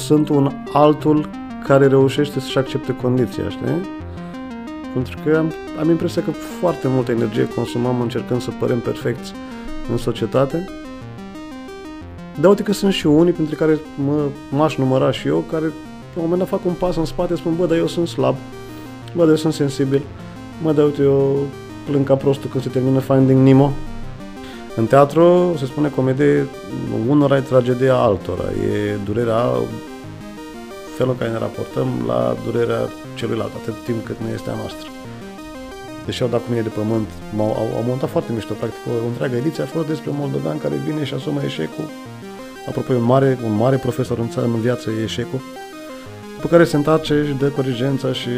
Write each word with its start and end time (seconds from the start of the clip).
sunt 0.00 0.28
un 0.28 0.50
altul 0.72 1.28
care 1.66 1.86
reușește 1.86 2.40
să-și 2.40 2.58
accepte 2.58 2.96
condiția, 3.02 3.48
știi? 3.48 3.88
Pentru 4.92 5.16
că 5.24 5.36
am, 5.36 5.52
am 5.80 5.90
impresia 5.90 6.22
că 6.22 6.30
foarte 6.30 6.88
multă 6.88 7.10
energie 7.10 7.48
consumăm 7.48 8.00
încercând 8.00 8.40
să 8.40 8.50
părem 8.58 8.78
perfecți 8.78 9.32
în 9.90 9.96
societate. 9.96 10.64
Dar 12.40 12.50
uite 12.50 12.62
că 12.62 12.72
sunt 12.72 12.92
și 12.92 13.06
unii 13.06 13.32
printre 13.32 13.54
care 13.54 13.78
mă, 14.04 14.22
m-aș 14.50 14.76
număra 14.76 15.10
și 15.10 15.28
eu, 15.28 15.44
care 15.50 15.64
la 16.14 16.20
un 16.20 16.22
moment 16.22 16.38
dat 16.38 16.48
fac 16.48 16.64
un 16.64 16.72
pas 16.72 16.96
în 16.96 17.04
spate, 17.04 17.36
spun, 17.36 17.56
bă, 17.56 17.66
dar 17.66 17.76
eu 17.76 17.86
sunt 17.86 18.08
slab, 18.08 18.34
bă, 19.14 19.20
dar 19.20 19.28
eu 19.28 19.36
sunt 19.36 19.52
sensibil, 19.52 20.02
mă, 20.62 20.72
dar 20.72 20.84
uite, 20.84 21.02
eu 21.02 21.36
plâng 21.88 22.06
ca 22.06 22.14
prostul 22.14 22.50
când 22.50 22.62
se 22.62 22.68
termină 22.68 22.98
Finding 22.98 23.46
Nemo. 23.46 23.72
În 24.76 24.86
teatru 24.86 25.54
se 25.58 25.64
spune 25.64 25.88
comedie, 25.88 26.46
unora 27.08 27.36
e 27.36 27.40
tragedia 27.40 27.94
altora, 27.94 28.44
e 28.44 28.96
durerea 29.04 29.44
felul 31.00 31.14
în 31.16 31.20
care 31.22 31.30
ne 31.36 31.44
raportăm 31.46 31.88
la 32.12 32.20
durerea 32.44 32.82
celuilalt, 33.18 33.52
atât 33.60 33.76
timp 33.86 34.00
cât 34.08 34.18
nu 34.24 34.28
este 34.36 34.48
a 34.50 34.60
noastră. 34.62 34.88
Deși 36.06 36.22
au 36.22 36.28
dat 36.34 36.42
cu 36.44 36.50
mine 36.50 36.66
de 36.68 36.76
pământ, 36.80 37.08
au, 37.44 37.50
au, 37.60 37.68
au 37.78 37.84
montat 37.90 38.10
foarte 38.14 38.30
mișto, 38.32 38.54
practic 38.60 38.82
o 39.04 39.06
întreagă 39.10 39.36
ediție 39.36 39.62
a 39.62 39.72
fost 39.76 39.86
despre 39.92 40.10
un 40.10 40.18
moldovean 40.22 40.58
care 40.64 40.74
vine 40.86 41.02
și 41.08 41.14
asumă 41.14 41.40
eșecul. 41.50 41.86
Apropo, 42.68 42.92
un 42.92 43.08
mare, 43.14 43.38
un 43.48 43.54
mare 43.64 43.76
profesor 43.76 44.18
în 44.18 44.30
țară, 44.30 44.46
în 44.46 44.60
viață 44.68 44.86
e 44.90 45.02
eșecul. 45.02 45.40
După 46.36 46.48
care 46.52 46.64
se 46.64 46.76
întoarce 46.76 47.14
și 47.26 47.34
dă 47.42 47.48
corigența 47.58 48.12
și 48.20 48.32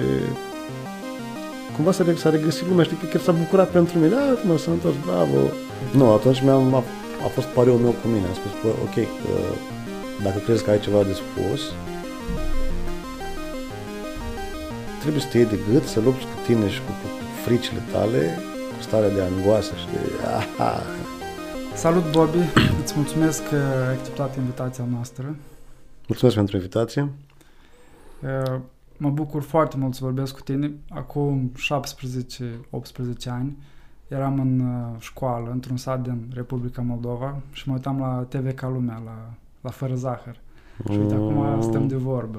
cumva 1.75 1.93
s-a, 1.93 2.05
s-a 2.23 2.31
regăsit 2.31 2.67
lumea, 2.69 2.85
știi, 2.85 2.97
că 3.01 3.07
chiar 3.07 3.23
s-a 3.23 3.33
bucurat 3.43 3.69
pentru 3.79 3.99
mine, 3.99 4.09
da, 4.17 4.25
mă, 4.47 4.59
s-a 4.59 4.71
întors, 4.71 4.97
bravo. 5.07 5.39
Nu, 5.99 6.05
atunci 6.19 6.43
mi-am, 6.43 6.75
a, 6.75 6.83
a 7.27 7.29
fost 7.37 7.47
pariul 7.47 7.85
meu 7.85 7.95
cu 8.01 8.07
mine, 8.15 8.27
am 8.31 8.37
spus, 8.41 8.53
bă, 8.63 8.71
ok, 8.87 8.97
uh, 8.97 9.55
dacă 10.25 10.39
crezi 10.47 10.65
că 10.65 10.71
ai 10.71 10.81
ceva 10.87 11.03
de 11.11 11.15
spus, 11.23 11.63
trebuie 15.03 15.23
să 15.23 15.29
te 15.29 15.39
iei 15.39 15.47
de 15.47 15.59
gât, 15.73 15.83
să 15.83 16.01
lupți 16.01 16.27
cu 16.27 16.37
tine 16.47 16.69
și 16.69 16.81
cu, 16.81 16.91
cu 17.03 17.09
fricile 17.45 17.81
tale, 17.93 18.39
cu 18.77 18.83
starea 18.83 19.11
de 19.11 19.23
angoasă 19.23 19.73
și 19.75 19.87
de... 19.87 19.99
Aha. 20.37 20.83
Salut, 21.85 22.11
Bobby! 22.11 22.39
Îți 22.83 22.93
mulțumesc 22.97 23.49
că 23.49 23.57
ai 23.57 23.95
acceptat 23.95 24.37
invitația 24.37 24.85
noastră. 24.91 25.37
Mulțumesc 26.09 26.37
pentru 26.37 26.57
invitație. 26.57 27.03
Uh, 28.23 28.61
mă 28.97 29.11
bucur 29.11 29.43
foarte 29.43 29.77
mult 29.77 29.95
să 29.95 30.01
vorbesc 30.05 30.35
cu 30.35 30.41
tine. 30.41 30.73
Acum 30.91 31.53
17-18 31.53 33.29
ani 33.29 33.57
eram 34.09 34.41
în 34.41 34.61
uh, 34.61 35.01
școală, 35.01 35.51
într-un 35.51 35.77
sat 35.77 36.03
din 36.03 36.19
Republica 36.35 36.83
Moldova 36.83 37.37
și 37.53 37.69
mă 37.69 37.75
uitam 37.75 37.99
la 37.99 38.27
TV 38.29 38.55
ca 38.55 38.69
lumea, 38.69 39.03
la, 39.05 39.31
la 39.61 39.71
Fără 39.71 39.95
Zahăr. 39.95 40.41
Și 40.91 40.99
uite, 40.99 41.15
acum 41.15 41.35
Mm. 41.35 41.63
stăm 41.63 41.87
de 41.87 41.97
vorbă. 41.97 42.39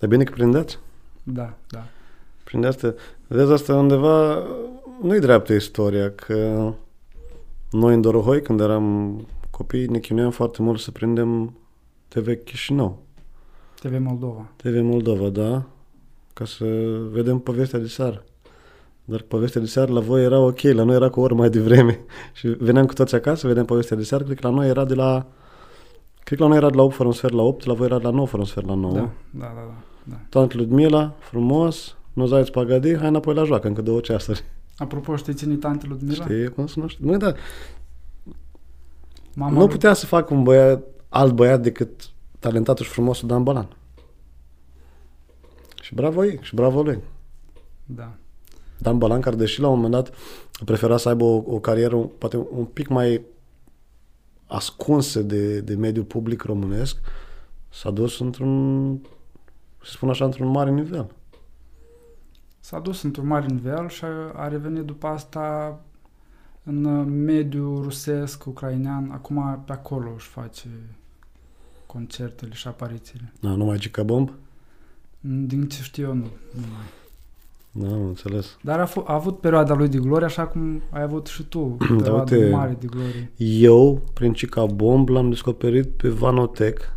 E 0.00 0.06
bine 0.06 0.24
că 0.24 0.32
prindeți? 0.32 0.78
Da, 1.22 1.54
da. 1.70 1.84
Prin 2.44 2.64
asta, 2.64 2.94
vezi 3.26 3.52
asta 3.52 3.74
undeva, 3.74 4.42
nu-i 5.02 5.20
dreaptă 5.20 5.52
istoria, 5.52 6.10
că 6.10 6.72
noi 7.70 7.94
în 7.94 8.00
Dorohoi, 8.00 8.42
când 8.42 8.60
eram 8.60 9.16
copii, 9.50 9.86
ne 9.86 9.98
chinuiam 9.98 10.30
foarte 10.30 10.62
mult 10.62 10.80
să 10.80 10.90
prindem 10.90 11.56
TV 12.08 12.44
Chișinău, 12.44 13.02
TV 13.82 13.98
Moldova. 13.98 14.48
TV 14.56 14.80
Moldova, 14.80 15.28
da? 15.28 15.62
Ca 16.32 16.44
să 16.44 16.64
vedem 17.10 17.38
povestea 17.38 17.78
de 17.78 17.86
seară. 17.86 18.24
Dar 19.04 19.20
povestea 19.20 19.60
de 19.60 19.66
seară 19.66 19.92
la 19.92 20.00
voi 20.00 20.22
era 20.24 20.38
ok, 20.38 20.60
la 20.60 20.82
noi 20.82 20.94
era 20.94 21.08
cu 21.08 21.20
o 21.20 21.22
oră 21.22 21.34
mai 21.34 21.50
devreme. 21.50 22.00
Și 22.38 22.48
veneam 22.48 22.86
cu 22.86 22.92
toți 22.92 23.14
acasă, 23.14 23.46
vedem 23.46 23.64
povestea 23.64 23.96
de 23.96 24.02
seară, 24.02 24.24
cred 24.24 24.40
că 24.40 24.48
la 24.48 24.54
noi 24.54 24.68
era 24.68 24.84
de 24.84 24.94
la... 24.94 25.26
Cred 26.24 26.38
că 26.38 26.44
la 26.44 26.48
noi 26.48 26.58
era 26.58 26.70
de 26.70 26.76
la 26.76 26.82
8 26.82 26.94
fără 26.94 27.08
un 27.08 27.14
sfert 27.14 27.32
la 27.32 27.42
8, 27.42 27.64
la 27.64 27.74
voi 27.74 27.86
era 27.86 27.98
de 27.98 28.04
la 28.04 28.10
9 28.10 28.26
fără 28.26 28.42
un 28.42 28.48
sfert 28.48 28.66
la 28.66 28.74
9. 28.74 28.94
Da, 28.94 29.00
da, 29.00 29.10
da, 29.30 29.46
da. 29.54 29.91
Da. 30.04 30.20
Tante 30.28 30.56
Ludmila, 30.56 31.14
frumos, 31.18 31.96
nu 32.12 32.26
zaiți 32.26 32.50
pagadi, 32.50 32.96
hai 32.96 33.08
înapoi 33.08 33.34
la 33.34 33.44
joacă, 33.44 33.66
încă 33.68 33.82
două 33.82 34.00
ceasuri. 34.00 34.44
Apropo, 34.76 35.16
știi 35.16 35.34
cine 35.34 35.54
tante 35.54 35.86
Ludmila? 35.86 36.24
Știi 36.24 36.48
cum 36.48 36.66
se 36.66 36.72
numește? 36.76 37.00
Nu, 37.04 37.16
da, 37.16 37.32
Mama 39.34 39.52
nu 39.52 39.58
lui- 39.58 39.68
putea 39.68 39.92
să 39.92 40.06
facă 40.06 40.34
un 40.34 40.42
băiat, 40.42 40.82
alt 41.08 41.32
băiat 41.32 41.62
decât 41.62 42.10
talentatul 42.38 42.84
și 42.84 42.90
frumosul 42.90 43.28
Dan 43.28 43.42
Balan. 43.42 43.76
Și 45.82 45.94
bravo 45.94 46.24
ei, 46.24 46.38
și 46.42 46.54
bravo 46.54 46.82
lui. 46.82 46.98
Da. 47.86 48.12
Dan 48.78 48.98
Balan, 48.98 49.20
care 49.20 49.36
deși 49.36 49.60
la 49.60 49.68
un 49.68 49.74
moment 49.74 49.92
dat 49.92 50.14
prefera 50.64 50.96
să 50.96 51.08
aibă 51.08 51.24
o, 51.24 51.42
o 51.46 51.58
carieră 51.58 51.96
poate 51.96 52.36
un 52.36 52.64
pic 52.64 52.88
mai 52.88 53.20
ascunsă 54.46 55.22
de, 55.22 55.60
de 55.60 55.74
mediul 55.74 56.04
public 56.04 56.42
românesc, 56.42 56.96
s-a 57.68 57.90
dus 57.90 58.20
într-un, 58.20 58.90
să 59.84 59.90
spun 59.90 60.08
așa, 60.08 60.24
într-un 60.24 60.48
mare 60.48 60.70
nivel. 60.70 61.10
S-a 62.60 62.78
dus 62.78 63.02
într-un 63.02 63.26
mare 63.26 63.46
nivel 63.46 63.88
și 63.88 64.04
a- 64.04 64.32
a 64.36 64.48
revenit 64.48 64.82
după 64.82 65.06
asta 65.06 65.78
în 66.64 66.84
uh, 66.84 67.06
mediul 67.08 67.82
rusesc, 67.82 68.46
ucrainean. 68.46 69.10
Acum 69.12 69.62
pe 69.66 69.72
acolo 69.72 70.12
își 70.16 70.26
face 70.28 70.68
concertele 71.86 72.52
și 72.54 72.68
aparițiile. 72.68 73.32
Da, 73.40 73.48
nu 73.48 73.64
mai 73.64 73.78
Gica 73.78 74.02
Bomb? 74.02 74.32
Din 75.20 75.68
ce 75.68 75.82
știu 75.82 76.04
eu, 76.04 76.14
nu. 76.14 76.26
nu 76.54 76.60
mai. 76.72 76.86
Da, 77.88 77.94
am 77.94 78.06
înțeles. 78.06 78.56
Dar 78.62 78.80
a, 78.80 78.88
f- 78.88 79.04
a 79.04 79.14
avut 79.14 79.38
perioada 79.40 79.74
lui 79.74 79.88
de 79.88 79.98
glorie, 79.98 80.26
așa 80.26 80.46
cum 80.46 80.82
ai 80.90 81.02
avut 81.02 81.26
și 81.26 81.42
tu 81.42 81.58
perioada 81.98 82.36
uite. 82.36 82.50
mare 82.50 82.76
de 82.80 82.86
glorie. 82.86 83.30
Eu, 83.36 84.02
prin 84.14 84.32
Cica 84.32 84.64
Bomb, 84.66 85.08
l-am 85.08 85.28
descoperit 85.28 85.88
pe 85.88 86.08
Vanotec, 86.08 86.92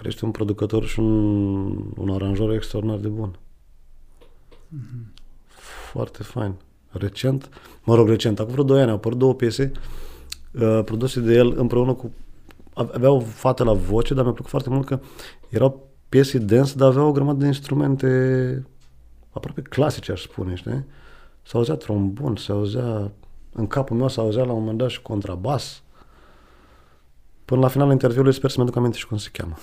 care 0.00 0.12
este 0.12 0.24
un 0.24 0.30
producător 0.30 0.84
și 0.84 1.00
un, 1.00 1.70
un 1.96 2.10
aranjor 2.10 2.52
extraordinar 2.52 2.98
de 2.98 3.08
bun. 3.08 3.38
Foarte 5.92 6.22
fain. 6.22 6.54
Recent, 6.88 7.48
mă 7.84 7.94
rog, 7.94 8.08
recent, 8.08 8.38
acum 8.38 8.52
vreo 8.52 8.64
2 8.64 8.80
ani 8.80 8.90
au 8.90 8.96
apărut 8.96 9.18
două 9.18 9.34
piese 9.34 9.72
uh, 10.52 10.80
produse 10.84 11.20
de 11.20 11.34
el 11.34 11.54
împreună 11.56 11.94
cu... 11.94 12.12
Avea 12.74 13.10
o 13.10 13.20
fată 13.20 13.64
la 13.64 13.72
voce, 13.72 14.14
dar 14.14 14.24
mi-a 14.24 14.32
plăcut 14.32 14.50
foarte 14.50 14.70
mult 14.70 14.86
că 14.86 15.00
erau 15.48 15.88
piese 16.08 16.38
dance, 16.38 16.74
dar 16.74 16.88
aveau 16.88 17.08
o 17.08 17.12
grămadă 17.12 17.38
de 17.38 17.46
instrumente 17.46 18.66
aproape 19.30 19.62
clasice, 19.62 20.12
aș 20.12 20.22
spune, 20.22 20.54
știi? 20.54 20.84
Se 21.42 21.56
auzea 21.56 21.74
trombon, 21.74 22.36
se 22.36 22.52
auzea... 22.52 23.10
În 23.52 23.66
capul 23.66 23.96
meu 23.96 24.08
se 24.08 24.20
auzea 24.20 24.44
la 24.44 24.52
un 24.52 24.58
moment 24.58 24.78
dat 24.78 24.90
și 24.90 25.02
contrabas. 25.02 25.82
Până 27.44 27.60
la 27.60 27.68
finalul 27.68 27.92
interviului 27.92 28.34
sper 28.34 28.50
să-mi 28.50 28.64
aduc 28.64 28.76
aminte 28.76 28.96
și 28.96 29.06
cum 29.06 29.16
se 29.16 29.28
cheamă. 29.32 29.56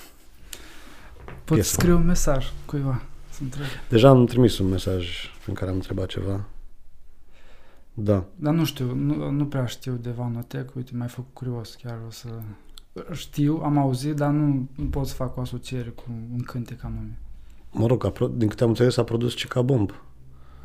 Pot 1.48 1.58
Piesă. 1.58 1.74
scrie 1.74 1.94
un 1.94 2.06
mesaj 2.06 2.52
cuiva 2.66 3.02
să 3.30 3.40
întreb. 3.44 3.66
Deja 3.90 4.10
am 4.10 4.26
trimis 4.26 4.58
un 4.60 4.68
mesaj 4.68 5.30
în 5.48 5.54
care 5.54 5.70
am 5.70 5.76
întrebat 5.76 6.08
ceva. 6.08 6.46
Da. 7.94 8.24
Dar 8.36 8.54
nu 8.54 8.66
știu, 8.66 8.96
nu, 8.96 9.30
nu 9.30 9.46
prea 9.46 9.66
știu 9.66 9.94
de 9.94 10.10
Vanotec, 10.10 10.76
uite, 10.76 10.92
m-ai 10.96 11.08
făcut 11.08 11.34
curios, 11.34 11.78
chiar 11.84 11.98
o 12.08 12.12
să... 12.12 12.28
Știu, 13.14 13.62
am 13.64 13.78
auzit, 13.78 14.16
dar 14.16 14.30
nu, 14.32 14.68
nu 14.76 14.86
pot 14.86 15.08
să 15.08 15.14
fac 15.14 15.38
o 15.38 15.42
asociere 15.42 15.90
cu 15.90 16.04
un 16.34 16.40
cântec 16.40 16.84
anume. 16.84 17.18
Mă 17.72 17.88
rog, 17.88 18.06
a, 18.06 18.10
pro- 18.10 18.28
din 18.28 18.48
câte 18.48 18.64
am 18.64 18.70
înțeles, 18.70 18.98
a 18.98 19.04
produs 19.04 19.34
Cica 19.36 19.62
Bomb 19.62 19.92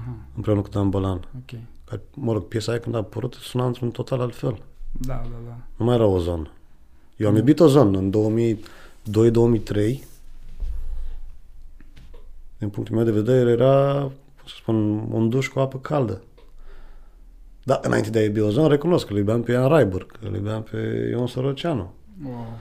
Aha, 0.00 0.16
împreună 0.34 0.60
cu 0.60 0.68
Dan 0.68 0.90
Bălan. 0.90 1.16
ok. 1.36 1.58
Care, 1.84 2.02
mă 2.14 2.32
rog, 2.32 2.42
piesa 2.44 2.70
aia 2.72 2.80
când 2.80 2.94
a 2.94 2.98
apărut 2.98 3.34
suna 3.34 3.66
într-un 3.66 3.90
total 3.90 4.20
altfel. 4.20 4.62
Da, 4.92 5.14
da, 5.14 5.36
da. 5.46 5.56
Nu 5.76 5.84
mai 5.84 5.94
era 5.94 6.06
Ozon. 6.06 6.50
Eu 7.16 7.28
am 7.28 7.36
iubit 7.36 7.60
Ozon 7.60 7.94
în 7.94 8.12
2002-2003. 8.12 9.98
Din 12.62 12.70
punctul 12.70 12.96
meu 12.96 13.04
de 13.04 13.10
vedere 13.10 13.50
era, 13.50 14.00
cum 14.02 14.46
să 14.46 14.54
spun, 14.56 14.98
un 15.10 15.28
duș 15.28 15.48
cu 15.48 15.58
apă 15.58 15.78
caldă. 15.78 16.22
Da, 17.62 17.80
înainte 17.82 18.10
de 18.10 18.18
a 18.18 18.22
iubi 18.22 18.40
Ozon, 18.40 18.68
recunosc 18.68 19.06
că 19.06 19.12
îl 19.12 19.18
iubeam 19.18 19.42
pe 19.42 19.52
Ian 19.52 19.68
Raibur, 19.68 20.06
că 20.06 20.18
îl 20.26 20.34
iubeam 20.34 20.62
pe 20.62 21.08
Ion 21.10 21.26
Soroceanu. 21.26 21.92
Wow. 22.24 22.58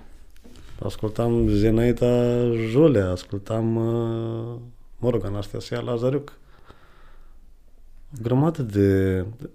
Ascultam 0.83 1.47
Zenaita 1.47 2.51
Jolea, 2.69 3.09
ascultam, 3.09 3.75
uh, 3.75 4.59
mă 4.97 5.09
rog, 5.09 5.25
Anastasia 5.25 5.79
Lazariuc. 5.79 6.37
O 8.13 8.21
grămadă 8.21 8.61
de, 8.61 9.19
de... 9.21 9.49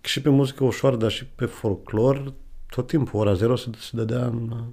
Și 0.00 0.22
pe 0.22 0.28
muzică 0.28 0.64
ușoară, 0.64 0.96
dar 0.96 1.10
și 1.10 1.26
pe 1.26 1.44
folclor, 1.44 2.32
tot 2.70 2.86
timpul, 2.86 3.20
ora 3.20 3.34
zero 3.34 3.56
se, 3.56 3.70
se 3.78 3.90
dădea 3.92 4.24
în 4.24 4.50
uh, 4.52 4.64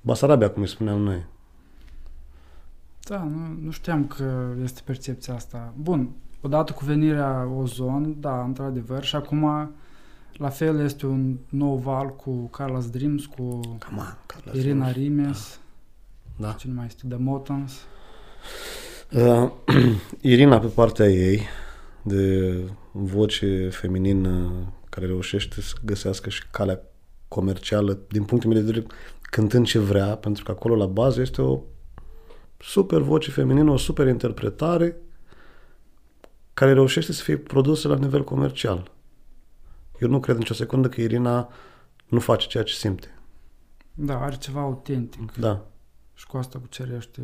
Basarabia, 0.00 0.50
cum 0.50 0.62
îi 0.62 0.68
spuneam 0.68 1.00
noi. 1.00 1.32
Da, 3.08 3.22
nu, 3.22 3.58
nu 3.62 3.70
știam 3.70 4.06
că 4.06 4.54
este 4.62 4.80
percepția 4.84 5.34
asta. 5.34 5.74
Bun, 5.76 6.10
odată 6.40 6.72
cu 6.72 6.84
venirea 6.84 7.48
Ozon, 7.58 8.20
da, 8.20 8.42
într-adevăr, 8.42 9.04
și 9.04 9.16
acum 9.16 9.70
la 10.32 10.48
fel 10.48 10.80
este 10.80 11.06
un 11.06 11.36
nou 11.48 11.76
val 11.76 12.16
cu 12.16 12.30
Carlos 12.30 12.90
Dreams, 12.90 13.26
cu 13.26 13.60
Come 13.60 13.98
on, 13.98 14.18
Carla 14.26 14.52
Irina 14.54 14.90
Dreams. 14.90 14.96
Rimes, 14.96 15.60
Da. 16.36 16.52
cine 16.52 16.72
mai 16.72 16.86
este, 16.86 17.02
The 17.08 17.16
Motans. 17.18 17.72
Uh, 19.12 19.50
Irina 20.20 20.58
pe 20.58 20.66
partea 20.66 21.06
ei, 21.06 21.40
de 22.02 22.54
voce 22.92 23.68
feminină 23.68 24.52
care 24.90 25.06
reușește 25.06 25.60
să 25.60 25.74
găsească 25.84 26.28
și 26.28 26.42
calea 26.50 26.80
comercială, 27.28 27.98
din 28.08 28.24
punctul 28.24 28.50
meu 28.50 28.60
de 28.60 28.66
vedere, 28.66 28.86
cântând 29.22 29.66
ce 29.66 29.78
vrea, 29.78 30.16
pentru 30.16 30.44
că 30.44 30.50
acolo 30.50 30.76
la 30.76 30.86
bază 30.86 31.20
este 31.20 31.42
o 31.42 31.60
super 32.64 33.00
voce 33.00 33.30
feminină, 33.30 33.70
o 33.70 33.76
super 33.76 34.06
interpretare 34.06 34.96
care 36.54 36.72
reușește 36.72 37.12
să 37.12 37.22
fie 37.22 37.36
produsă 37.36 37.88
la 37.88 37.96
nivel 37.96 38.24
comercial. 38.24 38.90
Eu 40.00 40.08
nu 40.08 40.20
cred 40.20 40.36
nicio 40.36 40.54
secundă 40.54 40.88
că 40.88 41.00
Irina 41.00 41.48
nu 42.06 42.20
face 42.20 42.46
ceea 42.46 42.62
ce 42.62 42.74
simte. 42.74 43.18
Da, 43.94 44.20
are 44.20 44.36
ceva 44.36 44.60
autentic. 44.60 45.36
Da. 45.36 45.66
Și 46.14 46.26
cu 46.26 46.36
asta 46.36 46.58
cucerește... 46.58 47.20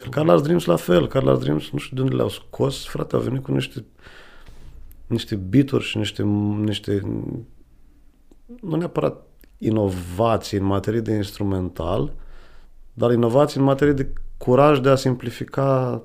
Iar 0.00 0.08
Carlos 0.08 0.42
Dreams 0.42 0.64
la 0.64 0.76
fel. 0.76 1.08
Carlos 1.08 1.38
Dreams, 1.38 1.70
nu 1.70 1.78
știu 1.78 1.96
de 1.96 2.02
unde 2.02 2.14
le-au 2.14 2.28
scos, 2.28 2.86
frate, 2.86 3.14
au 3.14 3.20
venit 3.20 3.42
cu 3.42 3.52
niște 3.52 3.84
niște 5.10 5.36
bituri 5.36 5.84
și 5.84 5.96
niște, 5.96 6.22
niște 6.56 7.00
nu 8.60 8.76
neapărat 8.76 9.26
inovații 9.58 10.58
în 10.58 10.64
materie 10.64 11.00
de 11.00 11.12
instrumental, 11.12 12.12
dar 12.92 13.12
inovații 13.12 13.58
în 13.60 13.64
materie 13.66 13.92
de 13.92 14.12
curaj 14.40 14.78
de 14.78 14.88
a 14.88 14.94
simplifica 14.94 16.02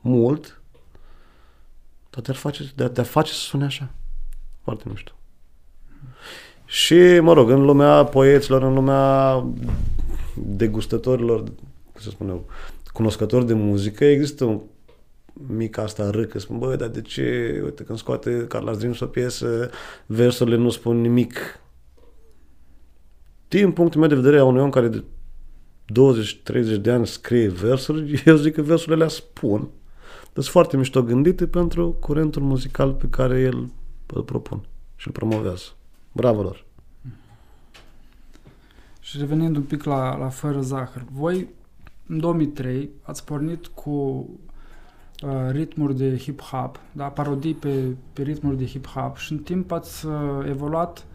mult, 0.00 0.62
dar 2.10 2.22
de 2.22 2.30
a 2.30 2.34
face, 2.34 2.72
de 2.76 2.84
a, 2.84 2.88
de 2.88 3.00
a 3.00 3.04
face 3.04 3.32
să 3.32 3.38
sune 3.38 3.64
așa. 3.64 3.90
Foarte 4.62 4.84
mișto. 4.88 5.12
Și, 6.64 7.18
mă 7.20 7.32
rog, 7.32 7.50
în 7.50 7.64
lumea 7.64 8.04
poeților, 8.04 8.62
în 8.62 8.74
lumea 8.74 9.46
degustătorilor, 10.34 11.42
cum 11.42 12.00
să 12.00 12.10
spun 12.10 12.28
eu, 12.28 12.46
cunoscători 12.92 13.46
de 13.46 13.54
muzică, 13.54 14.04
există 14.04 14.44
un 14.44 14.60
mica 15.46 15.82
asta 15.82 16.10
râcă, 16.10 16.38
spun, 16.38 16.58
bă, 16.58 16.76
dar 16.76 16.88
de 16.88 17.00
ce, 17.00 17.60
uite, 17.64 17.82
când 17.82 17.98
scoate 17.98 18.46
Carlos 18.48 18.76
Dreams 18.76 19.00
o 19.00 19.06
piesă, 19.06 19.70
versurile 20.06 20.56
nu 20.56 20.70
spun 20.70 21.00
nimic. 21.00 21.60
Din 23.48 23.72
punctul 23.72 24.00
meu 24.00 24.08
de 24.08 24.14
vedere 24.14 24.38
a 24.38 24.44
unui 24.44 24.62
om 24.62 24.70
care 24.70 24.88
de 24.88 25.04
20-30 25.92 26.80
de 26.80 26.90
ani 26.90 27.06
scrie 27.06 27.48
versuri, 27.48 28.22
eu 28.26 28.36
zic 28.36 28.54
că 28.54 28.62
versurile 28.62 29.04
le 29.04 29.10
spun. 29.10 29.60
Dar 30.22 30.44
sunt 30.44 30.46
foarte 30.46 30.76
mișto 30.76 31.02
gândite 31.02 31.46
pentru 31.46 31.96
curentul 32.00 32.42
muzical 32.42 32.92
pe 32.92 33.06
care 33.10 33.40
el 33.40 33.68
îl 34.06 34.22
propun 34.22 34.66
și 34.96 35.06
îl 35.06 35.12
promovează. 35.12 35.64
Bravo 36.12 36.42
lor! 36.42 36.64
Și 39.00 39.18
revenind 39.18 39.56
un 39.56 39.62
pic 39.62 39.84
la, 39.84 40.16
la 40.16 40.28
Fără 40.28 40.60
Zahăr, 40.60 41.04
voi 41.12 41.48
în 42.06 42.20
2003 42.20 42.90
ați 43.02 43.24
pornit 43.24 43.66
cu 43.66 43.90
uh, 43.90 45.30
ritmuri 45.50 45.96
de 45.96 46.18
hip-hop, 46.18 46.70
da, 46.92 47.04
parodii 47.04 47.54
pe, 47.54 47.96
pe 48.12 48.22
ritmuri 48.22 48.56
de 48.56 48.66
hip-hop 48.66 49.16
și 49.16 49.32
în 49.32 49.38
timp 49.38 49.72
ați 49.72 50.06
uh, 50.06 50.12
evoluat 50.48 51.06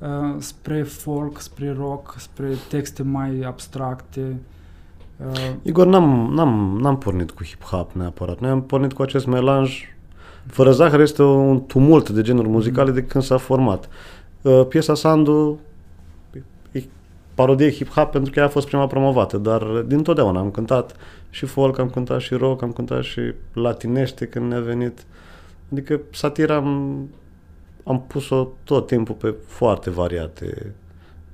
uh, 0.00 0.34
spre 0.38 0.82
folk, 0.82 1.40
spre 1.40 1.74
rock, 1.78 2.14
spre 2.18 2.48
texte 2.68 3.02
mai 3.02 3.42
abstracte. 3.46 4.36
Uh, 5.16 5.50
Igor, 5.62 5.86
n-am, 5.86 6.30
n-am, 6.34 6.78
n-am 6.80 6.98
pornit 6.98 7.30
cu 7.30 7.44
hip-hop 7.44 7.92
neapărat. 7.92 8.40
Noi 8.40 8.50
am 8.50 8.62
pornit 8.62 8.92
cu 8.92 9.02
acest 9.02 9.26
melanj. 9.26 9.84
Fără 10.46 10.72
zahăr 10.72 11.00
este 11.00 11.22
un 11.22 11.66
tumult 11.66 12.08
de 12.08 12.22
genuri 12.22 12.48
muzicale 12.48 12.90
de 12.90 13.02
când 13.02 13.24
s-a 13.24 13.36
format. 13.36 13.88
Uh, 14.42 14.66
piesa 14.68 14.94
Sandu 14.94 15.58
e 16.72 16.82
parodie 17.34 17.70
hip-hop 17.70 18.10
pentru 18.10 18.32
că 18.32 18.38
ea 18.38 18.44
a 18.44 18.48
fost 18.48 18.66
prima 18.66 18.86
promovată, 18.86 19.36
dar 19.36 19.62
din 19.62 20.02
totdeauna 20.02 20.40
am 20.40 20.50
cântat 20.50 20.96
și 21.30 21.46
folk, 21.46 21.78
am 21.78 21.90
cântat 21.90 22.20
și 22.20 22.34
rock, 22.34 22.62
am 22.62 22.72
cântat 22.72 23.02
și 23.02 23.20
latinește 23.52 24.26
când 24.26 24.48
ne-a 24.50 24.60
venit. 24.60 25.04
Adică 25.72 26.00
satira 26.10 26.54
am, 26.54 27.08
am 27.84 28.02
pus-o 28.06 28.48
tot 28.64 28.86
timpul 28.86 29.14
pe 29.14 29.34
foarte 29.46 29.90
variate 29.90 30.74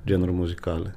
genuri 0.06 0.30
muzicale. 0.30 0.94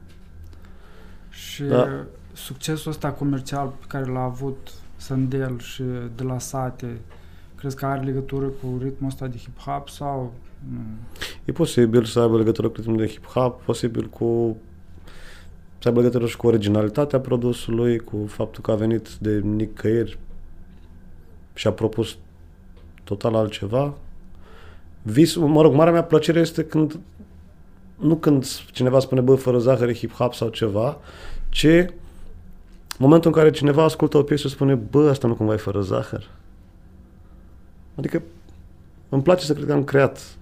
Și 1.29 1.63
da. 1.63 2.05
succesul 2.33 2.91
ăsta 2.91 3.11
comercial 3.11 3.67
pe 3.67 3.85
care 3.87 4.05
l-a 4.05 4.23
avut 4.23 4.71
Sandel 4.95 5.59
și 5.59 5.83
de 6.15 6.23
la 6.23 6.39
Sate, 6.39 6.99
crezi 7.55 7.75
că 7.75 7.85
are 7.85 8.03
legătură 8.03 8.45
cu 8.45 8.77
ritmul 8.81 9.09
ăsta 9.09 9.27
de 9.27 9.37
hip-hop 9.37 9.87
sau 9.87 10.33
nu? 10.71 10.79
E 11.45 11.51
posibil 11.51 12.03
să 12.03 12.19
aibă 12.19 12.37
legătură 12.37 12.69
cu 12.69 12.75
ritmul 12.75 12.97
de 12.97 13.07
hip-hop, 13.07 13.65
posibil 13.65 14.07
cu 14.07 14.57
să 15.79 15.87
aibă 15.87 15.99
legătură 15.99 16.25
și 16.25 16.37
cu 16.37 16.47
originalitatea 16.47 17.19
produsului, 17.19 17.99
cu 17.99 18.25
faptul 18.27 18.63
că 18.63 18.71
a 18.71 18.75
venit 18.75 19.09
de 19.09 19.39
nicăieri 19.39 20.19
și 21.53 21.67
a 21.67 21.71
propus 21.71 22.17
total 23.03 23.35
altceva. 23.35 23.93
Visul, 25.01 25.47
mă 25.47 25.61
rog, 25.61 25.73
marea 25.73 25.93
mea 25.93 26.03
plăcere 26.03 26.39
este 26.39 26.63
când 26.63 26.99
nu 27.99 28.15
când 28.15 28.45
cineva 28.71 28.99
spune, 28.99 29.21
bă, 29.21 29.35
fără 29.35 29.59
zahăr, 29.59 29.93
hip-hop 29.93 30.31
sau 30.31 30.49
ceva, 30.49 30.97
ci 31.49 31.67
momentul 32.97 33.31
în 33.31 33.37
care 33.37 33.51
cineva 33.51 33.83
ascultă 33.83 34.17
o 34.17 34.23
piesă 34.23 34.47
și 34.47 34.53
spune, 34.53 34.75
bă, 34.75 35.09
asta 35.09 35.27
nu 35.27 35.35
cumva 35.35 35.53
e 35.53 35.57
fără 35.57 35.81
zahăr. 35.81 36.29
Adică 37.95 38.21
îmi 39.09 39.21
place 39.21 39.45
să 39.45 39.53
cred 39.53 39.65
că 39.65 39.73
am 39.73 39.83
creat 39.83 40.37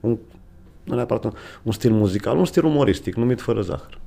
un, 0.00 0.18
nu 0.84 0.94
neapărat 0.94 1.24
un, 1.24 1.32
un 1.62 1.72
stil 1.72 1.92
muzical, 1.92 2.38
un 2.38 2.44
stil 2.44 2.64
umoristic, 2.64 3.14
numit 3.14 3.40
fără 3.40 3.60
zahăr. 3.60 3.98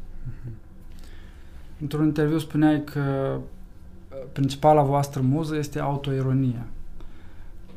Într-un 1.82 2.06
interviu 2.06 2.38
spuneai 2.38 2.84
că 2.84 3.00
uh, 3.00 4.18
principala 4.32 4.82
voastră 4.82 5.22
muză 5.22 5.56
este 5.56 5.80
autoironia. 5.80 6.66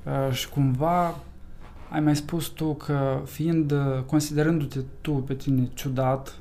Uh, 0.04 0.32
și 0.32 0.48
cumva 0.48 1.18
ai 1.92 2.00
mai 2.00 2.16
spus 2.16 2.46
tu 2.46 2.74
că 2.74 3.20
fiind, 3.24 3.70
uh, 3.70 4.02
considerându-te 4.06 4.80
tu 5.00 5.12
pe 5.12 5.34
tine 5.34 5.68
ciudat, 5.74 6.38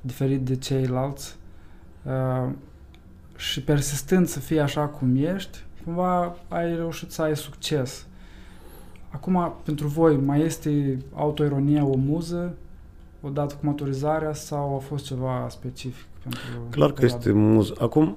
diferit 0.00 0.44
de 0.44 0.56
ceilalți, 0.56 1.36
și 3.36 3.62
persistând 3.62 4.26
să 4.26 4.40
fii 4.40 4.60
așa 4.60 4.86
cum 4.86 5.16
ești, 5.16 5.58
cumva 5.84 6.36
ai 6.48 6.74
reușit 6.74 7.10
să 7.10 7.22
ai 7.22 7.36
succes. 7.36 8.06
Acum, 9.10 9.54
pentru 9.64 9.86
voi, 9.86 10.16
mai 10.16 10.40
este 10.40 10.98
autoironia 11.14 11.84
o 11.84 11.96
muză 11.96 12.54
odată 13.20 13.54
cu 13.54 13.66
maturizarea 13.66 14.32
sau 14.32 14.74
a 14.76 14.78
fost 14.78 15.04
ceva 15.04 15.46
specific? 15.50 16.06
Pentru 16.22 16.40
Clar 16.70 16.92
că 16.92 17.04
este 17.04 17.32
muză. 17.32 17.74
Acum, 17.80 18.16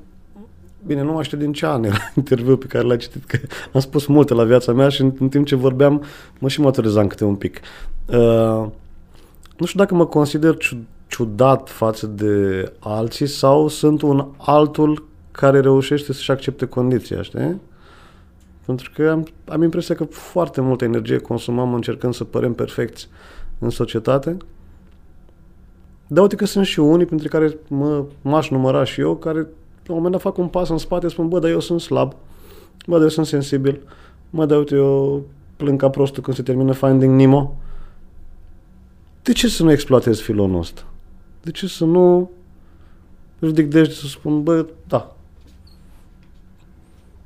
bine, 0.86 1.02
nu 1.02 1.12
mai 1.12 1.24
știu 1.24 1.38
din 1.38 1.54
ce 1.54 1.66
an 1.66 1.84
era 1.84 2.12
interviul 2.16 2.58
pe 2.58 2.66
care 2.66 2.84
l-ai 2.84 2.98
citit, 2.98 3.26
că 3.26 3.38
am 3.74 3.80
spus 3.80 4.06
multe 4.06 4.34
la 4.34 4.44
viața 4.44 4.74
mea 4.74 4.90
și 4.90 5.02
în, 5.02 5.14
în 5.20 5.30
timp 5.30 5.46
ce 5.46 5.56
vorbeam 5.56 6.04
mă 6.40 6.48
și 6.48 6.62
maturizam 6.62 7.08
câte 7.08 7.24
un 7.24 7.36
pic. 7.36 7.60
Uh, 8.06 8.68
nu 9.58 9.66
știu 9.66 9.80
dacă 9.80 9.96
mă 9.96 10.06
consider 10.06 10.58
ciudat 11.08 11.70
față 11.70 12.08
de 12.08 12.72
alții 12.80 13.28
sau 13.28 13.68
sunt 13.68 14.02
un 14.02 14.28
altul 14.38 15.08
care 15.32 15.60
reușește 15.60 16.14
să-și 16.14 16.32
accepte 16.32 16.66
condiția, 16.66 17.22
știi? 17.22 17.62
Pentru 18.66 18.92
că 18.96 19.10
am, 19.10 19.28
am 19.48 19.62
impresia 19.62 19.96
că 19.96 20.04
foarte 20.04 20.62
multă 20.62 20.84
energie 20.84 21.18
consumăm 21.18 21.74
încercând 21.74 22.14
să 22.14 22.24
părem 22.24 22.54
perfecți 22.54 23.10
în 23.60 23.70
societate. 23.70 24.38
Dar 26.08 26.24
uite 26.24 26.36
că 26.36 26.46
sunt 26.46 26.66
și 26.66 26.80
unii, 26.80 27.06
printre 27.06 27.28
care 27.28 27.58
mă, 27.68 28.04
m-aș 28.22 28.50
număra 28.50 28.84
și 28.84 29.02
eu, 29.02 29.16
care 29.16 29.48
la 29.86 29.94
un 29.94 29.96
moment 29.96 30.12
dat 30.12 30.22
fac 30.22 30.38
un 30.38 30.48
pas 30.48 30.70
în 30.70 30.78
spate, 30.78 31.08
spun, 31.08 31.28
bă, 31.28 31.40
dar 31.40 31.50
eu 31.50 31.60
sunt 31.60 31.82
slab, 31.82 32.16
bă, 32.86 32.94
dar 32.94 33.02
eu 33.02 33.10
sunt 33.10 33.26
sensibil, 33.26 33.82
mă, 34.30 34.46
dar 34.46 34.58
uite, 34.58 34.76
eu 34.76 35.24
plâng 35.56 35.80
ca 35.80 35.90
prostul 35.90 36.24
când 36.24 36.36
se 36.36 36.44
termină 36.44 36.72
Finding 36.72 37.20
Nemo. 37.20 37.58
De 39.24 39.32
ce 39.32 39.48
să 39.48 39.64
nu 39.64 39.72
exploatez 39.72 40.20
filonul 40.20 40.60
ăsta? 40.60 40.86
De 41.42 41.52
ce 41.52 41.68
să 41.68 41.86
nu 41.86 42.32
ridic 43.40 43.70
de 43.70 43.84
să 43.84 44.08
spun, 44.08 44.44
bă, 44.44 44.66
da, 44.88 45.16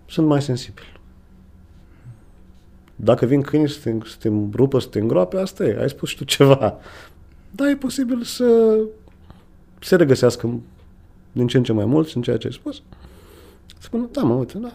sunt 0.06 0.28
mai 0.28 0.42
sensibil. 0.42 1.00
Dacă 2.96 3.26
vin 3.26 3.42
câinii 3.42 3.70
să 3.70 3.80
te, 3.84 3.98
să 4.06 4.16
te 4.20 4.32
rupă, 4.54 4.80
să 4.80 4.88
te 4.88 5.00
îngroape, 5.00 5.38
asta 5.38 5.66
e, 5.66 5.78
ai 5.80 5.90
spus 5.90 6.10
și 6.10 6.18
tu 6.18 6.24
ceva. 6.24 6.78
Dar 7.52 7.68
e 7.68 7.76
posibil 7.76 8.24
să 8.24 8.78
se 9.80 9.96
regăsească 9.96 10.60
din 11.36 11.48
ce 11.48 11.58
în 11.58 11.64
ce 11.64 11.74
mai 11.74 11.86
mult 11.86 12.12
în 12.16 12.22
ceea 12.22 12.38
ce 12.38 12.48
ai 12.48 12.54
spus. 12.54 12.82
Spun, 13.80 14.10
da, 14.12 14.22
mă, 14.22 14.34
uite, 14.34 14.58
da. 14.58 14.74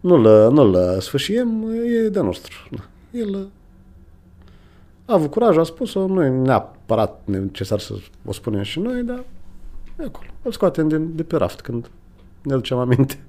Nu-l, 0.00 0.52
nu-l 0.52 1.00
sfârșiem, 1.00 1.64
e 1.84 2.08
de 2.08 2.20
nostru. 2.20 2.68
Da. 2.70 2.88
El 3.18 3.48
a 5.06 5.14
avut 5.14 5.30
curaj, 5.30 5.56
a 5.56 5.62
spus-o, 5.62 6.06
nu 6.06 6.24
e 6.24 6.28
neapărat 6.28 7.22
necesar 7.24 7.78
să 7.78 7.94
o 8.24 8.32
spunem 8.32 8.62
și 8.62 8.80
noi, 8.80 9.02
dar 9.02 9.24
e 10.00 10.04
acolo. 10.04 10.26
Îl 10.42 10.52
scoatem 10.52 10.88
de, 10.88 10.98
de 10.98 11.22
pe 11.22 11.36
raft 11.36 11.60
când 11.60 11.90
ne 12.42 12.54
ducem 12.54 12.78
aminte. 12.78 13.24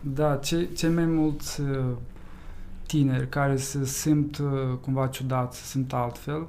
Da, 0.00 0.36
cei, 0.36 0.72
cei 0.72 0.88
mai 0.88 1.06
mulți 1.06 1.60
uh, 1.60 1.84
tineri 2.86 3.28
care 3.28 3.56
se 3.56 3.84
simt 3.84 4.38
uh, 4.38 4.48
cumva 4.80 5.06
ciudat, 5.06 5.54
se 5.54 5.62
simt 5.64 5.92
altfel, 5.92 6.46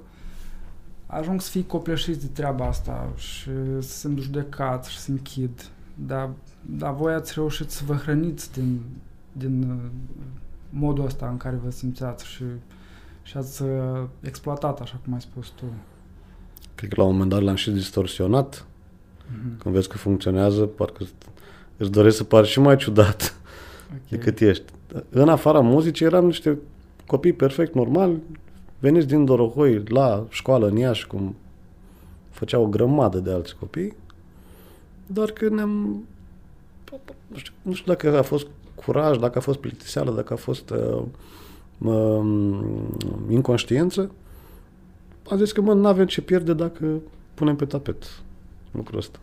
ajung 1.05 1.41
să 1.41 1.49
fie 1.49 1.65
copleșiți 1.65 2.19
de 2.19 2.27
treaba 2.33 2.65
asta 2.65 3.13
și 3.15 3.49
să 3.79 3.97
se 3.97 4.13
judecați 4.17 4.91
și 4.91 4.97
să 4.97 5.11
închid. 5.11 5.69
Dar, 5.95 6.29
dar 6.61 6.93
voi 6.93 7.13
ați 7.13 7.33
reușit 7.35 7.69
să 7.69 7.83
vă 7.85 7.93
hrăniți 7.93 8.53
din, 8.53 8.81
din 9.31 9.69
uh, 9.69 9.89
modul 10.69 11.05
ăsta 11.05 11.27
în 11.27 11.37
care 11.37 11.59
vă 11.63 11.71
simțeați 11.71 12.25
și, 12.25 12.43
și 13.21 13.37
ați 13.37 13.63
exploatat, 14.21 14.79
așa 14.79 14.99
cum 15.03 15.13
ai 15.13 15.21
spus 15.21 15.47
tu. 15.47 15.65
Cred 16.75 16.89
că 16.89 16.95
la 17.01 17.07
un 17.07 17.11
moment 17.11 17.29
dat 17.29 17.41
l-am 17.41 17.55
și 17.55 17.71
distorsionat. 17.71 18.65
Mhm. 19.31 19.57
Când 19.57 19.75
vezi 19.75 19.87
că 19.87 19.97
funcționează, 19.97 20.65
parcă 20.65 21.05
îți 21.77 21.91
dorești 21.91 22.17
să 22.17 22.23
pari 22.23 22.47
și 22.47 22.59
mai 22.59 22.75
ciudat 22.75 23.35
Ok. 23.93 24.09
decât 24.09 24.39
ești. 24.39 24.63
În 25.09 25.29
afara 25.29 25.59
muzicii 25.59 26.05
eram 26.05 26.25
niște 26.25 26.57
copii 27.05 27.33
perfect 27.33 27.73
normali, 27.73 28.21
veniți 28.85 29.07
din 29.07 29.25
Dorohoi 29.25 29.83
la 29.87 30.25
școală 30.29 30.67
în 30.67 30.77
Iași, 30.77 31.07
cum 31.07 31.35
făceau 32.29 32.63
o 32.63 32.67
grămadă 32.67 33.19
de 33.19 33.31
alți 33.31 33.55
copii, 33.55 33.95
doar 35.05 35.31
că 35.31 35.49
ne-am... 35.49 36.03
Nu 37.27 37.37
știu, 37.37 37.53
nu 37.61 37.73
știu 37.73 37.93
dacă 37.93 38.17
a 38.17 38.21
fost 38.21 38.47
curaj, 38.75 39.17
dacă 39.17 39.37
a 39.37 39.41
fost 39.41 39.59
plictiseală, 39.59 40.11
dacă 40.11 40.33
a 40.33 40.35
fost 40.35 40.69
uh, 40.69 41.01
uh, 41.77 42.21
inconștiență, 43.29 44.11
am 45.29 45.37
zis 45.37 45.51
că, 45.51 45.61
mă, 45.61 45.73
nu 45.73 45.87
avem 45.87 46.05
ce 46.05 46.21
pierde 46.21 46.53
dacă 46.53 46.85
punem 47.33 47.55
pe 47.55 47.65
tapet 47.65 48.03
lucrul 48.71 48.97
ăsta. 48.97 49.19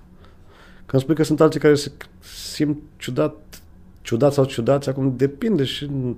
Când 0.87 1.03
spui 1.03 1.15
că 1.15 1.23
sunt 1.23 1.41
alții 1.41 1.61
care 1.61 1.75
se 1.75 1.93
simt 2.53 2.79
ciudat, 2.97 3.63
ciudat 4.03 4.33
sau 4.33 4.45
ciudați, 4.45 4.89
acum 4.89 5.17
depinde 5.17 5.65
și 5.65 5.85
în 5.85 6.15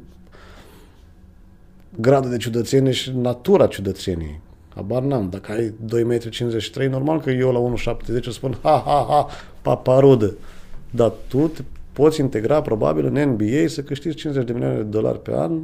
gradul 1.97 2.31
de 2.31 2.37
ciudățenie 2.37 2.93
și 2.93 3.13
natura 3.17 3.67
ciudățeniei. 3.67 4.41
Habar 4.75 5.03
n-am. 5.03 5.31
Dacă 5.31 5.53
ai 5.53 5.75
2,53 5.87 6.89
m, 6.89 6.91
normal 6.91 7.21
că 7.21 7.31
eu 7.31 7.53
la 7.53 7.95
1,70 7.95 8.07
îți 8.07 8.35
spun 8.35 8.59
ha, 8.63 8.83
ha, 8.87 9.07
ha, 9.09 9.27
paparudă. 9.63 10.37
Dar 10.91 11.13
tu 11.29 11.49
te 11.49 11.63
poți 11.93 12.21
integra 12.21 12.63
probabil 12.63 13.05
în 13.05 13.31
NBA 13.31 13.67
să 13.67 13.83
câștigi 13.83 14.17
50 14.17 14.47
de 14.47 14.53
milioane 14.53 14.77
de 14.77 14.83
dolari 14.83 15.23
pe 15.23 15.33
an 15.37 15.61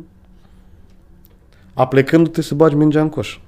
aplecându-te 1.74 2.42
să 2.42 2.54
bagi 2.54 2.74
mingea 2.74 3.00
în 3.00 3.08
coș. 3.08 3.40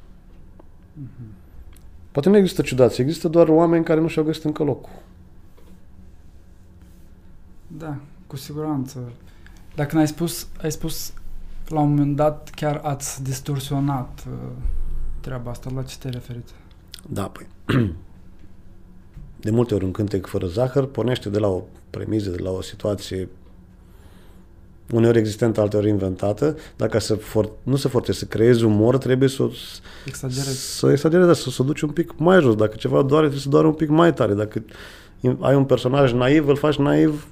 Poate 2.11 2.29
nu 2.29 2.37
există 2.37 2.63
ciudați, 2.63 3.01
există 3.01 3.29
doar 3.29 3.49
oameni 3.49 3.85
care 3.85 4.01
nu 4.01 4.09
și-au 4.09 4.25
găsit 4.25 4.45
încă 4.45 4.63
locul. 4.63 4.93
Da, 7.67 7.97
cu 8.27 8.37
siguranță. 8.37 9.13
Dacă 9.75 9.95
n-ai 9.95 10.07
spus, 10.07 10.49
ai 10.63 10.73
spus 10.73 11.13
la 11.73 11.81
un 11.81 11.89
moment 11.89 12.17
dat 12.17 12.51
chiar 12.55 12.81
ați 12.83 13.23
distorsionat 13.23 14.25
uh, 14.29 14.35
treaba 15.21 15.51
asta. 15.51 15.71
La 15.75 15.83
ce 15.83 15.97
te 15.99 16.09
referit? 16.09 16.49
Da, 17.09 17.23
păi. 17.23 17.47
De 19.41 19.51
multe 19.51 19.75
ori 19.75 19.85
un 19.85 19.91
cântec 19.91 20.27
fără 20.27 20.47
zahăr 20.47 20.87
pornește 20.87 21.29
de 21.29 21.39
la 21.39 21.49
o 21.49 21.63
premiză, 21.91 22.31
de 22.31 22.43
la 22.43 22.51
o 22.51 22.63
situație 22.63 23.29
uneori 24.93 25.19
existentă, 25.19 25.61
alteori 25.61 25.89
inventată, 25.89 26.57
dacă 26.77 26.99
să 26.99 27.15
for, 27.15 27.51
nu 27.63 27.77
se 27.77 27.89
forțe 27.89 28.13
să 28.13 28.25
creezi 28.25 28.65
umor, 28.65 28.99
trebuie 28.99 29.29
să, 29.29 29.43
o- 29.43 29.51
Exagerezi. 30.07 30.77
să 30.79 30.91
exagerezi, 30.91 31.27
dar 31.27 31.37
să, 31.37 31.51
să 31.51 31.63
o 31.63 31.65
duci 31.65 31.81
un 31.81 31.91
pic 31.91 32.13
mai 32.17 32.41
jos. 32.41 32.55
Dacă 32.55 32.77
ceva 32.77 33.03
doare, 33.03 33.21
trebuie 33.23 33.41
să 33.43 33.49
doare 33.49 33.67
un 33.67 33.73
pic 33.75 33.89
mai 33.89 34.15
tare. 34.15 34.35
Dacă 34.35 34.65
ai 35.41 35.55
un 35.55 35.65
personaj 35.65 36.13
naiv, 36.13 36.49
îl 36.49 36.57
faci 36.57 36.77
naiv 36.77 37.27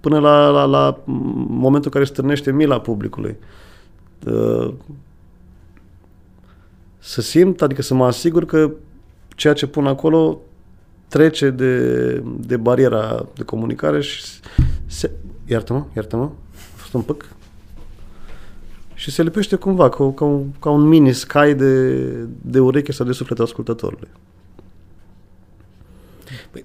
până 0.00 0.18
la, 0.18 0.48
la, 0.48 0.64
la 0.64 1.00
momentul 1.48 1.84
în 1.84 1.90
care 1.90 2.04
stârnește 2.04 2.52
mila 2.52 2.80
publicului. 2.80 3.36
Uh, 4.26 4.72
Să 6.98 7.20
simt, 7.20 7.62
adică 7.62 7.82
să 7.82 7.94
mă 7.94 8.06
asigur 8.06 8.44
că 8.44 8.70
ceea 9.28 9.52
ce 9.52 9.66
pun 9.66 9.86
acolo 9.86 10.40
trece 11.08 11.50
de, 11.50 12.12
de 12.40 12.56
bariera 12.56 13.26
de 13.34 13.42
comunicare 13.42 14.00
și 14.00 14.22
se... 14.86 15.10
Iartă-mă, 15.46 15.84
iartă-mă, 15.96 16.22
a 16.22 16.76
fost 16.76 16.94
un 16.94 17.02
păc. 17.02 17.28
Și 18.94 19.10
se 19.10 19.22
lipește 19.22 19.56
cumva, 19.56 19.88
ca, 19.88 20.12
ca, 20.12 20.24
un, 20.24 20.50
ca 20.58 20.70
un 20.70 20.82
mini 20.82 21.12
sky 21.12 21.54
de, 21.54 21.94
de 22.42 22.60
ureche 22.60 22.92
sau 22.92 23.06
de 23.06 23.12
suflet 23.12 23.38
ascultătorului. 23.38 24.08
Păi, 26.50 26.64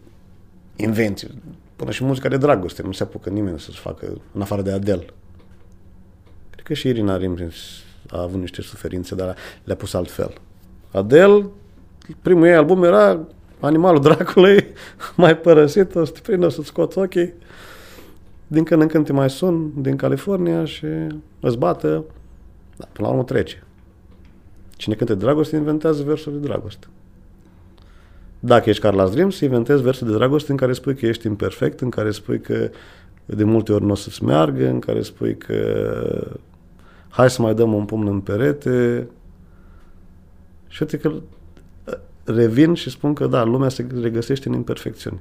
invenții. 0.76 1.42
Până 1.76 1.92
și 1.92 2.04
muzica 2.04 2.30
de 2.30 2.38
dragoste. 2.38 2.82
Nu 2.82 2.92
se 2.92 3.04
apucă 3.04 3.30
nimeni 3.30 3.60
să-și 3.60 3.80
facă, 3.80 4.22
în 4.32 4.42
afară 4.42 4.62
de 4.62 4.72
Adele. 4.72 5.06
Cred 6.50 6.66
că 6.66 6.74
și 6.74 6.88
Irina 6.88 7.18
Rimprins 7.18 7.56
a 8.10 8.22
avut 8.22 8.40
niște 8.40 8.62
suferințe, 8.62 9.16
dar 9.16 9.36
le-a 9.64 9.76
pus 9.76 9.94
altfel. 9.94 10.34
Adele, 10.92 11.50
primul 12.22 12.46
ei 12.46 12.56
album 12.56 12.84
era 12.84 13.28
Animalul 13.60 14.02
Dracului, 14.02 14.66
mai 15.16 15.38
părăsit, 15.38 15.96
o 15.96 16.06
să 16.06 16.12
te 16.12 16.20
prind, 16.20 16.44
o 16.44 16.50
să-ți 16.50 16.68
scot 16.68 16.96
ochii. 16.96 17.34
Din 18.48 18.64
când 18.64 18.82
în 18.82 18.88
când 18.88 19.06
te 19.06 19.14
mai 19.14 19.30
sun 19.30 19.82
din 19.82 19.96
California 19.96 20.66
și 20.66 20.86
îți 21.40 21.58
bată. 21.58 22.04
Da, 22.78 22.88
până 22.92 23.08
la 23.08 23.14
urmă 23.14 23.24
trece. 23.24 23.64
Cine 24.76 24.96
cântă 24.96 25.14
de 25.14 25.20
dragoste, 25.20 25.56
inventează 25.56 26.04
versuri 26.04 26.40
de 26.40 26.48
dragoste. 26.48 26.88
Dacă 28.46 28.70
ești 28.70 28.82
Carlos 28.82 29.12
Dreams, 29.12 29.40
inventezi 29.40 29.82
versuri 29.82 30.10
de 30.10 30.16
dragoste 30.16 30.52
în 30.52 30.58
care 30.58 30.74
spui 30.74 30.96
că 30.96 31.06
ești 31.06 31.28
imperfect, 31.28 31.82
în 31.82 31.90
care 31.90 32.12
spui 32.12 32.42
că 32.42 32.70
de 33.26 33.44
multe 33.44 33.74
ori 33.74 33.84
nu 33.84 33.92
o 33.92 33.96
să-ți 33.96 34.24
meargă, 34.24 34.68
în 34.68 34.80
care 34.80 35.02
spui 35.02 35.38
că 35.38 36.38
hai 37.10 37.30
să 37.30 37.42
mai 37.42 37.54
dăm 37.54 37.74
un 37.74 37.86
pumn 37.86 38.08
în 38.08 38.20
perete. 38.20 39.08
Și 40.68 40.82
uite 40.82 40.98
că 40.98 41.14
revin 42.24 42.74
și 42.74 42.90
spun 42.90 43.14
că 43.14 43.28
da, 43.28 43.44
lumea 43.44 43.70
se 43.70 43.88
regăsește 44.02 44.48
în 44.48 44.54
imperfecțiuni. 44.54 45.20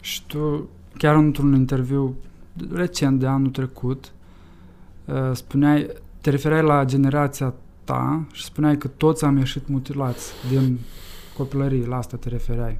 Și 0.00 0.26
tu, 0.26 0.68
chiar 0.98 1.14
într-un 1.14 1.54
interviu 1.54 2.16
recent 2.72 3.20
de 3.20 3.26
anul 3.26 3.50
trecut, 3.50 4.12
uh, 5.04 5.30
spuneai, 5.32 5.86
te 6.20 6.30
referai 6.30 6.62
la 6.62 6.84
generația 6.84 7.54
ta 7.88 8.24
și 8.32 8.44
spuneai 8.44 8.78
că 8.78 8.88
toți 8.88 9.24
am 9.24 9.36
ieșit 9.36 9.68
mutilați 9.68 10.32
din 10.50 10.78
copilărie, 11.36 11.86
la 11.86 11.96
asta 11.96 12.16
te 12.16 12.28
refereai. 12.28 12.78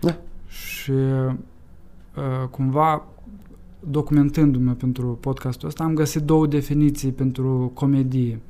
Da. 0.00 0.16
Și 0.46 0.90
uh, 0.90 2.48
cumva, 2.50 3.04
documentându-mă 3.80 4.72
pentru 4.72 5.18
podcastul 5.20 5.68
ăsta, 5.68 5.84
am 5.84 5.94
găsit 5.94 6.22
două 6.22 6.46
definiții 6.46 7.12
pentru 7.12 7.70
comedie. 7.74 8.40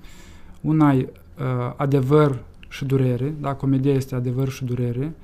Una 0.60 0.92
e 0.92 1.12
uh, 1.38 1.74
adevăr 1.76 2.44
și 2.68 2.84
durere, 2.84 3.34
da, 3.40 3.54
comedia 3.54 3.92
este 3.92 4.14
adevăr 4.14 4.48
și 4.48 4.64
durere, 4.64 5.14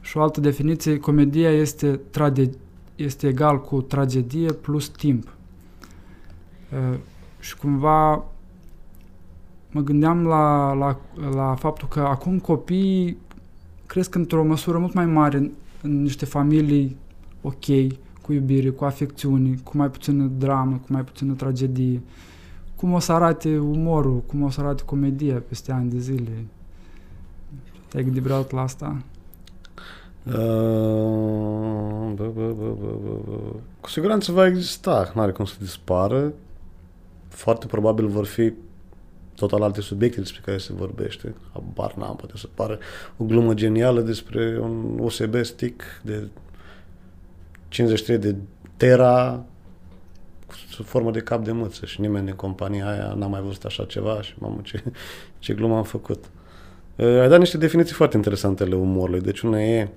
și 0.00 0.16
o 0.16 0.22
altă 0.22 0.40
definiție, 0.40 0.98
comedia 0.98 1.50
este, 1.50 2.00
trage- 2.10 2.50
este 2.96 3.26
egal 3.26 3.60
cu 3.60 3.82
tragedie 3.82 4.52
plus 4.52 4.88
timp. 4.88 5.34
Uh, 6.72 6.98
și 7.40 7.56
cumva 7.56 8.24
mă 9.70 9.80
gândeam 9.80 10.26
la, 10.26 10.72
la, 10.72 11.00
la 11.34 11.54
faptul 11.54 11.88
că 11.88 12.00
acum 12.00 12.38
copiii 12.38 13.16
cresc 13.86 14.14
într-o 14.14 14.44
măsură 14.44 14.78
mult 14.78 14.92
mai 14.92 15.06
mare 15.06 15.36
în, 15.36 15.50
în 15.82 16.02
niște 16.02 16.24
familii 16.24 16.96
ok, 17.42 17.64
cu 18.22 18.32
iubire, 18.32 18.70
cu 18.70 18.84
afecțiune, 18.84 19.54
cu 19.64 19.76
mai 19.76 19.90
puțină 19.90 20.30
dramă, 20.38 20.76
cu 20.76 20.86
mai 20.92 21.04
puțină 21.04 21.32
tragedie. 21.32 22.02
Cum 22.76 22.92
o 22.92 22.98
să 22.98 23.12
arate 23.12 23.58
umorul, 23.58 24.22
cum 24.26 24.42
o 24.42 24.50
să 24.50 24.60
arate 24.60 24.82
comedia 24.82 25.42
peste 25.48 25.72
ani 25.72 25.90
de 25.90 25.98
zile? 25.98 26.44
Te-ai 27.88 28.04
gândit 28.04 28.22
vreodată 28.22 28.54
la 28.54 28.62
asta? 28.62 29.02
Uh, 30.26 30.32
bă, 32.14 32.30
bă, 32.34 32.54
bă, 32.58 32.74
bă, 32.80 32.96
bă, 33.04 33.18
bă. 33.26 33.38
Cu 33.80 33.88
siguranță 33.88 34.32
va 34.32 34.46
exista, 34.46 35.12
nu 35.14 35.20
are 35.20 35.32
cum 35.32 35.44
să 35.44 35.54
dispară. 35.58 36.32
Foarte 37.28 37.66
probabil 37.66 38.06
vor 38.06 38.26
fi 38.26 38.52
total 39.40 39.62
alte 39.62 39.80
subiecte 39.80 40.20
despre 40.20 40.40
care 40.44 40.58
se 40.58 40.72
vorbește. 40.72 41.34
Habar 41.52 41.94
n-am, 41.94 42.16
poate 42.16 42.32
să 42.36 42.46
pară 42.54 42.78
o 43.16 43.24
glumă 43.24 43.54
genială 43.54 44.00
despre 44.00 44.58
un 44.60 44.98
USB 44.98 45.34
stick 45.42 45.82
de 46.02 46.28
53 47.68 48.18
de 48.18 48.36
tera 48.76 49.44
sub 50.70 50.84
formă 50.84 51.10
de 51.10 51.20
cap 51.20 51.44
de 51.44 51.52
mâță 51.52 51.86
și 51.86 52.00
nimeni 52.00 52.24
din 52.24 52.34
compania 52.34 52.88
aia 52.88 53.14
n-a 53.16 53.26
mai 53.26 53.40
văzut 53.40 53.64
așa 53.64 53.84
ceva 53.84 54.22
și 54.22 54.34
mamă 54.38 54.60
ce, 54.62 54.82
ce 55.38 55.54
glumă 55.54 55.76
am 55.76 55.84
făcut. 55.84 56.24
Uh, 56.96 57.20
ai 57.20 57.28
dat 57.28 57.38
niște 57.38 57.58
definiții 57.58 57.94
foarte 57.94 58.16
interesante 58.16 58.62
ale 58.62 58.74
umorului. 58.74 59.20
Deci 59.20 59.40
una 59.40 59.62
e, 59.62 59.88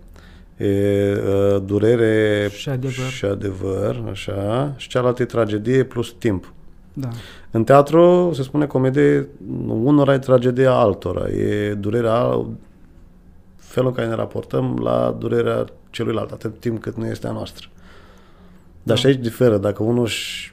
e 0.58 1.14
uh, 1.14 1.62
durere 1.66 2.50
Și 2.50 2.70
adevăr. 2.70 3.10
și 3.10 3.26
adevăr, 3.26 4.04
așa, 4.12 4.74
și 4.78 4.88
cealaltă 4.88 5.22
e 5.22 5.26
tragedie 5.26 5.84
plus 5.84 6.16
timp. 6.18 6.54
Da. 6.94 7.10
În 7.56 7.64
teatru 7.64 8.32
se 8.34 8.44
spune 8.44 8.66
comedie, 8.66 9.28
unora 9.68 10.14
e 10.14 10.18
tragedia 10.18 10.72
altora, 10.72 11.28
e 11.30 11.74
durerea, 11.74 12.46
felul 13.56 13.90
în 13.90 13.96
care 13.96 14.08
ne 14.08 14.16
raportăm 14.16 14.80
la 14.84 15.16
durerea 15.20 15.66
celuilalt, 15.90 16.32
atât 16.32 16.60
timp 16.60 16.82
cât 16.82 16.96
nu 16.96 17.06
este 17.06 17.28
a 17.28 17.32
noastră. 17.32 17.68
Dar 18.84 18.96
Da. 18.96 18.96
și 18.96 19.06
aici 19.06 19.20
diferă, 19.20 19.58
dacă 19.58 19.84
unul 19.84 20.04
își 20.04 20.53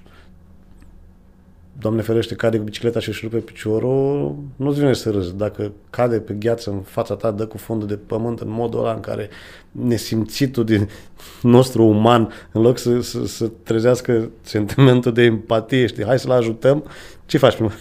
Doamne 1.80 2.02
ferește, 2.02 2.34
cade 2.34 2.56
cu 2.56 2.64
bicicleta 2.64 3.00
și 3.00 3.08
își 3.08 3.20
rupe 3.22 3.36
piciorul, 3.36 4.36
nu-ți 4.56 4.78
vine 4.78 4.92
să 4.92 5.10
râzi. 5.10 5.36
Dacă 5.36 5.72
cade 5.90 6.20
pe 6.20 6.32
gheață 6.32 6.70
în 6.70 6.80
fața 6.80 7.14
ta, 7.14 7.30
dă 7.30 7.46
cu 7.46 7.56
fundul 7.56 7.88
de 7.88 7.96
pământ 7.96 8.40
în 8.40 8.48
modul 8.50 8.80
ăla 8.80 8.92
în 8.92 9.00
care 9.00 9.28
nesimțitul 9.70 10.64
din 10.64 10.88
nostru 11.56 11.84
uman, 11.84 12.32
în 12.52 12.62
loc 12.62 12.78
să, 12.78 13.00
să, 13.00 13.26
să 13.26 13.50
trezească 13.62 14.30
sentimentul 14.40 15.12
de 15.12 15.22
empatie, 15.22 15.86
știi, 15.86 16.04
hai 16.04 16.18
să-l 16.18 16.30
ajutăm, 16.30 16.84
ce 17.26 17.38
faci 17.38 17.54
primul? 17.54 17.72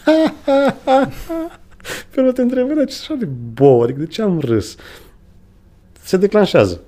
Pe 2.10 2.20
urmă 2.20 2.32
te 2.34 2.42
întrebi, 2.42 2.74
dar 2.74 2.86
ce 2.86 2.98
așa 3.00 3.14
de 3.14 3.28
bou, 3.54 3.82
adică 3.82 4.00
de 4.00 4.06
ce 4.06 4.22
am 4.22 4.40
râs? 4.40 4.76
Se 6.04 6.18
declanșează. 6.18 6.82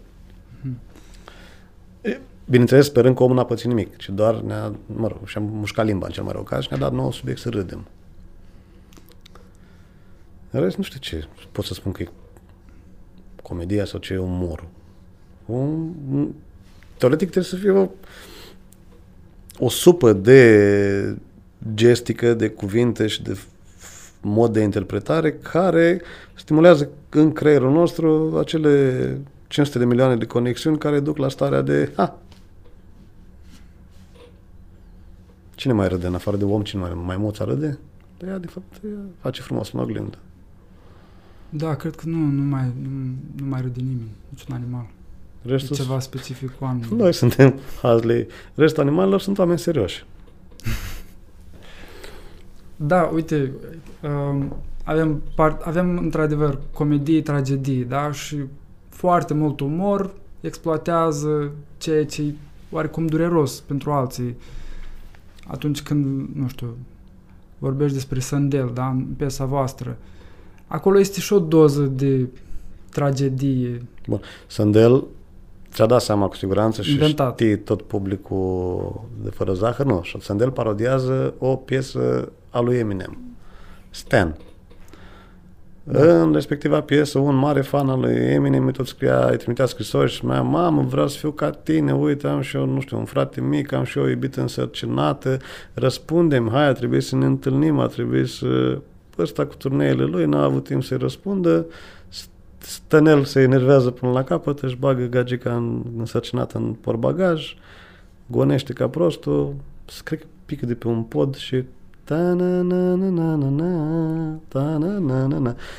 Bineînțeles, 2.51 2.85
sperând 2.85 3.15
că 3.15 3.23
omul 3.23 3.35
n-a 3.35 3.45
pățit 3.45 3.67
nimic, 3.67 3.97
ci 3.97 4.09
doar 4.09 4.41
ne-a, 4.41 4.75
mă 4.85 5.07
rog, 5.07 5.27
și-a 5.27 5.41
mușcat 5.41 5.85
limba 5.85 6.05
în 6.05 6.11
cel 6.11 6.23
mai 6.23 6.31
rău 6.31 6.43
caz 6.43 6.61
și 6.61 6.67
ne-a 6.69 6.79
dat 6.79 6.93
nou 6.93 7.11
subiect 7.11 7.39
să 7.39 7.49
râdem. 7.49 7.87
În 10.49 10.61
rest, 10.61 10.77
nu 10.77 10.83
știu 10.83 10.99
ce 10.99 11.25
pot 11.51 11.65
să 11.65 11.73
spun 11.73 11.91
că 11.91 12.01
e 12.01 12.09
comedia 13.43 13.85
sau 13.85 13.99
ce 13.99 14.13
e 14.13 14.17
umorul. 14.17 14.67
Un, 15.45 15.91
teoretic 16.97 17.29
trebuie 17.29 17.51
să 17.51 17.55
fie 17.55 17.69
o, 17.69 17.89
o 19.59 19.69
supă 19.69 20.13
de 20.13 21.17
gestică, 21.73 22.33
de 22.33 22.49
cuvinte 22.49 23.07
și 23.07 23.23
de 23.23 23.37
mod 24.21 24.53
de 24.53 24.61
interpretare 24.61 25.33
care 25.33 26.01
stimulează 26.33 26.89
în 27.09 27.31
creierul 27.31 27.71
nostru 27.71 28.37
acele 28.39 29.17
500 29.47 29.79
de 29.79 29.85
milioane 29.85 30.15
de 30.15 30.25
conexiuni 30.25 30.77
care 30.77 30.99
duc 30.99 31.17
la 31.17 31.29
starea 31.29 31.61
de 31.61 31.91
ha, 31.95 32.21
Cine 35.61 35.73
mai 35.73 35.87
râde 35.87 36.07
în 36.07 36.13
afară 36.13 36.37
de 36.37 36.43
om? 36.43 36.61
Cine 36.61 36.81
mai 36.81 36.89
râde? 36.89 37.01
Maimuța 37.05 37.43
râde? 37.43 37.79
Păi 38.17 38.29
ea, 38.29 38.37
de 38.37 38.47
fapt, 38.47 38.83
ea 38.85 38.99
face 39.19 39.41
frumos 39.41 39.71
în 39.71 39.79
oglindă. 39.79 40.17
Da, 41.49 41.75
cred 41.75 41.95
că 41.95 42.03
nu, 42.05 42.17
nu 42.17 42.41
mai, 42.41 42.71
nu, 42.81 42.89
nu 43.35 43.45
mai 43.45 43.61
râde 43.61 43.79
nimeni, 43.79 44.11
niciun 44.29 44.55
animal. 44.55 44.87
Restul 45.41 45.75
e 45.75 45.79
ceva 45.79 45.99
specific 45.99 46.49
cu 46.49 46.63
oamenii. 46.63 46.95
Noi 46.95 47.13
suntem 47.13 47.59
hazlei. 47.81 48.27
Restul 48.55 48.83
animalelor 48.83 49.21
sunt 49.21 49.37
oameni 49.37 49.59
serioși. 49.59 50.05
da, 52.91 53.01
uite, 53.13 53.51
um, 54.03 54.55
avem, 54.83 55.21
part, 55.35 55.61
avem 55.61 55.97
într-adevăr 55.97 56.59
comedii, 56.73 57.21
tragedii, 57.21 57.83
da? 57.83 58.11
Și 58.11 58.37
foarte 58.89 59.33
mult 59.33 59.59
umor 59.59 60.13
exploatează 60.39 61.51
ceea 61.77 62.05
ce 62.05 62.21
e 62.21 62.33
oarecum 62.71 63.05
dureros 63.05 63.59
pentru 63.59 63.91
alții 63.91 64.35
atunci 65.51 65.81
când, 65.81 66.29
nu 66.33 66.47
știu, 66.47 66.77
vorbești 67.57 67.93
despre 67.93 68.19
Sandel, 68.19 68.71
da, 68.73 68.87
în 68.87 69.05
piesa 69.17 69.45
voastră, 69.45 69.97
acolo 70.67 70.99
este 70.99 71.19
și 71.19 71.33
o 71.33 71.39
doză 71.39 71.81
de 71.81 72.27
tragedie. 72.89 73.81
Bun, 74.07 74.21
Sandel 74.47 75.03
ți-a 75.71 75.85
dat 75.85 76.01
seama 76.01 76.27
cu 76.27 76.35
siguranță 76.35 76.81
și 76.81 76.91
Inventat. 76.91 77.33
știi 77.33 77.57
tot 77.57 77.81
publicul 77.81 79.01
de 79.23 79.29
fără 79.29 79.53
zahăr, 79.53 79.85
nu, 79.85 80.03
Sandel 80.19 80.51
parodiază 80.51 81.33
o 81.37 81.55
piesă 81.55 82.31
a 82.49 82.59
lui 82.59 82.77
Eminem, 82.77 83.17
Stan. 83.89 84.35
Da. 85.83 86.21
În 86.21 86.33
respectiva 86.33 86.81
piesă, 86.81 87.19
un 87.19 87.35
mare 87.35 87.61
fan 87.61 87.89
al 87.89 87.99
lui 87.99 88.13
Eminem 88.13 88.65
îi 88.65 88.71
tot 88.71 88.87
scria, 88.87 89.27
îi 89.29 89.37
trimitea 89.37 89.65
scrisori 89.65 90.11
și 90.11 90.25
mai 90.25 90.41
mamă, 90.41 90.81
vreau 90.81 91.07
să 91.07 91.17
fiu 91.17 91.31
ca 91.31 91.49
tine, 91.49 91.93
uite, 91.93 92.27
am 92.27 92.41
și 92.41 92.55
eu, 92.55 92.65
nu 92.65 92.79
știu, 92.79 92.97
un 92.97 93.05
frate 93.05 93.41
mic, 93.41 93.71
am 93.71 93.83
și 93.83 93.97
eu 93.97 94.03
o 94.03 94.09
iubită 94.09 94.41
însărcinată, 94.41 95.37
răspundem, 95.73 96.49
hai, 96.49 96.67
a 96.67 96.73
trebuit 96.73 97.03
să 97.03 97.15
ne 97.15 97.25
întâlnim, 97.25 97.79
a 97.79 97.87
trebuit 97.87 98.27
să... 98.27 98.79
Ăsta 99.17 99.45
cu 99.45 99.55
turneele 99.55 100.03
lui 100.03 100.25
n-a 100.25 100.43
avut 100.43 100.63
timp 100.63 100.83
să-i 100.83 100.97
răspundă, 100.97 101.65
Stănel 102.57 103.23
se 103.23 103.41
enervează 103.41 103.91
până 103.91 104.11
la 104.11 104.23
capăt, 104.23 104.59
își 104.59 104.75
bagă 104.75 105.05
gagica 105.05 105.55
în, 105.55 105.83
însărcinată 105.97 106.57
în 106.57 106.73
porbagaj, 106.73 107.55
gonește 108.27 108.73
ca 108.73 108.87
prostul, 108.87 109.55
cred 110.03 110.19
că 110.19 110.25
pică 110.45 110.65
de 110.65 110.73
pe 110.73 110.87
un 110.87 111.03
pod 111.03 111.35
și 111.35 111.63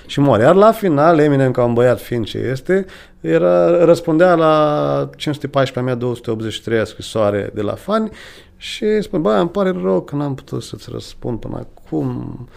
și 0.07 0.21
moare. 0.21 0.43
Iar 0.43 0.55
la 0.55 0.73
final, 0.73 1.19
Eminem, 1.19 1.51
ca 1.51 1.65
un 1.65 1.73
băiat 1.73 2.01
fiind 2.01 2.25
ce 2.25 2.39
este, 2.39 2.87
era, 3.21 3.85
răspundea 3.85 4.35
la 4.35 5.11
514.283 5.17 6.83
scrisoare 6.85 7.51
de 7.55 7.63
la 7.63 7.75
fani 7.75 8.11
și 8.57 9.01
spune, 9.01 9.23
bă, 9.23 9.31
îmi 9.31 9.49
pare 9.49 9.71
rău 9.83 10.03
că 10.03 10.17
n-am 10.17 10.35
putut 10.35 10.63
să-ți 10.63 10.89
răspund 10.93 11.39
până 11.39 11.57
acum. 11.57 12.49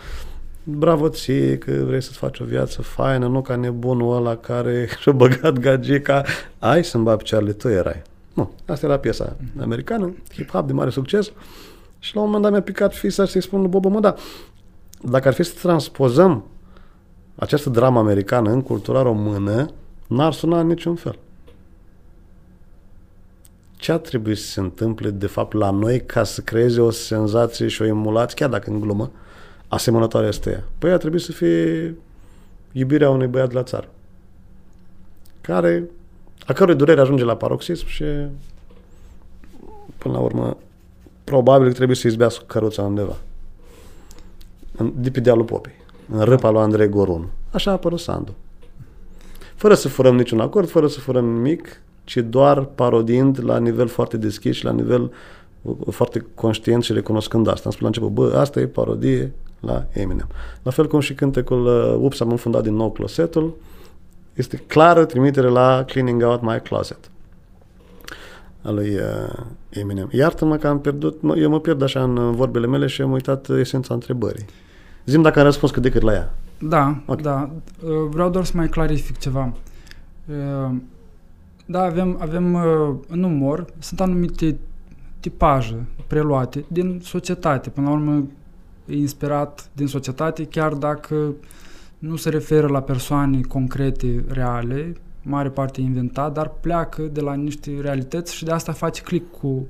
Bravo 0.64 1.10
ție 1.10 1.58
că 1.58 1.72
vrei 1.72 2.02
să-ți 2.02 2.18
faci 2.18 2.40
o 2.40 2.46
viață 2.46 2.82
faină, 2.82 3.28
nu 3.28 3.42
ca 3.42 3.56
nebunul 3.56 4.16
ăla 4.16 4.36
care 4.36 4.90
și-a 5.02 5.12
băgat 5.12 5.60
gagica. 5.60 6.24
Ai 6.60 6.84
să-mi 6.84 7.04
bag 7.04 7.18
picioarele, 7.18 7.52
tu 7.52 7.68
erai. 7.68 8.02
Nu, 8.34 8.52
asta 8.66 8.86
era 8.86 8.98
piesa 8.98 9.36
americană, 9.62 10.16
hip-hop 10.34 10.66
de 10.66 10.74
mare 10.74 10.90
succes. 10.90 11.32
Și 12.06 12.16
la 12.16 12.22
un 12.22 12.26
moment 12.26 12.44
dat 12.44 12.52
mi-a 12.52 12.62
picat 12.62 12.94
fisa 12.94 13.26
să-i 13.26 13.42
spun 13.42 13.60
lui 13.60 13.70
Bobo, 13.70 13.90
mă, 13.90 14.00
da, 14.00 14.16
dacă 15.02 15.28
ar 15.28 15.34
fi 15.34 15.44
să 15.44 15.54
transpozăm 15.62 16.46
această 17.36 17.70
dramă 17.70 18.00
americană 18.00 18.50
în 18.52 18.62
cultura 18.62 19.02
română, 19.02 19.70
n-ar 20.08 20.34
suna 20.34 20.60
în 20.60 20.68
niciun 20.68 20.96
fel. 20.96 21.20
Ce 23.76 23.92
ar 23.92 23.98
trebui 23.98 24.36
să 24.36 24.46
se 24.46 24.60
întâmple, 24.60 25.10
de 25.10 25.28
fapt, 25.28 25.54
la 25.54 25.70
noi 25.70 26.06
ca 26.06 26.24
să 26.24 26.42
creeze 26.42 26.82
o 26.82 26.90
senzație 26.90 27.68
și 27.68 27.82
o 27.82 27.86
emulație, 27.86 28.36
chiar 28.36 28.50
dacă 28.50 28.70
în 28.70 28.80
glumă, 28.80 29.12
asemănătoare 29.68 30.28
este 30.28 30.50
ea? 30.50 30.64
Păi 30.78 30.92
ar 30.92 30.98
trebui 30.98 31.20
să 31.20 31.32
fie 31.32 31.96
iubirea 32.72 33.10
unui 33.10 33.28
băiat 33.28 33.48
de 33.48 33.54
la 33.54 33.64
țară, 33.64 33.90
care, 35.42 35.90
a 36.46 36.54
cărui 36.54 36.76
durere 36.76 37.02
ajunge 37.02 37.24
la 37.24 37.36
paroxism 37.36 37.88
și 37.88 38.04
până 39.98 40.14
la 40.14 40.20
urmă 40.20 40.58
probabil 41.26 41.68
că 41.68 41.74
trebuie 41.74 41.96
să 41.96 42.08
izbească 42.08 42.44
căruța 42.48 42.82
undeva. 42.82 43.18
În, 44.78 44.94
de 44.96 45.10
pe 45.10 45.20
dealul 45.20 45.44
Popei. 45.44 45.74
În 46.10 46.22
râpa 46.22 46.50
lui 46.50 46.62
Andrei 46.62 46.90
Gorun. 46.90 47.28
Așa 47.52 47.70
a 47.70 47.74
apărut 47.74 48.00
Sandu. 48.00 48.36
Fără 49.56 49.74
să 49.74 49.88
furăm 49.88 50.16
niciun 50.16 50.40
acord, 50.40 50.70
fără 50.70 50.88
să 50.88 51.00
furăm 51.00 51.26
nimic, 51.26 51.82
ci 52.04 52.18
doar 52.18 52.64
parodiind 52.64 53.44
la 53.44 53.58
nivel 53.58 53.88
foarte 53.88 54.18
deschis 54.18 54.56
și 54.56 54.64
la 54.64 54.72
nivel 54.72 55.12
uh, 55.62 55.76
foarte 55.90 56.26
conștient 56.36 56.84
și 56.84 56.94
recunoscând 56.94 57.48
asta. 57.48 57.62
Am 57.66 57.72
spus 57.72 57.82
la 57.82 57.88
început, 57.88 58.10
bă, 58.10 58.38
asta 58.38 58.60
e 58.60 58.68
parodie 58.68 59.34
la 59.60 59.86
Eminem. 59.92 60.28
La 60.64 60.72
fel 60.72 60.88
cum 60.88 61.00
și 61.00 61.14
cântecul 61.14 61.66
uh, 61.66 62.06
Ups, 62.06 62.20
am 62.20 62.30
înfundat 62.30 62.64
din 62.64 62.74
nou 62.74 62.92
closetul, 62.92 63.56
este 64.34 64.58
clară 64.68 65.06
trimitere 65.06 65.48
la 65.48 65.84
Cleaning 65.88 66.24
Out 66.24 66.42
My 66.42 66.60
Closet 66.64 67.10
a 68.66 68.72
lui 68.72 68.96
uh, 68.96 69.46
Eminem. 69.70 70.10
Iartă-mă 70.12 70.58
că 70.58 70.68
am 70.68 70.80
pierdut, 70.80 71.22
eu 71.36 71.50
mă 71.50 71.60
pierd 71.60 71.82
așa 71.82 72.04
în 72.04 72.32
vorbele 72.32 72.68
mele 72.68 72.88
și 72.88 73.02
am 73.02 73.12
uitat 73.12 73.50
esența 73.50 73.94
întrebării. 73.94 74.46
Zim 75.06 75.22
dacă 75.22 75.40
am 75.40 75.46
răspuns 75.46 75.72
cât 75.72 75.82
de 75.82 75.90
cât 75.90 76.02
la 76.02 76.14
ea. 76.14 76.34
Da, 76.60 77.02
okay. 77.06 77.24
da. 77.24 77.50
Uh, 77.84 77.90
vreau 78.10 78.30
doar 78.30 78.46
să 78.46 78.52
mai 78.56 78.68
clarific 78.68 79.18
ceva. 79.18 79.54
Uh, 80.26 80.76
da, 81.66 81.82
avem, 81.82 82.18
avem 82.20 82.54
uh, 82.54 82.96
în 83.08 83.24
umor, 83.24 83.66
sunt 83.80 84.02
anumite 84.02 84.58
tipaje 85.20 85.88
preluate 86.08 86.66
din 86.68 87.00
societate. 87.04 87.70
Până 87.70 87.88
la 87.88 87.94
urmă, 87.94 88.28
e 88.86 88.96
inspirat 88.96 89.70
din 89.74 89.88
societate, 89.88 90.46
chiar 90.46 90.74
dacă 90.74 91.34
nu 92.00 92.16
se 92.16 92.30
referă 92.30 92.68
la 92.68 92.82
persoane 92.82 93.42
concrete, 93.42 94.26
reale, 94.28 94.94
mare 95.28 95.50
parte 95.50 95.82
inventat, 95.82 96.34
dar 96.34 96.48
pleacă 96.60 97.02
de 97.02 97.22
la 97.22 97.34
niște 97.34 97.78
realități 97.82 98.36
și 98.36 98.44
de 98.44 98.52
asta 98.52 98.72
face 98.72 99.02
click 99.02 99.32
cu, 99.32 99.68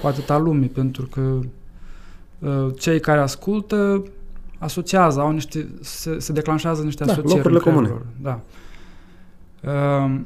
cu 0.00 0.06
atâta 0.06 0.38
lume, 0.38 0.66
pentru 0.66 1.06
că 1.06 1.38
uh, 2.38 2.74
cei 2.78 3.00
care 3.00 3.20
ascultă 3.20 4.02
asociază, 4.58 5.20
au 5.20 5.30
niște, 5.30 5.68
se, 5.80 6.18
se 6.18 6.32
declanșează 6.32 6.82
niște 6.82 7.04
da, 7.04 7.12
asocieri. 7.12 7.36
Locurile 7.36 7.60
comune. 7.60 7.92
Da. 8.22 8.40
Uh, 9.62 10.20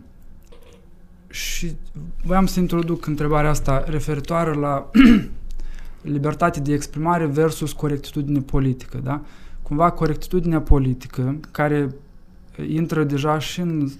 și 1.30 1.76
voiam 2.24 2.46
să 2.46 2.60
introduc 2.60 3.06
întrebarea 3.06 3.50
asta 3.50 3.84
referitoare 3.86 4.54
la 4.54 4.90
libertate 6.02 6.60
de 6.60 6.72
exprimare 6.72 7.26
versus 7.26 7.72
corectitudine 7.72 8.40
politică, 8.40 9.00
da? 9.02 9.20
Cumva 9.62 9.90
corectitudinea 9.90 10.60
politică, 10.60 11.36
care 11.50 11.94
intră 12.68 13.04
deja 13.04 13.38
și 13.38 13.60
în 13.60 13.90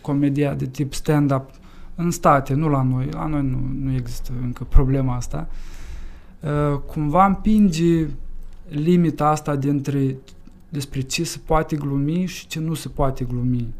comedia 0.00 0.54
de 0.54 0.66
tip 0.66 0.92
stand-up 0.94 1.50
în 1.94 2.10
state, 2.10 2.54
nu 2.54 2.68
la 2.68 2.82
noi. 2.82 3.08
La 3.10 3.26
noi 3.26 3.42
nu, 3.42 3.70
nu 3.80 3.94
există 3.94 4.32
încă 4.42 4.64
problema 4.64 5.14
asta. 5.14 5.48
Uh, 6.40 6.78
cumva 6.78 7.26
împinge 7.26 8.06
limita 8.68 9.28
asta 9.28 9.56
dintre 9.56 10.16
despre 10.68 11.00
ce 11.00 11.24
se 11.24 11.38
poate 11.44 11.76
glumi 11.76 12.24
și 12.24 12.46
ce 12.46 12.60
nu 12.60 12.74
se 12.74 12.88
poate 12.88 13.24
glumi. 13.24 13.74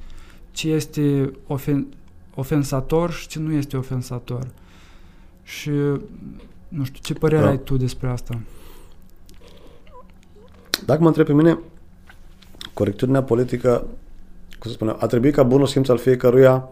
Ce 0.50 0.68
este 0.68 1.32
ofen, 1.46 1.86
ofensator 2.34 3.10
și 3.10 3.28
ce 3.28 3.38
nu 3.38 3.52
este 3.52 3.76
ofensator. 3.76 4.46
Și 5.42 5.70
nu 6.68 6.84
știu, 6.84 7.00
ce 7.02 7.14
părere 7.14 7.42
da. 7.42 7.48
ai 7.48 7.58
tu 7.58 7.76
despre 7.76 8.08
asta? 8.08 8.40
Dacă 10.86 11.00
mă 11.00 11.06
întreb 11.06 11.26
pe 11.26 11.32
mine, 11.32 11.58
corectitudinea 12.74 13.22
politică 13.22 13.86
cum 14.60 14.70
să 14.70 14.76
spunem, 14.76 14.96
a 14.98 15.06
trebuit 15.06 15.34
ca 15.34 15.42
bunul 15.42 15.66
simț 15.66 15.88
al 15.88 15.98
fiecăruia 15.98 16.68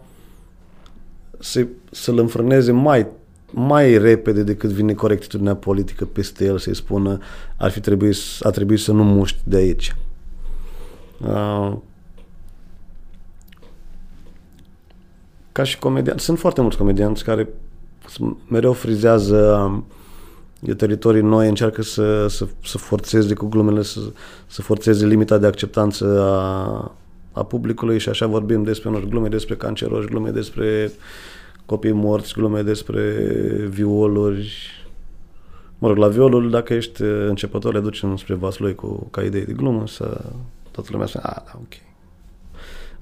să, 1.39 1.67
să-l 1.91 2.19
înfrâneze 2.19 2.73
mai, 2.73 3.07
mai 3.51 3.99
repede 3.99 4.43
decât 4.43 4.71
vine 4.71 4.95
corectitudinea 4.95 5.57
politică 5.57 6.05
peste 6.05 6.45
el 6.45 6.59
să-i 6.59 6.75
spună 6.75 7.19
ar 7.57 7.71
fi 7.71 7.81
trebuit, 7.81 8.17
a 8.41 8.51
trebuit 8.51 8.79
să 8.81 8.93
nu 8.93 9.05
muști 9.05 9.39
de 9.45 9.57
aici. 9.57 9.97
Uh, 11.21 11.77
ca 15.53 15.63
și 15.63 15.79
comedian, 15.79 16.19
sunt 16.19 16.39
foarte 16.39 16.61
mulți 16.61 16.77
comedianți 16.77 17.25
care 17.25 17.49
mereu 18.49 18.73
frizează 18.73 19.37
um, 20.67 20.75
teritorii 20.77 21.23
noi, 21.23 21.49
încearcă 21.49 21.83
să, 21.83 22.27
să, 22.29 22.47
să 22.65 22.79
forțeze 22.79 23.35
cu 23.35 23.47
glumele, 23.47 23.83
să, 23.83 24.01
să 24.47 24.63
forțeze 24.63 25.07
limita 25.07 25.39
de 25.39 25.47
acceptanță 25.47 26.23
a, 26.23 26.93
a 27.39 27.45
publicului 27.45 27.99
și 27.99 28.09
așa 28.09 28.27
vorbim 28.27 28.63
despre 28.63 28.89
unor 28.89 29.05
glume 29.05 29.29
despre 29.29 29.57
canceroși, 29.57 30.07
glume 30.07 30.31
despre 30.31 30.93
copii 31.67 31.93
morți, 31.93 32.33
glume 32.33 32.63
despre 32.63 33.25
violuri. 33.69 34.71
Mă 35.79 35.89
rog, 35.89 35.97
la 35.97 36.09
violul, 36.09 36.51
dacă 36.51 36.75
ești 36.75 37.03
începător, 37.03 37.75
le 37.75 37.81
duci 37.81 38.05
spre 38.17 38.35
Vaslui 38.35 38.75
cu, 38.75 39.09
ca 39.11 39.23
idei 39.23 39.45
de 39.45 39.53
glumă, 39.53 39.87
să 39.87 40.21
toată 40.71 40.89
lumea 40.93 41.07
spune, 41.07 41.25
a, 41.27 41.43
da, 41.47 41.53
ok. 41.55 41.73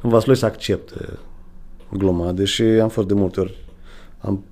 În 0.00 0.10
Vaslui 0.10 0.36
se 0.36 0.46
acceptă 0.46 1.18
gluma, 1.92 2.32
deși 2.32 2.62
am 2.62 2.88
fost 2.88 3.06
de 3.06 3.14
multe 3.14 3.40
ori, 3.40 3.54
am 4.18 4.44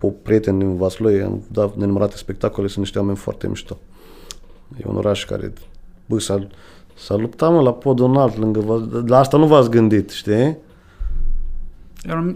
o 0.00 0.08
prieten 0.08 0.58
din 0.58 0.76
Vaslui, 0.76 1.22
am 1.22 1.44
dat 1.52 1.76
nenumărate 1.76 2.16
spectacole, 2.16 2.66
sunt 2.66 2.78
niște 2.78 2.98
oameni 2.98 3.16
foarte 3.16 3.48
mișto. 3.48 3.78
E 4.76 4.82
un 4.86 4.96
oraș 4.96 5.24
care, 5.24 5.52
bă, 6.06 6.18
s-a, 6.18 6.46
s-a 6.94 7.16
luptat, 7.16 7.52
mă, 7.52 7.60
la 7.60 7.72
podul 7.72 8.08
înalt, 8.08 8.36
lângă 8.36 8.60
Vaslui. 8.60 9.02
La 9.06 9.18
asta 9.18 9.36
nu 9.36 9.46
v-ați 9.46 9.70
gândit, 9.70 10.10
știi? 10.10 10.56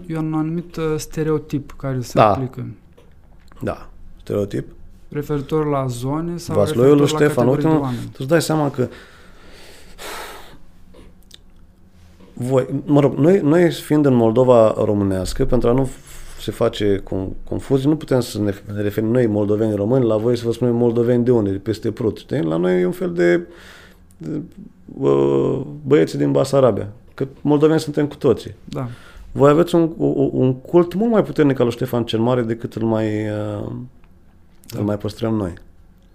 E 0.07 0.17
un 0.17 0.33
anumit 0.33 0.75
uh, 0.75 0.83
stereotip 0.97 1.73
care 1.77 2.01
se 2.01 2.11
da. 2.15 2.31
aplică. 2.31 2.67
Da, 3.61 3.89
stereotip. 4.21 4.67
Referitor 5.09 5.65
la 5.65 5.85
zone 5.87 6.37
sau 6.37 6.55
Vasloiul 6.55 6.97
lui 6.97 7.05
referitor 7.05 7.27
Ștefan, 7.27 7.45
la 7.45 7.51
uite, 7.51 7.63
categorii 7.63 7.83
de 7.83 7.87
tu 7.87 7.95
oameni? 7.95 8.11
îți 8.17 8.27
dai 8.27 8.41
seama 8.41 8.71
că 8.71 8.87
voi, 12.33 12.67
mă 12.85 12.99
rog, 12.99 13.13
noi, 13.13 13.39
noi 13.39 13.71
fiind 13.71 14.05
în 14.05 14.13
Moldova 14.13 14.73
românească, 14.83 15.45
pentru 15.45 15.69
a 15.69 15.71
nu 15.71 15.87
f- 15.87 16.41
se 16.41 16.51
face 16.51 17.03
con- 17.03 17.43
confuzii, 17.43 17.89
nu 17.89 17.95
putem 17.95 18.19
să 18.19 18.41
ne, 18.41 18.53
ne 18.73 18.81
referim 18.81 19.09
noi 19.09 19.27
moldoveni 19.27 19.75
români, 19.75 20.05
la 20.05 20.17
voi 20.17 20.37
să 20.37 20.45
vă 20.45 20.51
spunem 20.51 20.75
moldoveni 20.75 21.23
de 21.23 21.31
unde, 21.31 21.51
de 21.51 21.57
peste 21.57 21.91
Prut, 21.91 22.17
știi? 22.17 22.41
La 22.41 22.55
noi 22.57 22.81
e 22.81 22.85
un 22.85 22.91
fel 22.91 23.13
de, 23.13 23.35
de 23.35 23.47
uh, 23.47 23.53
băieții 25.83 26.17
din 26.17 26.31
Basarabia, 26.31 26.87
că 27.13 27.27
moldoveni 27.41 27.79
suntem 27.79 28.07
cu 28.07 28.15
toții. 28.15 28.55
Da. 28.65 28.87
Voi 29.31 29.49
aveți 29.49 29.75
un, 29.75 29.93
un, 29.97 30.29
un 30.33 30.55
cult 30.55 30.93
mult 30.93 31.11
mai 31.11 31.23
puternic 31.23 31.59
al 31.59 31.65
lui 31.65 31.73
Ștefan 31.73 32.05
cel 32.05 32.19
Mare 32.19 32.41
decât 32.41 32.73
îl 32.73 32.83
mai, 32.83 33.29
uh, 33.29 33.71
îl 34.69 34.83
mai 34.83 34.97
păstrăm 34.97 35.33
noi. 35.33 35.53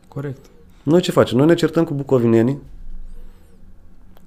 Corect. 0.08 0.46
Noi 0.82 1.00
ce 1.00 1.10
facem? 1.10 1.36
Noi 1.36 1.46
ne 1.46 1.54
certăm 1.54 1.84
cu 1.84 1.94
bucovinenii 1.94 2.58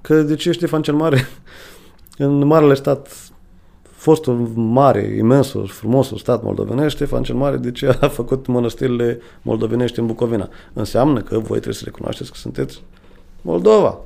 că 0.02 0.22
de 0.22 0.36
ce 0.36 0.52
Ștefan 0.52 0.82
cel 0.82 0.94
Mare 0.94 1.28
în 2.18 2.46
marele 2.46 2.74
stat 2.74 3.32
fostul 3.82 4.36
mare, 4.56 5.16
imensul, 5.18 5.68
frumosul 5.68 6.18
stat 6.18 6.44
moldovenesc, 6.44 6.96
Ștefan 6.96 7.24
cel 7.24 7.36
Mare, 7.36 7.58
de 7.58 7.72
ce 7.72 7.98
a 8.02 8.08
făcut 8.08 8.48
mănăstirile 8.48 9.20
moldovenești 9.42 10.00
în 10.00 10.06
Bucovina? 10.06 10.50
Înseamnă 10.74 11.22
că 11.22 11.40
voi 11.40 11.48
trebuie 11.48 11.74
să 11.74 11.82
recunoașteți 11.86 12.32
că 12.32 12.38
sunteți 12.38 12.84
Moldova. 13.48 13.98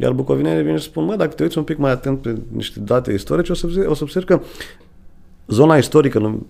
Iar 0.00 0.12
bucovinenii 0.12 0.62
vin 0.62 0.76
și 0.76 0.84
spun, 0.84 1.04
mă, 1.04 1.16
dacă 1.16 1.34
te 1.34 1.42
uiți 1.42 1.58
un 1.58 1.64
pic 1.64 1.78
mai 1.78 1.90
atent 1.90 2.20
pe 2.20 2.38
niște 2.52 2.80
date 2.80 3.12
istorice, 3.12 3.52
o 3.52 3.54
să, 3.54 3.66
observi- 3.66 3.86
o 3.86 3.94
să 3.94 4.02
observi 4.02 4.26
că 4.26 4.40
zona 5.46 5.76
istorică 5.76 6.18
num- 6.18 6.46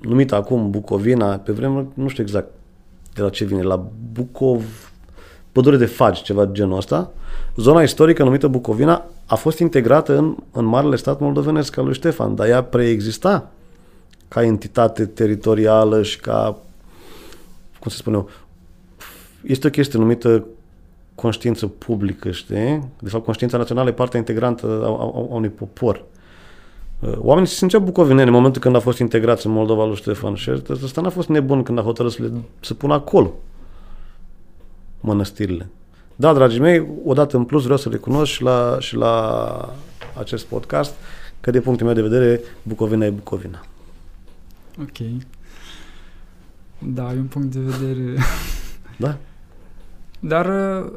numită 0.00 0.34
acum 0.34 0.70
Bucovina, 0.70 1.36
pe 1.36 1.52
vremuri, 1.52 1.86
nu 1.94 2.08
știu 2.08 2.22
exact 2.22 2.48
de 3.14 3.22
la 3.22 3.28
ce 3.28 3.44
vine, 3.44 3.62
la 3.62 3.86
Bucov, 4.12 4.92
pădure 5.52 5.76
de 5.76 5.86
fagi, 5.86 6.22
ceva 6.22 6.44
de 6.44 6.52
genul 6.52 6.76
ăsta, 6.76 7.12
zona 7.56 7.82
istorică 7.82 8.24
numită 8.24 8.48
Bucovina 8.48 9.04
a 9.26 9.34
fost 9.34 9.58
integrată 9.58 10.18
în, 10.18 10.36
în 10.52 10.64
marele 10.64 10.96
stat 10.96 11.20
moldovenesc 11.20 11.76
al 11.76 11.84
lui 11.84 11.94
Ștefan, 11.94 12.34
dar 12.34 12.48
ea 12.48 12.62
preexista 12.62 13.50
ca 14.28 14.42
entitate 14.44 15.06
teritorială 15.06 16.02
și 16.02 16.20
ca, 16.20 16.58
cum 17.80 17.90
se 17.90 17.96
spune 17.96 18.16
eu, 18.16 18.28
este 19.42 19.66
o 19.66 19.70
chestie 19.70 19.98
numită 19.98 20.44
conștiință 21.14 21.66
publică, 21.66 22.30
știi? 22.30 22.88
De 22.98 23.08
fapt, 23.08 23.24
conștiința 23.24 23.56
națională 23.56 23.88
e 23.88 23.92
partea 23.92 24.18
integrantă 24.18 24.66
a, 24.66 24.86
a, 24.86 25.12
a 25.14 25.26
unui 25.28 25.48
popor. 25.48 26.04
Uh, 27.00 27.12
Oamenii 27.18 27.48
se 27.48 27.54
simțeau 27.54 27.82
bucovineni 27.82 28.28
în 28.28 28.34
momentul 28.34 28.60
când 28.60 28.76
a 28.76 28.80
fost 28.80 28.98
integrați 28.98 29.46
în 29.46 29.52
Moldova 29.52 29.86
lui 29.86 29.96
Ștefan 29.96 30.34
și 30.34 30.50
ăsta 30.68 31.00
n-a 31.00 31.08
fost 31.08 31.28
nebun 31.28 31.62
când 31.62 31.78
a 31.78 31.82
hotărât 31.82 32.12
să 32.12 32.22
le 32.22 32.32
să 32.60 32.74
pună 32.74 32.94
acolo 32.94 33.32
mănăstirile. 35.00 35.70
Da, 36.16 36.32
dragii 36.32 36.60
mei, 36.60 36.88
odată 37.04 37.36
în 37.36 37.44
plus 37.44 37.62
vreau 37.62 37.78
să 37.78 37.88
recunosc 37.88 38.32
și 38.32 38.42
la, 38.42 38.76
și 38.80 38.96
la 38.96 39.74
acest 40.18 40.44
podcast 40.44 40.94
că 41.40 41.50
de 41.50 41.60
punctul 41.60 41.86
meu 41.86 41.94
de 41.94 42.02
vedere 42.02 42.40
Bucovina 42.62 43.04
e 43.04 43.10
Bucovina. 43.10 43.64
Ok. 44.80 45.06
Da, 46.78 47.12
e 47.12 47.18
un 47.18 47.26
punct 47.26 47.54
de 47.54 47.60
vedere. 47.60 48.14
Da? 48.98 49.16
Dar, 50.26 50.46
uh, 50.46 50.92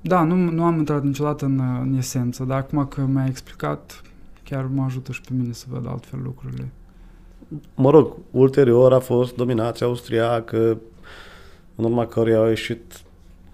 da, 0.00 0.22
nu, 0.22 0.34
nu 0.34 0.64
am 0.64 0.78
intrat 0.78 1.02
niciodată 1.02 1.44
în, 1.44 1.58
uh, 1.58 1.80
în 1.82 1.94
esență, 1.96 2.44
dar 2.44 2.58
acum 2.58 2.86
că 2.86 3.00
mi-ai 3.00 3.28
explicat, 3.28 4.02
chiar 4.44 4.64
mă 4.64 4.82
ajută 4.82 5.12
și 5.12 5.20
pe 5.20 5.32
mine 5.32 5.52
să 5.52 5.64
văd 5.68 5.86
altfel 5.88 6.20
lucrurile. 6.22 6.68
Mă 7.74 7.90
rog, 7.90 8.16
ulterior 8.30 8.92
a 8.92 8.98
fost 8.98 9.34
dominația 9.34 9.86
austriacă, 9.86 10.80
în 11.74 11.84
urma 11.84 12.06
căruia 12.06 12.38
au 12.38 12.48
ieșit 12.48 13.00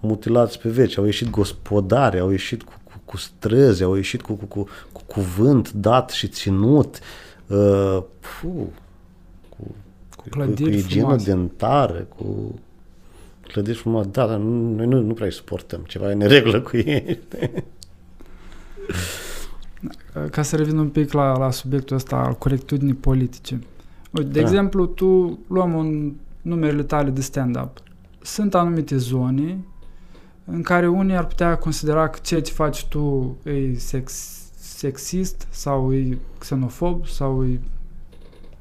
mutilați 0.01 0.61
pe 0.61 0.69
veci, 0.69 0.99
au 0.99 1.05
ieșit 1.05 1.31
gospodari, 1.31 2.19
au 2.19 2.31
ieșit 2.31 2.63
cu, 2.63 2.73
cu, 2.85 3.01
cu 3.05 3.17
străzi, 3.17 3.83
au 3.83 3.95
ieșit 3.95 4.23
cu, 4.23 4.33
cu, 4.33 4.45
cu, 4.45 4.67
cu 4.93 5.03
cuvânt 5.07 5.73
dat 5.73 6.11
și 6.11 6.29
ținut, 6.29 6.99
uh, 7.47 8.03
fu, 8.21 8.49
cu, 8.49 8.73
cu, 9.49 9.75
cu, 10.17 10.29
clădiri 10.29 10.71
cu 10.71 10.77
igienă 10.77 11.05
frumoase. 11.05 11.31
dentară, 11.31 12.07
cu 12.17 12.55
clădiri 13.57 13.79
frumoase. 13.79 14.09
Da, 14.13 14.27
dar 14.27 14.39
nu- 14.39 14.75
noi 14.75 14.87
nu, 14.87 15.01
nu 15.01 15.13
prea 15.15 15.27
îi 15.27 15.33
suportăm, 15.33 15.81
ceva 15.87 16.11
e 16.11 16.13
în 16.13 16.21
regulă 16.27 16.61
cu 16.61 16.77
ei. 16.77 17.19
Uh, 20.17 20.25
Ca 20.31 20.43
să 20.43 20.57
revin 20.57 20.77
un 20.79 20.89
pic 20.89 21.13
la, 21.13 21.39
la 21.39 21.51
subiectul 21.51 21.97
ăsta 21.97 22.17
al 22.17 22.33
corectitudinii 22.35 22.95
politice. 22.95 23.59
Uite, 24.11 24.29
de 24.31 24.41
Da. 24.41 24.47
exemplu, 24.49 24.87
tu 24.87 25.39
luăm 25.49 25.75
un 25.75 26.13
numerele 26.43 26.83
tale 26.83 27.11
de 27.11 27.21
stand-up. 27.21 27.79
Sunt 28.23 28.55
anumite 28.55 28.97
zone 28.97 29.59
în 30.45 30.63
care 30.63 30.89
unii 30.89 31.17
ar 31.17 31.27
putea 31.27 31.57
considera 31.59 32.09
că 32.09 32.19
ce 32.23 32.41
ce 32.41 32.53
faci 32.53 32.85
tu 32.87 33.37
e 33.45 33.75
sex, 33.79 34.13
sexist 34.59 35.47
sau 35.51 35.93
e 35.95 36.19
xenofob 36.39 37.07
sau 37.07 37.45
e 37.45 37.61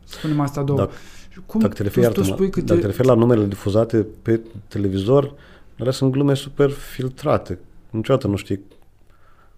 spunem 0.04 0.40
asta 0.40 0.64
două. 0.64 0.80
Dacă- 0.80 0.92
Și 0.92 1.15
Cum 1.46 1.60
Dacă 1.60 1.74
te 1.74 1.84
referi, 1.84 2.06
tu, 2.06 2.12
tu 2.12 2.18
iartă-mă, 2.20 2.36
spui 2.36 2.50
că 2.50 2.60
dacă 2.60 2.74
te 2.74 2.80
te, 2.80 2.86
referi 2.86 3.08
la 3.08 3.14
numerele 3.14 3.48
difuzate 3.48 4.08
pe 4.22 4.42
televizor, 4.68 5.34
alea 5.80 5.92
sunt 5.92 6.12
glume 6.12 6.34
super 6.34 6.70
filtrate. 6.70 7.60
Niciodată 7.90 8.28
nu 8.28 8.36
știi 8.36 8.64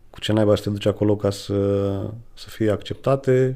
cu 0.09 0.19
ce 0.19 0.31
naiba 0.31 0.55
să 0.55 0.63
te 0.63 0.69
duci 0.69 0.85
acolo 0.85 1.15
ca 1.15 1.29
să, 1.29 1.89
să 2.33 2.49
fie 2.49 2.71
acceptate 2.71 3.55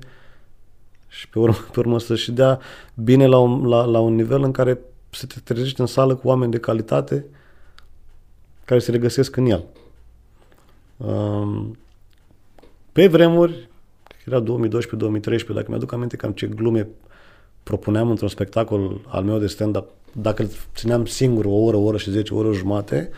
și 1.07 1.29
pe 1.29 1.39
urmă, 1.39 1.55
pe 1.71 1.79
urmă 1.79 1.99
să 1.99 2.15
și 2.15 2.31
dea 2.31 2.59
bine 2.93 3.25
la 3.25 3.37
un, 3.37 3.67
la, 3.67 3.85
la 3.85 3.99
un 3.99 4.15
nivel 4.15 4.43
în 4.43 4.51
care 4.51 4.79
să 5.09 5.25
te 5.25 5.39
trezești 5.43 5.79
în 5.79 5.85
sală 5.85 6.15
cu 6.15 6.27
oameni 6.27 6.51
de 6.51 6.59
calitate 6.59 7.25
care 8.65 8.79
se 8.79 8.91
regăsesc 8.91 9.35
în 9.35 9.45
el. 9.45 9.63
Um, 10.97 11.77
pe 12.91 13.07
vremuri, 13.07 13.69
era 14.25 14.43
2012-2013, 14.43 14.45
dacă 15.53 15.65
mi-aduc 15.67 15.91
aminte 15.91 16.15
cam 16.15 16.31
ce 16.31 16.47
glume 16.47 16.87
propuneam 17.63 18.09
într-un 18.09 18.27
spectacol 18.27 19.01
al 19.07 19.23
meu 19.23 19.37
de 19.37 19.47
stand-up, 19.47 19.89
dacă 20.11 20.41
îl 20.41 20.49
țineam 20.75 21.05
singur 21.05 21.45
o 21.45 21.53
oră, 21.53 21.77
o 21.77 21.83
oră 21.83 21.97
și 21.97 22.11
zece, 22.11 22.33
o 22.33 22.37
oră 22.37 22.51
și 22.51 22.57
jumate, 22.57 23.09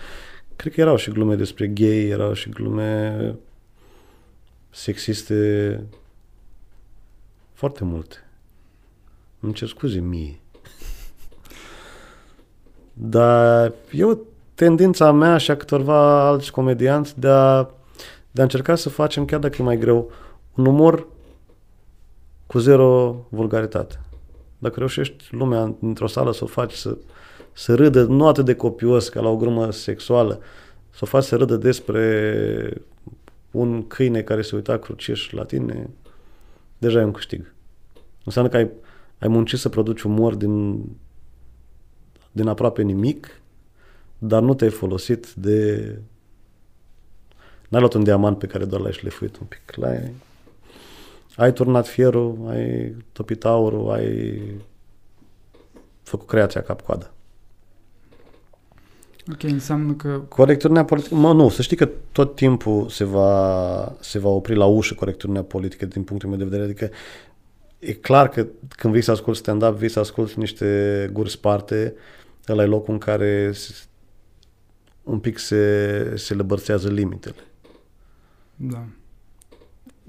cred 0.56 0.74
că 0.74 0.82
erau 0.82 0.96
și 0.96 1.12
glume 1.12 1.36
despre 1.36 1.68
gay, 1.68 2.08
erau 2.08 2.34
și 2.34 2.50
glume 2.50 3.36
sexiste 4.70 5.84
foarte 7.54 7.84
multe. 7.84 8.16
Îmi 9.40 9.54
cer 9.54 9.68
scuze 9.68 10.00
mie. 10.00 10.40
Dar 12.94 13.74
eu 13.92 14.26
tendința 14.56 15.12
mea 15.12 15.38
și 15.38 15.52
a 15.52 15.58
câtorva 15.58 16.28
alți 16.28 16.52
comedianți 16.52 17.20
de 17.20 17.28
a, 17.28 17.64
de 18.32 18.40
a 18.40 18.44
încerca 18.44 18.76
să 18.76 18.90
facem, 18.90 19.26
chiar 19.26 19.40
dacă 19.40 19.56
e 19.60 19.64
mai 19.64 19.78
greu, 19.78 20.12
un 20.56 20.66
umor 20.66 21.08
cu 22.48 22.60
zero 22.60 23.16
vulgaritate. 23.30 24.00
Dacă 24.64 24.80
reușești 24.80 25.24
lumea 25.32 25.76
într-o 25.82 26.08
sală 26.08 26.34
să 26.34 26.44
o 26.44 26.48
faci 26.48 26.74
să, 26.74 26.98
să 27.52 27.76
râdă, 27.76 28.04
nu 28.04 28.28
atât 28.28 28.46
de 28.46 28.56
copios 28.56 29.10
ca 29.10 29.22
la 29.22 29.30
o 29.30 29.38
grumă 29.38 29.72
sexuală, 29.72 30.40
să 30.90 31.00
o 31.02 31.06
faci 31.06 31.24
să 31.24 31.36
râdă 31.36 31.56
despre 31.56 32.84
un 33.52 33.88
câine 33.88 34.22
care 34.22 34.42
se 34.42 34.56
uita 34.56 34.78
cruciș 34.78 35.32
la 35.32 35.44
tine, 35.44 35.90
deja 36.78 37.00
e 37.00 37.04
un 37.04 37.12
câștig. 37.12 37.54
Înseamnă 38.24 38.52
că 38.52 38.58
ai, 38.58 38.70
ai 39.20 39.28
muncit 39.28 39.60
să 39.60 39.70
produci 39.70 40.02
umor 40.02 40.36
din, 40.36 40.86
din 42.32 42.48
aproape 42.48 42.82
nimic, 42.82 43.42
dar 44.18 44.42
nu 44.42 44.54
te-ai 44.54 44.70
folosit 44.70 45.34
de 45.34 45.88
N-ai 47.68 47.82
luat 47.82 47.94
un 47.94 48.04
diamant 48.04 48.38
pe 48.38 48.48
care 48.48 48.66
doar 48.66 48.82
l-ai 48.82 48.92
șlefuit 48.92 49.38
un 49.38 49.46
pic. 49.48 49.76
L-ai, 49.76 50.14
ai 51.36 51.54
turnat 51.54 51.88
fierul, 51.88 52.38
ai 52.48 52.96
topit 53.12 53.46
aurul, 53.46 53.92
ai 53.92 54.42
făcut 56.04 56.28
creația 56.28 56.62
cap-coadă. 56.62 57.14
Ok, 59.32 59.44
înseamnă 59.44 59.94
că... 59.94 60.22
Corecturnea 60.28 60.86
politică, 60.86 61.16
mă, 61.16 61.34
nu, 61.34 61.50
să 61.50 61.62
știi 61.62 61.78
că 61.78 61.90
tot 62.12 62.36
timpul 62.36 62.90
se 62.90 63.04
va, 63.04 63.96
se 64.00 64.20
va 64.20 64.30
opri 64.30 64.56
la 64.56 64.66
ușă 64.66 64.94
corecturnea 64.94 65.44
politică 65.44 65.86
din 65.86 66.04
punctul 66.04 66.30
meu 66.30 66.38
de 66.38 66.44
vedere, 66.44 66.64
adică 66.64 66.90
e 67.80 67.94
clar 67.94 68.30
că 68.30 68.48
când 68.70 68.94
vii 68.94 69.02
să 69.02 69.12
asculti 69.12 69.40
stand-up, 69.40 69.76
vii 69.76 69.90
să 69.90 70.00
asculti 70.00 70.40
niște 70.40 71.10
guri 71.14 71.30
sparte, 71.30 71.96
ăla 72.48 72.64
e 72.64 72.66
locul 72.66 72.94
în 72.94 73.00
care 73.00 73.54
un 75.04 75.20
pic 75.20 75.38
se, 75.38 76.14
se 76.16 76.34
lăbărțează 76.34 76.90
limitele. 76.90 77.36
Da. 78.56 78.86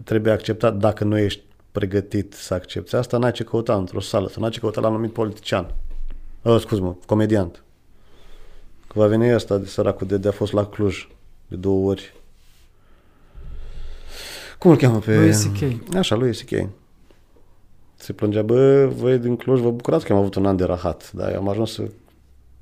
Trebuie 0.04 0.32
acceptat 0.32 0.76
dacă 0.76 1.04
nu 1.04 1.18
ești 1.18 1.42
pregătit 1.72 2.32
să 2.32 2.54
accepti 2.54 2.94
asta, 2.94 3.18
n-ai 3.18 3.32
ce 3.32 3.44
căuta 3.44 3.76
într-o 3.76 4.00
sală, 4.00 4.28
să 4.28 4.40
n-ai 4.40 4.50
ce 4.50 4.60
căuta 4.60 4.80
la 4.80 4.86
un 4.88 4.92
anumit 4.92 5.12
politician. 5.12 5.74
Oh, 6.42 6.60
scuz-mă, 6.60 6.94
comediant. 7.06 7.62
Că 8.86 8.98
va 8.98 9.06
veni 9.06 9.34
ăsta 9.34 9.58
de 9.58 9.66
săracul 9.66 10.06
de, 10.06 10.16
de 10.16 10.28
a 10.28 10.32
fost 10.32 10.52
la 10.52 10.66
Cluj 10.66 11.08
de 11.48 11.56
două 11.56 11.90
ori. 11.90 12.14
Cum 14.58 14.70
îl 14.70 14.76
cheamă 14.76 14.98
pe... 14.98 15.16
Lui 15.16 15.32
C.K. 15.32 15.94
Așa, 15.96 16.14
lui 16.14 16.32
C.K. 16.32 16.68
Se 17.96 18.12
plângea, 18.12 18.42
bă, 18.42 18.86
voi 18.86 19.18
din 19.18 19.36
Cluj 19.36 19.60
vă 19.60 19.70
bucurați 19.70 20.04
că 20.04 20.12
am 20.12 20.18
avut 20.18 20.34
un 20.34 20.46
an 20.46 20.56
de 20.56 20.64
rahat, 20.64 21.12
dar 21.12 21.32
eu 21.32 21.38
am 21.38 21.48
ajuns 21.48 21.72
să 21.72 21.82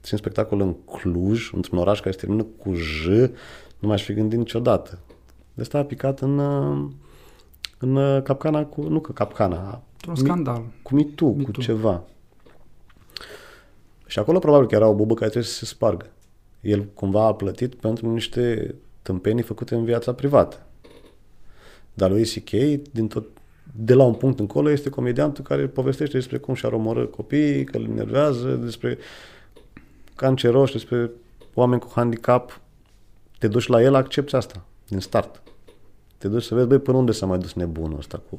țin 0.02 0.18
spectacol 0.18 0.60
în 0.60 0.74
Cluj, 0.74 1.50
într-un 1.52 1.78
oraș 1.78 2.00
care 2.00 2.10
se 2.10 2.18
termină 2.18 2.46
cu 2.58 2.74
J, 2.74 3.06
nu 3.78 3.88
m-aș 3.88 4.02
fi 4.02 4.12
gândit 4.12 4.38
niciodată. 4.38 4.98
De 5.54 5.62
asta 5.62 5.78
a 5.78 5.84
picat 5.84 6.20
în, 6.20 6.38
în 7.82 8.22
capcana 8.22 8.64
cu, 8.64 8.82
nu 8.82 9.00
că 9.00 9.12
capcana, 9.12 9.82
Un 10.08 10.14
scandal. 10.14 10.62
cu 10.82 10.94
mitu, 10.94 11.26
Me 11.26 11.42
cu 11.42 11.50
Too. 11.50 11.62
ceva. 11.64 12.02
Și 14.06 14.18
acolo 14.18 14.38
probabil 14.38 14.66
că 14.68 14.74
era 14.74 14.86
o 14.88 14.94
bubă 14.94 15.14
care 15.14 15.30
trebuie 15.30 15.50
să 15.50 15.58
se 15.58 15.64
spargă. 15.64 16.06
El 16.60 16.84
cumva 16.94 17.26
a 17.26 17.34
plătit 17.34 17.74
pentru 17.74 18.12
niște 18.12 18.74
tâmpenii 19.02 19.42
făcute 19.42 19.74
în 19.74 19.84
viața 19.84 20.12
privată. 20.14 20.66
Dar 21.94 22.10
lui 22.10 22.24
C.K. 22.24 22.50
din 22.92 23.08
tot, 23.08 23.26
de 23.74 23.94
la 23.94 24.04
un 24.04 24.14
punct 24.14 24.38
încolo 24.38 24.70
este 24.70 24.88
comediantul 24.90 25.44
care 25.44 25.66
povestește 25.66 26.16
despre 26.16 26.38
cum 26.38 26.54
și-ar 26.54 26.72
omorâ 26.72 27.06
copiii, 27.06 27.64
că 27.64 27.76
îl 27.76 27.84
enervează, 27.84 28.48
despre 28.48 28.98
canceroși, 30.16 30.72
despre 30.72 31.10
oameni 31.54 31.80
cu 31.80 31.90
handicap. 31.94 32.60
Te 33.38 33.48
duci 33.48 33.66
la 33.66 33.82
el, 33.82 33.94
accepti 33.94 34.34
asta 34.34 34.64
din 34.88 34.98
start. 35.00 35.41
Te 36.22 36.28
duci 36.28 36.42
să 36.42 36.54
vezi, 36.54 36.66
băi, 36.66 36.78
până 36.78 36.96
unde 36.96 37.12
s-a 37.12 37.26
mai 37.26 37.38
dus 37.38 37.52
nebunul 37.52 37.98
ăsta 37.98 38.22
cu... 38.30 38.38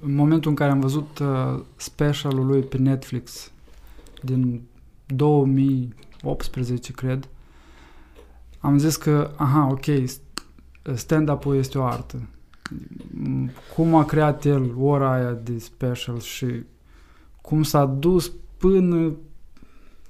În 0.00 0.14
momentul 0.14 0.50
în 0.50 0.56
care 0.56 0.70
am 0.70 0.80
văzut 0.80 1.18
uh, 1.18 1.60
specialul 1.76 2.46
lui 2.46 2.62
pe 2.62 2.76
Netflix 2.76 3.52
din 4.22 4.62
2018, 5.06 6.92
cred, 6.92 7.28
am 8.58 8.78
zis 8.78 8.96
că, 8.96 9.30
aha, 9.36 9.68
ok, 9.70 9.84
stand-up-ul 10.94 11.56
este 11.56 11.78
o 11.78 11.84
artă. 11.84 12.28
M, 13.10 13.50
Cum 13.74 13.94
a 13.94 14.04
creat 14.04 14.44
el 14.44 14.74
ora 14.78 15.12
aia 15.12 15.32
de 15.32 15.58
special 15.58 16.20
și 16.20 16.62
cum 17.40 17.62
s-a 17.62 17.84
dus 17.84 18.32
până 18.56 19.12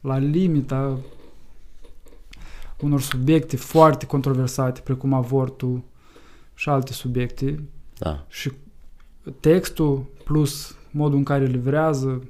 la 0.00 0.18
limita 0.18 0.98
unor 2.82 3.00
subiecte 3.00 3.56
foarte 3.56 4.06
controversate, 4.06 4.80
precum 4.84 5.12
avortul 5.12 5.82
și 6.54 6.68
alte 6.68 6.92
subiecte, 6.92 7.62
Da. 7.98 8.24
și 8.28 8.52
textul 9.40 10.04
plus 10.24 10.76
modul 10.90 11.18
în 11.18 11.24
care 11.24 11.44
livrează, 11.44 12.22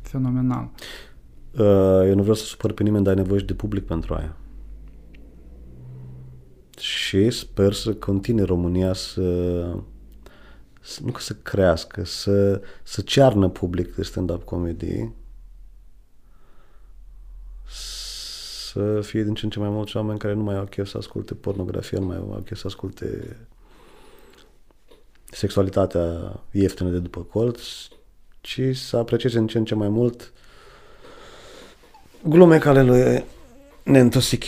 fenomenal. 0.00 0.70
Uh, 1.52 2.06
Eu 2.06 2.14
nu 2.14 2.20
vreau 2.20 2.34
să 2.34 2.44
supăr 2.44 2.72
pe 2.72 2.82
nimeni, 2.82 3.04
dar 3.04 3.14
ai 3.16 3.20
nevoie 3.22 3.38
și 3.40 3.46
de 3.46 3.54
public 3.54 3.86
pentru 3.86 4.14
aia. 4.14 4.36
Și 6.78 7.30
sper 7.30 7.72
să 7.72 7.94
continue 7.94 8.44
România 8.44 8.92
să, 8.92 9.22
să 10.80 11.00
nu 11.04 11.10
că 11.10 11.20
să 11.20 11.34
crească, 11.34 12.04
să, 12.04 12.60
să 12.82 13.00
cearnă 13.00 13.48
public 13.48 13.94
de 13.94 14.02
stand-up 14.02 14.44
comedy, 14.44 15.08
să 18.78 19.00
fie 19.00 19.22
din 19.22 19.34
ce 19.34 19.44
în 19.44 19.50
ce 19.50 19.58
mai 19.58 19.68
mulți 19.68 19.96
oameni 19.96 20.18
care 20.18 20.34
nu 20.34 20.42
mai 20.42 20.56
au 20.56 20.64
chef 20.64 20.88
să 20.88 20.96
asculte 20.98 21.34
pornografie, 21.34 21.98
nu 21.98 22.06
mai 22.06 22.16
au 22.16 22.42
chef 22.44 22.58
să 22.58 22.66
asculte 22.66 23.36
sexualitatea 25.24 26.40
ieftină 26.50 26.90
de 26.90 26.98
după 26.98 27.20
colț, 27.20 27.60
ci 28.40 28.60
să 28.72 28.96
aprecieze 28.96 29.38
în 29.38 29.46
ce 29.46 29.58
în 29.58 29.64
ce 29.64 29.74
mai 29.74 29.88
mult 29.88 30.32
glume 32.22 32.58
ca 32.58 32.70
ale 32.70 32.82
lui 32.82 33.24
Nento 33.82 34.18
C.K. 34.18 34.44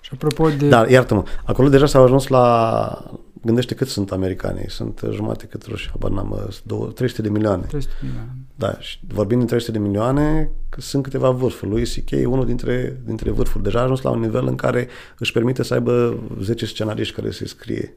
Și 0.00 0.10
apropo 0.12 0.48
de... 0.48 0.68
Dar, 0.68 0.88
iartă-mă, 0.88 1.24
acolo 1.44 1.68
deja 1.68 1.86
s-au 1.86 2.02
ajuns 2.02 2.26
la... 2.26 3.10
Gândește 3.46 3.74
cât 3.74 3.88
sunt 3.88 4.12
americanii. 4.12 4.70
Sunt 4.70 5.00
jumate 5.12 5.46
cât 5.46 5.66
ruși, 5.66 5.90
habar 5.90 6.10
n-am, 6.10 6.36
sunt 6.50 6.62
două- 6.64 6.90
300 6.92 7.22
de 7.22 7.28
milioane. 7.28 7.62
300 7.62 7.92
milioane. 8.02 8.30
Da, 8.54 8.78
și 8.80 8.98
vorbind 9.08 9.40
de 9.40 9.46
300 9.46 9.72
de 9.72 9.78
milioane, 9.78 10.50
că 10.68 10.80
sunt 10.80 11.02
câteva 11.02 11.30
vârfuri. 11.30 11.70
Lui 11.70 11.84
C.K. 11.84 12.10
e 12.10 12.26
unul 12.26 12.46
dintre, 12.46 13.00
dintre 13.04 13.30
vârfuri. 13.30 13.62
Deja 13.62 13.78
a 13.78 13.82
ajuns 13.82 14.00
la 14.00 14.10
un 14.10 14.20
nivel 14.20 14.46
în 14.46 14.54
care 14.56 14.88
își 15.18 15.32
permite 15.32 15.62
să 15.62 15.74
aibă 15.74 16.18
10 16.40 16.66
scenariști 16.66 17.14
care 17.14 17.30
să-i 17.30 17.48
scrie. 17.48 17.96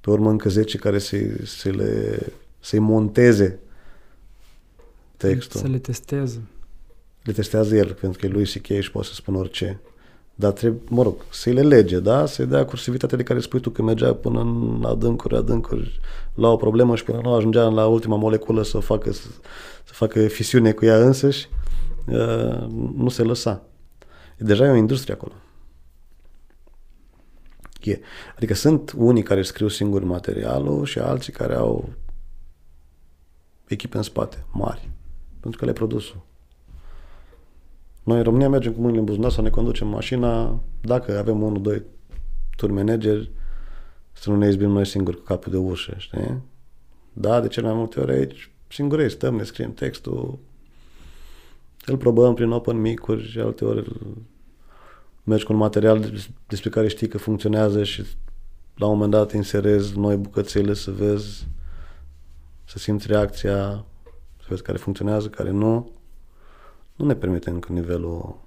Pe 0.00 0.10
urmă 0.10 0.30
încă 0.30 0.48
10 0.48 0.78
care 0.78 0.98
să-i, 0.98 1.46
să 1.46 1.68
le, 1.68 2.18
să-i 2.60 2.78
monteze 2.78 3.58
textul. 5.16 5.60
Să 5.60 5.66
le 5.66 5.78
testeze. 5.78 6.40
le 7.22 7.32
testează 7.32 7.76
el, 7.76 7.92
pentru 8.00 8.20
că 8.20 8.28
lui 8.28 8.44
C.K. 8.44 8.66
și 8.80 8.90
poate 8.90 9.08
să 9.08 9.14
spună 9.14 9.38
orice. 9.38 9.80
Dar 10.38 10.52
trebuie, 10.52 10.80
mă 10.88 11.02
rog, 11.02 11.14
să-i 11.30 11.52
le 11.52 11.62
lege, 11.62 12.00
da? 12.00 12.26
Să-i 12.26 12.46
dea 12.46 12.64
cursivitatea 12.64 13.16
de 13.16 13.22
care 13.22 13.40
spui 13.40 13.60
tu 13.60 13.70
că 13.70 13.82
mergea 13.82 14.14
până 14.14 14.40
în 14.40 14.84
adâncuri, 14.86 15.36
adâncuri, 15.36 16.00
la 16.34 16.48
o 16.48 16.56
problemă 16.56 16.96
și 16.96 17.04
până 17.04 17.20
nu 17.22 17.34
ajungea 17.34 17.64
la 17.64 17.86
ultima 17.86 18.16
moleculă 18.16 18.62
să 18.62 18.78
facă, 18.78 19.12
să, 19.12 19.26
să 19.84 19.92
facă 19.92 20.26
fisiune 20.26 20.72
cu 20.72 20.84
ea 20.84 20.96
însăși, 20.96 21.48
uh, 22.06 22.66
nu 22.96 23.08
se 23.08 23.22
lăsa. 23.22 23.62
Deja 24.38 24.64
e 24.64 24.70
o 24.70 24.74
industrie 24.74 25.14
acolo. 25.14 25.32
E. 27.82 28.00
Adică 28.36 28.54
sunt 28.54 28.94
unii 28.96 29.22
care 29.22 29.40
își 29.40 29.48
scriu 29.48 29.68
singuri 29.68 30.04
materialul 30.04 30.84
și 30.84 30.98
alții 30.98 31.32
care 31.32 31.54
au 31.54 31.88
echipe 33.66 33.96
în 33.96 34.02
spate, 34.02 34.44
mari, 34.52 34.90
pentru 35.40 35.58
că 35.58 35.64
le-ai 35.64 35.76
produsul. 35.76 36.24
Noi 38.06 38.16
în 38.16 38.22
România 38.22 38.48
mergem 38.48 38.72
cu 38.72 38.78
mâinile 38.80 38.98
în 38.98 39.04
buzunar 39.04 39.30
să 39.30 39.40
ne 39.40 39.50
conducem 39.50 39.88
mașina, 39.88 40.60
dacă 40.80 41.18
avem 41.18 41.42
unul, 41.42 41.62
doi 41.62 41.82
tur 42.56 42.70
manageri, 42.70 43.30
să 44.12 44.30
nu 44.30 44.36
ne 44.36 44.46
izbim 44.48 44.70
noi 44.70 44.86
singuri 44.86 45.16
cu 45.16 45.22
capul 45.22 45.52
de 45.52 45.58
ușă, 45.58 45.94
știi? 45.98 46.42
Da, 47.12 47.40
de 47.40 47.48
cele 47.48 47.66
mai 47.66 47.76
multe 47.76 48.00
ori 48.00 48.12
aici 48.12 48.50
singurei 48.68 49.10
stăm, 49.10 49.34
ne 49.34 49.42
scriem 49.42 49.72
textul, 49.72 50.38
îl 51.86 51.96
probăm 51.96 52.34
prin 52.34 52.50
open 52.50 52.80
mic-uri 52.80 53.30
și 53.30 53.38
alte 53.38 53.64
ori 53.64 53.78
îl- 53.78 54.16
mergi 55.24 55.44
cu 55.44 55.52
un 55.52 55.58
material 55.58 56.00
des- 56.00 56.28
despre 56.46 56.70
care 56.70 56.88
știi 56.88 57.08
că 57.08 57.18
funcționează 57.18 57.84
și 57.84 58.04
la 58.76 58.86
un 58.86 58.92
moment 58.92 59.10
dat 59.10 59.32
inserezi 59.32 59.98
noi 59.98 60.16
bucățele 60.16 60.74
să 60.74 60.90
vezi, 60.90 61.46
să 62.64 62.78
simți 62.78 63.06
reacția, 63.06 63.84
să 64.38 64.46
vezi 64.48 64.62
care 64.62 64.78
funcționează, 64.78 65.28
care 65.28 65.50
nu 65.50 65.90
nu 66.96 67.06
ne 67.06 67.14
permite 67.14 67.50
încă 67.50 67.72
nivelul 67.72 68.40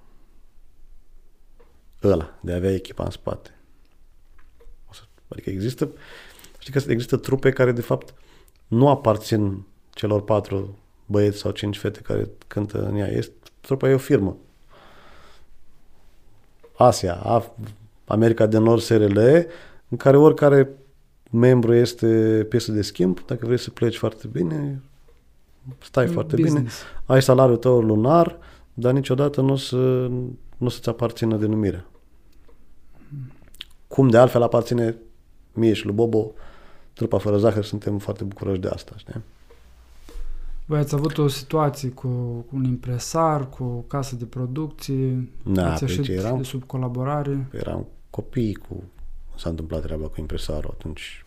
ăla 2.02 2.38
de 2.40 2.52
a 2.52 2.56
avea 2.56 2.72
echipa 2.72 3.04
în 3.04 3.10
spate. 3.10 3.54
O 4.88 4.92
să, 4.92 5.02
adică 5.28 5.50
există, 5.50 5.90
știi 6.58 6.72
că 6.72 6.90
există 6.90 7.16
trupe 7.16 7.50
care 7.50 7.72
de 7.72 7.80
fapt 7.80 8.14
nu 8.66 8.88
aparțin 8.88 9.66
celor 9.90 10.24
patru 10.24 10.78
băieți 11.06 11.38
sau 11.38 11.50
cinci 11.50 11.78
fete 11.78 12.00
care 12.00 12.28
cântă 12.46 12.86
în 12.86 12.96
ea. 12.96 13.08
Este, 13.08 13.34
trupa 13.60 13.88
e 13.88 13.94
o 13.94 13.98
firmă. 13.98 14.36
Asia, 16.76 17.40
Af- 17.40 17.54
America 18.04 18.46
de 18.46 18.58
Nord 18.58 18.80
SRL, 18.80 19.18
în 19.88 19.96
care 19.96 20.16
oricare 20.16 20.68
membru 21.30 21.74
este 21.74 22.44
piesă 22.48 22.72
de 22.72 22.82
schimb, 22.82 23.24
dacă 23.26 23.46
vrei 23.46 23.58
să 23.58 23.70
pleci 23.70 23.96
foarte 23.96 24.26
bine, 24.26 24.82
stai 25.78 26.06
foarte 26.06 26.36
bine, 26.36 26.48
Business. 26.48 26.82
ai 27.06 27.22
salariul 27.22 27.56
tău 27.56 27.80
lunar, 27.80 28.38
dar 28.74 28.92
niciodată 28.92 29.40
nu 29.40 29.52
o 29.52 29.56
să, 29.56 29.76
nu 30.56 30.66
o 30.66 30.68
să-ți 30.68 30.88
aparțină 30.88 31.36
denumirea. 31.36 31.84
Cum 33.88 34.08
de 34.08 34.18
altfel 34.18 34.42
aparține 34.42 34.96
mie 35.52 35.72
și 35.72 35.84
lui 35.84 35.94
Bobo, 35.94 36.32
trupa 36.92 37.18
fără 37.18 37.38
zahăr, 37.38 37.64
suntem 37.64 37.98
foarte 37.98 38.24
bucuroși 38.24 38.60
de 38.60 38.68
asta, 38.68 38.92
știi? 38.96 39.20
Voi 40.66 40.78
ați 40.78 40.94
avut 40.94 41.18
o 41.18 41.28
situație 41.28 41.88
cu 41.88 42.08
un 42.52 42.64
impresar, 42.64 43.48
cu 43.48 43.64
o 43.64 43.84
casă 43.86 44.16
de 44.16 44.24
producție, 44.24 45.28
Da, 45.44 45.70
ați 45.72 45.84
pe 45.84 45.90
ieșit 45.90 46.04
ce 46.04 46.12
eram, 46.12 46.36
de 46.36 46.42
sub 46.42 46.64
colaborare. 46.64 47.48
eram 47.52 47.86
copii 48.10 48.54
cu... 48.54 48.82
S-a 49.36 49.48
întâmplat 49.48 49.82
treaba 49.82 50.06
cu 50.06 50.14
impresarul 50.20 50.70
atunci. 50.78 51.24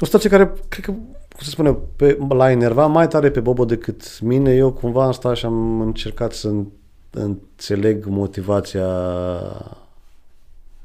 O 0.00 0.04
situație 0.04 0.30
care, 0.30 0.52
cred 0.68 0.84
că, 0.84 0.90
cum 0.90 1.16
se 1.40 1.50
spune, 1.50 1.72
pe, 1.96 2.18
l-a 2.28 2.50
enervat 2.50 2.90
mai 2.90 3.08
tare 3.08 3.30
pe 3.30 3.40
Bobo 3.40 3.64
decât 3.64 4.20
mine. 4.20 4.54
Eu 4.54 4.72
cumva 4.72 5.04
am 5.04 5.12
stat 5.12 5.36
și 5.36 5.44
am 5.44 5.80
încercat 5.80 6.32
să 6.32 6.48
în- 6.48 6.66
înțeleg 7.10 8.04
motivația 8.04 8.88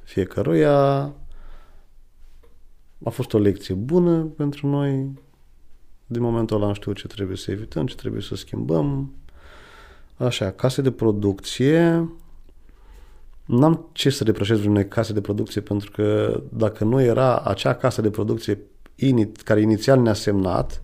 fiecăruia. 0.04 0.74
A 3.04 3.10
fost 3.10 3.34
o 3.34 3.38
lecție 3.38 3.76
bună 3.76 4.24
pentru 4.24 4.68
noi. 4.68 5.12
Din 6.06 6.22
momentul 6.22 6.58
ăla 6.58 6.66
am 6.68 6.74
știut 6.74 6.96
ce 6.98 7.08
trebuie 7.08 7.38
să 7.38 7.52
evităm, 7.52 7.86
ce 7.86 7.96
trebuie 7.96 8.22
să 8.22 8.36
schimbăm. 8.36 9.14
Așa, 10.18 10.52
case 10.52 10.82
de 10.82 10.92
producție. 10.92 12.10
N-am 13.46 13.90
ce 13.92 14.10
să 14.10 14.24
reproșez 14.24 14.60
vreunei 14.60 14.88
case 14.88 15.14
de 15.14 15.22
producție 15.22 15.62
pentru 15.62 15.92
că 15.92 16.40
dacă 16.54 16.84
nu 16.84 17.02
era 17.02 17.40
acea 17.40 17.74
casă 17.76 18.02
de 18.02 18.10
producție 18.10 18.54
ini- 18.56 18.73
care 19.44 19.62
inițial 19.62 20.00
ne-a 20.00 20.14
semnat, 20.14 20.84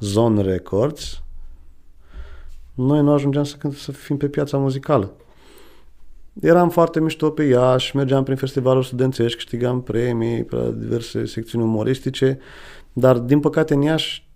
Zone 0.00 0.42
Records, 0.42 1.22
noi 2.74 3.02
nu 3.02 3.12
ajungeam 3.12 3.44
să, 3.44 3.56
cânt- 3.56 3.76
să 3.76 3.92
fim 3.92 4.16
pe 4.16 4.28
piața 4.28 4.58
muzicală. 4.58 5.12
Eram 6.40 6.70
foarte 6.70 7.00
mișto 7.00 7.30
pe 7.30 7.42
Iași, 7.42 7.96
mergeam 7.96 8.22
prin 8.22 8.36
festivaluri 8.36 8.86
studențești, 8.86 9.36
câștigam 9.36 9.82
premii 9.82 10.44
pe 10.44 10.56
la 10.56 10.70
diverse 10.70 11.24
secțiuni 11.24 11.64
umoristice, 11.64 12.38
dar 12.92 13.18
din 13.18 13.40
păcate 13.40 13.74
în 13.74 13.82
Iași 13.82 14.28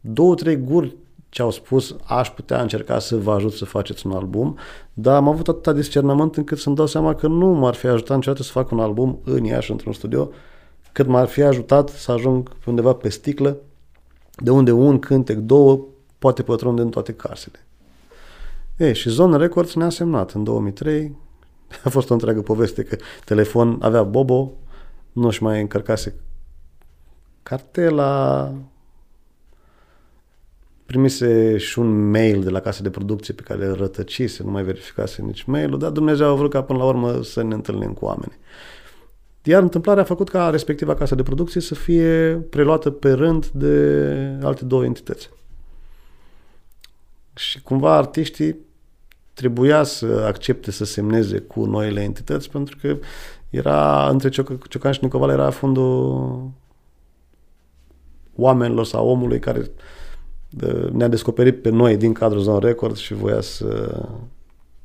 două, 0.00 0.34
trei 0.34 0.56
guri 0.56 0.96
ce 1.28 1.42
au 1.42 1.50
spus 1.50 1.96
aș 2.04 2.30
putea 2.30 2.60
încerca 2.60 2.98
să 2.98 3.16
vă 3.16 3.32
ajut 3.32 3.52
să 3.52 3.64
faceți 3.64 4.06
un 4.06 4.12
album, 4.12 4.58
dar 4.92 5.16
am 5.16 5.28
avut 5.28 5.48
atâta 5.48 5.72
discernământ 5.72 6.36
încât 6.36 6.58
să-mi 6.58 6.76
dau 6.76 6.86
seama 6.86 7.14
că 7.14 7.26
nu 7.26 7.46
m-ar 7.46 7.74
fi 7.74 7.86
ajutat 7.86 8.16
niciodată 8.16 8.42
să 8.42 8.50
fac 8.52 8.70
un 8.70 8.80
album 8.80 9.20
în 9.24 9.44
Iași, 9.44 9.70
într-un 9.70 9.92
studio, 9.92 10.30
cât 10.98 11.06
m-ar 11.06 11.28
fi 11.28 11.42
ajutat 11.42 11.88
să 11.88 12.12
ajung 12.12 12.48
pe 12.48 12.70
undeva 12.70 12.92
pe 12.92 13.08
sticlă, 13.08 13.56
de 14.36 14.50
unde 14.50 14.72
un 14.72 14.98
cântec, 14.98 15.36
două, 15.36 15.86
poate 16.18 16.42
pătrunde 16.42 16.82
în 16.82 16.88
toate 16.88 17.12
casele. 17.12 17.66
Ei, 18.76 18.94
și 18.94 19.08
Zone 19.08 19.36
Records 19.36 19.74
ne-a 19.74 19.88
semnat 19.88 20.30
în 20.30 20.44
2003. 20.44 21.16
A 21.84 21.88
fost 21.88 22.10
o 22.10 22.12
întreagă 22.12 22.40
poveste 22.40 22.82
că 22.82 22.96
telefon 23.24 23.78
avea 23.80 24.02
Bobo, 24.02 24.52
nu-și 25.12 25.42
mai 25.42 25.60
încărcase 25.60 26.14
cartela, 27.42 28.54
primise 30.86 31.56
și 31.56 31.78
un 31.78 32.10
mail 32.10 32.42
de 32.42 32.50
la 32.50 32.60
casa 32.60 32.82
de 32.82 32.90
producție 32.90 33.34
pe 33.34 33.42
care 33.42 33.66
îl 33.66 33.74
rătăcise, 33.74 34.42
nu 34.42 34.50
mai 34.50 34.62
verificase 34.62 35.22
nici 35.22 35.42
mailul, 35.42 35.78
dar 35.78 35.90
Dumnezeu 35.90 36.28
a 36.28 36.34
vrut 36.34 36.50
ca 36.50 36.62
până 36.62 36.78
la 36.78 36.84
urmă 36.84 37.22
să 37.22 37.42
ne 37.42 37.54
întâlnim 37.54 37.92
cu 37.92 38.04
oameni. 38.04 38.38
Iar 39.42 39.62
întâmplarea 39.62 40.02
a 40.02 40.06
făcut 40.06 40.28
ca 40.28 40.50
respectiva 40.50 40.94
casă 40.94 41.14
de 41.14 41.22
producție 41.22 41.60
să 41.60 41.74
fie 41.74 42.34
preluată 42.50 42.90
pe 42.90 43.12
rând 43.12 43.46
de 43.46 44.38
alte 44.42 44.64
două 44.64 44.84
entități. 44.84 45.30
Și 47.34 47.62
cumva 47.62 47.96
artiștii 47.96 48.56
trebuia 49.34 49.82
să 49.82 50.24
accepte 50.26 50.70
să 50.70 50.84
semneze 50.84 51.38
cu 51.38 51.64
noile 51.64 52.00
entități 52.02 52.50
pentru 52.50 52.76
că 52.80 52.96
era 53.50 54.08
între 54.08 54.28
Cioc- 54.28 54.68
Ciocan 54.68 54.92
și 54.92 54.98
Nicoval 55.02 55.30
era 55.30 55.50
fondul 55.50 56.50
oamenilor 58.36 58.84
sau 58.84 59.08
omului 59.08 59.38
care 59.38 59.70
de- 60.50 60.88
ne-a 60.92 61.08
descoperit 61.08 61.62
pe 61.62 61.68
noi 61.68 61.96
din 61.96 62.12
cadrul 62.12 62.40
Zone 62.40 62.66
Records 62.66 62.98
și 62.98 63.14
voia 63.14 63.40
să, 63.40 64.02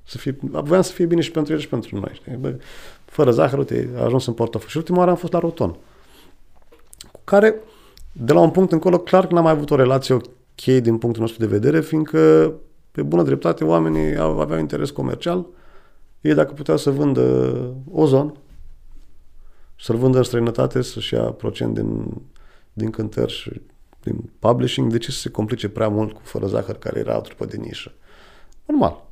să 0.04 0.18
fie, 0.18 0.38
voiam 0.42 0.82
să 0.82 0.92
fie 0.92 1.06
bine 1.06 1.22
și 1.22 1.32
pentru 1.32 1.54
el 1.54 1.60
și 1.60 1.68
pentru 1.68 1.96
noi. 1.96 2.12
Știi? 2.14 2.36
Bă, 2.36 2.56
fără 3.06 3.32
zahăr, 3.32 3.58
uite, 3.58 3.90
a 3.96 4.04
ajuns 4.04 4.26
în 4.26 4.34
portofel. 4.34 4.70
Și 4.70 4.78
ultima 4.78 4.98
oară 4.98 5.10
am 5.10 5.18
fost 5.18 5.34
la 5.34 5.40
Roton, 5.40 5.78
cu 7.12 7.20
care, 7.24 7.56
de 8.12 8.34
la 8.34 8.40
un 8.40 8.50
punct 8.50 8.72
încolo, 8.72 8.98
clar 8.98 9.28
că 9.28 9.34
n-am 9.34 9.44
mai 9.44 9.52
avut 9.52 9.72
o 9.72 9.76
relație 9.76 10.16
ok 10.16 10.64
din 10.82 10.98
punctul 10.98 11.22
nostru 11.22 11.40
de 11.40 11.52
vedere, 11.52 11.82
fiindcă, 11.82 12.54
pe 12.92 13.02
bună 13.02 13.24
dreptate, 13.24 13.64
oamenii 13.64 14.18
au, 14.18 14.40
aveau 14.40 14.60
interes 14.60 14.90
comercial. 14.90 15.46
Ei, 16.22 16.34
dacă 16.34 16.54
puteau 16.54 16.78
să 16.78 16.92
vândă 16.92 17.56
ozon, 17.92 18.38
să-l 19.80 19.96
vândă 19.96 20.18
în 20.18 20.24
străinătate, 20.24 20.82
să-și 20.82 21.14
ia 21.14 21.24
procent 21.24 21.74
din, 21.74 22.22
din 22.74 22.90
cântări 22.90 23.32
și 23.32 23.62
din 24.04 24.30
publishing, 24.40 24.92
de 24.92 24.98
ce 24.98 25.12
să 25.12 25.18
se 25.18 25.30
complice 25.30 25.70
prea 25.70 25.88
mult 25.90 26.12
cu 26.12 26.22
Fără 26.24 26.48
Zahăr, 26.48 26.76
care 26.76 27.00
era 27.00 27.18
o 27.18 27.22
trupă 27.22 27.46
de 27.46 27.58
nișă? 27.58 27.92
Normal. 28.66 29.04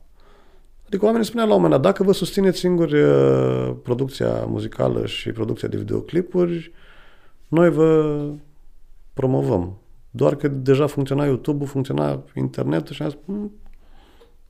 Adică 0.92 1.06
oamenii 1.06 1.28
spuneau 1.28 1.48
la 1.48 1.56
un 1.56 1.62
moment 1.62 1.82
dat, 1.82 1.92
dacă 1.92 2.04
vă 2.04 2.12
susțineți 2.12 2.60
singuri 2.60 3.02
uh, 3.02 3.76
producția 3.84 4.46
muzicală 4.46 5.06
și 5.06 5.32
producția 5.32 5.68
de 5.68 5.78
videoclipuri, 5.78 6.72
noi 7.48 7.70
vă 7.70 8.22
promovăm. 9.14 9.78
Doar 10.10 10.36
că 10.36 10.48
deja 10.48 10.88
funcționa 10.88 11.26
YouTube-ul, 11.26 11.68
funcționa 11.68 12.24
internetul 12.36 12.96
și 12.96 13.02
am 13.02 13.10
zis, 13.10 13.18
"Mm, 13.26 13.52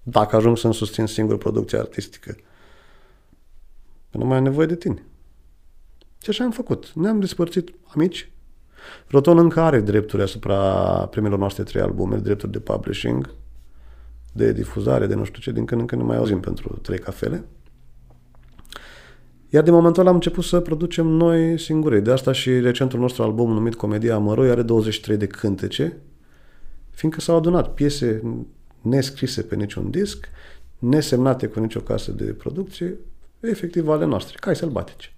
dacă 0.04 0.36
ajung 0.36 0.58
să-mi 0.58 0.74
susțin 0.74 1.06
singur 1.06 1.38
producția 1.38 1.80
artistică, 1.80 2.32
că 4.12 4.18
nu 4.18 4.26
mai 4.26 4.38
am 4.38 4.44
nevoie 4.44 4.68
de 4.68 4.76
tine. 4.76 5.06
Și 6.22 6.30
așa 6.30 6.44
am 6.44 6.52
făcut. 6.52 6.92
Ne-am 6.94 7.20
despărțit 7.20 7.70
amici. 7.94 8.32
Roton 9.08 9.38
încă 9.38 9.60
are 9.60 9.80
drepturi 9.80 10.22
asupra 10.22 10.64
primelor 11.12 11.40
noastre 11.40 11.64
trei 11.64 11.82
albume, 11.82 12.18
drepturi 12.18 12.52
de 12.52 12.60
publishing, 12.60 13.36
de 14.32 14.52
difuzare, 14.52 15.08
de 15.08 15.16
nu 15.16 15.24
știu 15.24 15.42
ce, 15.42 15.52
din 15.52 15.66
când 15.66 15.82
în 15.82 15.88
când 15.88 16.02
ne 16.02 16.08
mai 16.08 16.18
auzim 16.18 16.40
pentru 16.40 16.80
trei 16.82 17.00
cafele. 17.00 17.44
Iar 19.50 19.64
din 19.64 19.74
momentul 19.74 20.02
ăla 20.02 20.10
am 20.10 20.16
început 20.16 20.44
să 20.44 20.60
producem 20.60 21.08
noi 21.08 21.60
singuri. 21.60 22.02
De 22.02 22.12
asta 22.12 22.32
și 22.32 22.60
recentul 22.60 23.00
nostru 23.00 23.24
album 23.24 23.52
numit 23.54 23.76
Comedia 23.76 24.16
Amăroi 24.16 24.50
are 24.50 24.62
23 24.62 25.18
de 25.18 25.28
cântece, 25.28 25.98
fiindcă 26.90 27.22
s-au 27.22 27.38
adunat 27.38 27.74
piese 27.74 28.22
nescrise 28.82 29.42
pe 29.42 29.56
niciun 29.56 29.90
disc, 29.90 30.30
nesemnate 30.80 31.48
cu 31.48 31.60
nicio 31.60 31.80
casă 31.80 32.12
de 32.12 32.24
producție, 32.24 32.98
efectiv 33.40 33.90
ale 33.90 34.06
noastre, 34.06 34.38
cai 34.40 34.56
sălbatice. 34.56 35.14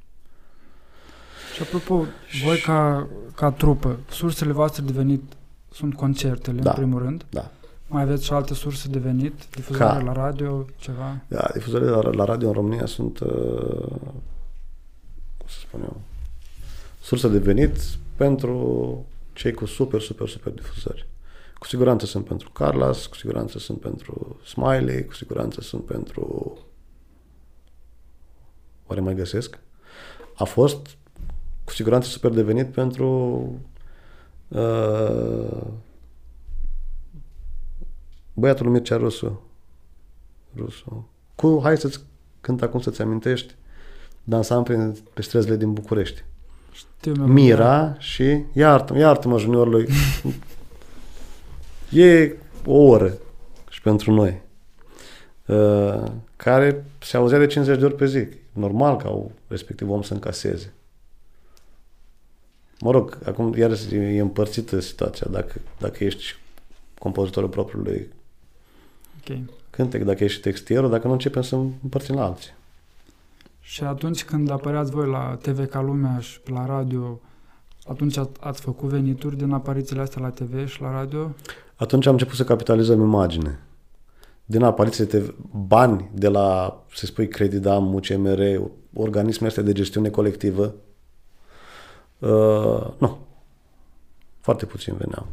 Și 1.56 1.62
apropo, 1.62 2.06
voi 2.45 2.58
ca, 2.58 3.08
ca 3.36 3.52
trupă, 3.52 3.99
sursele 4.10 4.52
voastre 4.52 4.84
de 4.86 4.91
venit 4.91 5.21
sunt 5.71 5.93
concertele, 5.95 6.62
Da. 6.62 6.69
în 6.69 6.76
primul 6.76 7.02
rând. 7.02 7.26
Da. 7.30 7.52
Mai 7.88 8.02
aveți 8.02 8.26
și 8.26 8.34
alte 8.34 8.54
surse 8.54 8.88
de 8.88 9.00
venit? 9.00 9.50
Difuzare 9.50 10.04
Ca- 10.04 10.06
la 10.06 10.12
radio, 10.12 10.65
ceva? 10.78 11.22
Da, 11.28 11.50
difuzările 11.54 11.89
la, 11.89 12.10
la 12.10 12.24
radio 12.26 12.48
în 12.48 12.54
România 12.54 12.86
sunt, 12.86 13.19
uh, 13.19 13.96
cum 15.38 15.48
să 15.48 15.60
spun 15.60 15.82
eu, 15.82 16.02
sursă 17.02 17.28
de 17.28 17.38
venit 17.38 17.78
pentru 18.15 19.06
cei 19.34 19.54
cu 19.54 19.65
super, 19.65 20.02
super, 20.02 20.28
super 20.28 20.54
difuzări. 20.54 21.08
Cu 21.60 21.67
siguranță 21.67 22.06
sunt 22.06 22.26
pentru 22.26 22.50
Carlas, 22.50 23.06
cu 23.06 23.15
siguranță 23.15 23.60
sunt 23.60 23.80
pentru 23.80 24.39
Smiley, 24.46 25.06
cu 25.06 25.13
siguranță 25.13 25.62
sunt 25.62 25.86
pentru... 25.86 26.58
Oare 28.88 29.02
mai 29.02 29.15
găsesc? 29.15 29.60
A 30.36 30.43
fost 30.43 30.98
cu 31.63 31.72
siguranță 31.72 32.10
super 32.10 32.32
de 32.32 32.41
venit 32.41 32.72
pentru 32.72 33.08
uh, 34.48 35.62
băiatul 38.34 38.65
lui 38.65 38.74
Mircea 38.74 38.98
Rusu. 38.98 39.41
Rusu. 40.58 41.10
Cu, 41.36 41.60
hai 41.63 41.78
să-ți 41.78 42.00
cânt 42.41 42.62
acum 42.62 42.80
să-ți 42.80 43.02
amintești, 43.02 43.56
dansam 44.24 44.63
prin, 44.63 44.98
pe 45.13 45.21
străzile 45.21 45.56
din 45.56 45.73
București. 45.73 46.23
Știu 46.71 47.12
melodia. 47.12 47.34
Mira 47.34 47.96
și 48.00 48.44
iartă-mă, 48.54 49.00
iartă-mă 49.00 49.40
juniorului. 49.40 49.88
e 51.90 52.38
o 52.65 52.77
oră 52.77 53.17
și 53.69 53.81
pentru 53.81 54.12
noi. 54.12 54.42
Uh, 55.46 56.04
care 56.36 56.86
se 57.00 57.17
auzea 57.17 57.40
de 57.40 57.46
50 57.46 57.79
de 57.79 57.86
ori 57.86 57.96
pe 57.96 58.06
zi. 58.06 58.27
Normal 58.52 58.98
ca 58.98 59.10
o 59.10 59.25
respectiv 59.48 59.90
om 59.90 60.02
să 60.02 60.13
încaseze. 60.13 60.73
Mă 62.79 62.92
rog, 62.92 63.17
acum 63.25 63.54
iarăși 63.58 63.96
e 63.96 64.19
împărțită 64.19 64.79
situația. 64.79 65.27
Dacă, 65.31 65.62
dacă 65.79 66.04
ești 66.04 66.36
compozitorul 67.00 67.50
propriului 67.50 68.12
Ok. 69.30 69.38
cântec, 69.69 70.04
dacă 70.04 70.24
ești 70.24 70.42
textierul, 70.42 70.90
dacă 70.90 71.08
nu 71.08 71.13
începem 71.13 71.42
să 71.42 71.56
împărțim 71.56 72.15
la 72.15 72.24
alții. 72.26 72.52
Și 73.60 73.84
atunci 73.84 74.24
când 74.26 74.50
apăreați 74.52 74.92
voi 74.92 75.08
la 75.10 75.38
TV 75.42 75.65
ca 75.69 75.82
lumea 75.82 76.19
și 76.19 76.40
la 76.46 76.65
radio, 76.65 77.19
atunci 77.88 78.17
a- 78.17 78.30
ați 78.40 78.62
făcut 78.62 78.90
venituri 78.90 79.38
din 79.38 79.52
aparițiile 79.52 80.02
astea 80.02 80.21
la 80.21 80.30
TV 80.30 80.67
și 80.67 80.82
la 80.82 80.92
radio? 80.92 81.32
Atunci 81.76 82.06
am 82.06 82.12
început 82.12 82.36
să 82.36 82.44
capitalizăm 82.44 83.02
imagine. 83.02 83.60
Din 84.46 84.63
apariție 84.63 85.06
TV, 85.06 85.34
bani 85.52 86.10
de 86.13 86.28
la, 86.28 86.82
să 86.94 87.06
spui, 87.06 87.28
Credidam, 87.28 87.94
UCMR, 87.94 88.40
organismele 88.94 89.48
astea 89.48 89.63
de 89.63 89.71
gestiune 89.71 90.10
colectivă, 90.10 90.74
uh, 92.19 92.88
nu. 92.98 93.17
Foarte 94.40 94.65
puțin 94.65 94.96
veneau. 94.98 95.28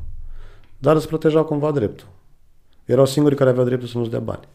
dar 0.78 0.96
îți 0.96 1.06
protejau 1.06 1.44
cumva 1.44 1.70
dreptul. 1.70 2.06
Erau 2.84 3.06
singurii 3.06 3.38
care 3.38 3.50
aveau 3.50 3.64
dreptul 3.64 3.88
să 3.88 3.98
nu-ți 3.98 4.10
dea 4.10 4.20
bani. 4.20 4.48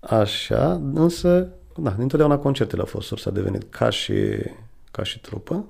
Așa, 0.00 0.72
însă, 0.94 1.48
da, 1.76 1.90
dintotdeauna 1.90 2.38
concertele 2.38 2.80
au 2.80 2.86
fost 2.86 3.06
sursa 3.06 3.30
de 3.30 3.40
venit 3.40 3.62
ca 3.70 3.90
și, 3.90 4.14
ca 4.90 5.02
și 5.02 5.20
trupă. 5.20 5.64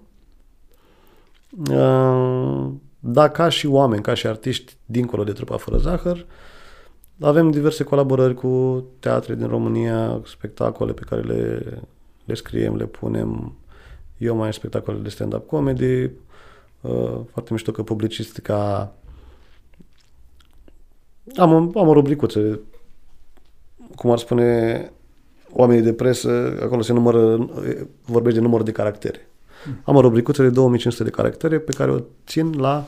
Uh, 1.70 2.70
da, 2.98 3.28
ca 3.28 3.48
și 3.48 3.66
oameni, 3.66 4.02
ca 4.02 4.14
și 4.14 4.26
artiști, 4.26 4.76
dincolo 4.86 5.24
de 5.24 5.32
trupa 5.32 5.56
fără 5.56 5.76
zahăr, 5.76 6.26
avem 7.20 7.50
diverse 7.50 7.84
colaborări 7.84 8.34
cu 8.34 8.84
teatre 8.98 9.34
din 9.34 9.46
România, 9.46 10.20
spectacole 10.24 10.92
pe 10.92 11.02
care 11.08 11.20
le, 11.20 11.62
le 12.24 12.34
scriem, 12.34 12.76
le 12.76 12.86
punem. 12.86 13.56
Eu 14.18 14.36
mai 14.36 14.46
am 14.46 14.52
spectacole 14.52 14.98
de 14.98 15.08
stand-up 15.08 15.46
comedy. 15.46 16.10
Uh, 16.80 17.20
foarte 17.32 17.52
mișto 17.52 17.72
că 17.72 17.82
publicistica... 17.82 18.92
Am, 21.36 21.52
am 21.52 21.88
o 21.88 21.92
rubricuță, 21.92 22.60
cum 23.96 24.10
ar 24.10 24.18
spune 24.18 24.92
oamenii 25.52 25.82
de 25.82 25.92
presă, 25.92 26.58
acolo 26.62 26.82
se 26.82 26.92
numără, 26.92 27.48
vorbește 28.04 28.38
de 28.38 28.44
număr 28.44 28.62
de 28.62 28.72
caractere. 28.72 29.28
Am 29.84 29.96
o 29.96 30.00
rubricuță 30.00 30.42
de 30.42 30.50
2500 30.50 31.04
de 31.04 31.10
caractere 31.10 31.58
pe 31.58 31.72
care 31.72 31.90
o 31.90 31.98
țin 32.26 32.58
la 32.58 32.86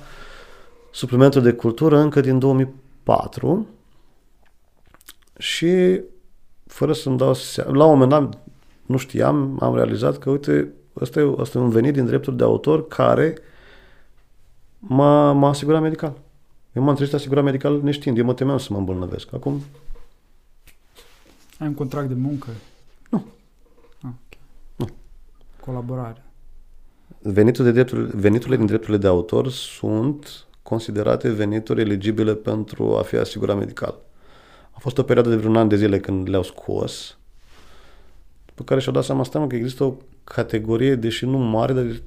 suplimentul 0.90 1.42
de 1.42 1.52
cultură 1.52 1.98
încă 1.98 2.20
din 2.20 2.38
2004 2.38 3.66
și 5.38 6.00
fără 6.66 6.92
să-mi 6.92 7.16
dau 7.16 7.34
seama, 7.34 7.76
la 7.76 7.84
un 7.84 7.98
moment 7.98 8.10
dat, 8.10 8.46
nu 8.86 8.96
știam, 8.96 9.56
am 9.60 9.74
realizat 9.74 10.18
că, 10.18 10.30
uite, 10.30 10.72
ăsta 11.00 11.20
e, 11.20 11.34
ăsta 11.38 11.58
e 11.58 11.62
un 11.62 11.70
venit 11.70 11.92
din 11.92 12.06
drepturi 12.06 12.36
de 12.36 12.44
autor 12.44 12.86
care 12.86 13.34
m-a, 14.78 15.32
m-a 15.32 15.48
asigurat 15.48 15.80
medical. 15.80 16.14
Eu 16.72 16.82
m-am 16.82 16.94
trezit 16.94 17.14
asigurat 17.14 17.44
medical 17.44 17.82
neștiind. 17.82 18.18
Eu 18.18 18.24
mă 18.24 18.34
temeam 18.34 18.58
să 18.58 18.68
mă 18.70 18.78
îmbolnăvesc. 18.78 19.32
Acum... 19.32 19.62
Ai 21.58 21.66
un 21.66 21.74
contract 21.74 22.08
de 22.08 22.14
muncă? 22.14 22.48
Nu. 23.10 23.24
Ah, 24.02 24.10
okay. 24.26 24.40
Nu. 24.76 24.88
Colaborare. 25.60 26.24
Venitul 27.22 27.64
de 27.64 27.72
drepturi, 27.72 28.16
veniturile 28.16 28.56
din 28.56 28.66
drepturile 28.66 28.98
de 28.98 29.06
autor 29.06 29.50
sunt 29.50 30.44
considerate 30.62 31.30
venituri 31.30 31.80
eligibile 31.80 32.34
pentru 32.34 32.96
a 32.96 33.02
fi 33.02 33.16
asigurat 33.16 33.56
medical. 33.56 33.98
A 34.70 34.78
fost 34.78 34.98
o 34.98 35.02
perioadă 35.02 35.30
de 35.30 35.36
vreun 35.36 35.56
an 35.56 35.68
de 35.68 35.76
zile 35.76 36.00
când 36.00 36.28
le-au 36.28 36.42
scos, 36.42 37.18
pe 38.54 38.62
care 38.64 38.80
și-au 38.80 38.94
dat 38.94 39.04
seama 39.04 39.20
asta 39.20 39.46
că 39.46 39.56
există 39.56 39.84
o 39.84 39.94
categorie, 40.24 40.94
deși 40.94 41.24
nu 41.24 41.38
mare, 41.38 41.72
dar 41.72 42.02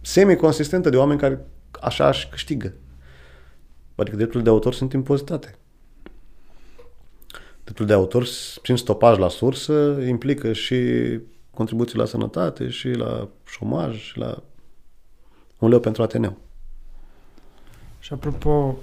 semi-consistentă 0.00 0.90
de 0.90 0.96
oameni 0.96 1.20
care 1.20 1.46
așa 1.80 2.08
își 2.08 2.28
câștigă. 2.28 2.74
Adică 3.94 4.16
drepturile 4.16 4.44
de 4.44 4.50
autor 4.50 4.74
sunt 4.74 4.92
impozitate. 4.92 5.56
Dreptul 7.64 7.86
de 7.86 7.92
autor, 7.92 8.26
prin 8.62 8.76
stopaj 8.76 9.18
la 9.18 9.28
sursă, 9.28 9.98
implică 10.08 10.52
și 10.52 10.76
contribuții 11.50 11.98
la 11.98 12.04
sănătate, 12.04 12.68
și 12.68 12.88
la 12.88 13.28
șomaj, 13.44 14.00
și 14.00 14.18
la 14.18 14.42
un 15.58 15.68
leu 15.68 15.80
pentru 15.80 16.02
Ateneu. 16.02 16.36
Și 17.98 18.12
apropo, 18.12 18.76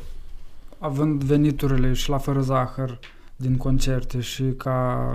având 0.78 1.24
veniturile 1.24 1.94
și 1.94 2.10
la 2.10 2.18
fără 2.18 2.42
zahăr 2.42 3.00
din 3.36 3.58
concerte 3.58 4.20
și 4.20 4.44
ca 4.58 5.10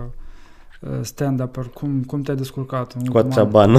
uh, 0.81 0.99
stand-up, 1.03 1.57
cum, 1.73 2.03
cum 2.03 2.23
te-ai 2.23 2.37
descurcat? 2.37 2.93
În 2.93 3.05
Cu 3.05 3.19
atâția 3.19 3.45
bani. 3.45 3.73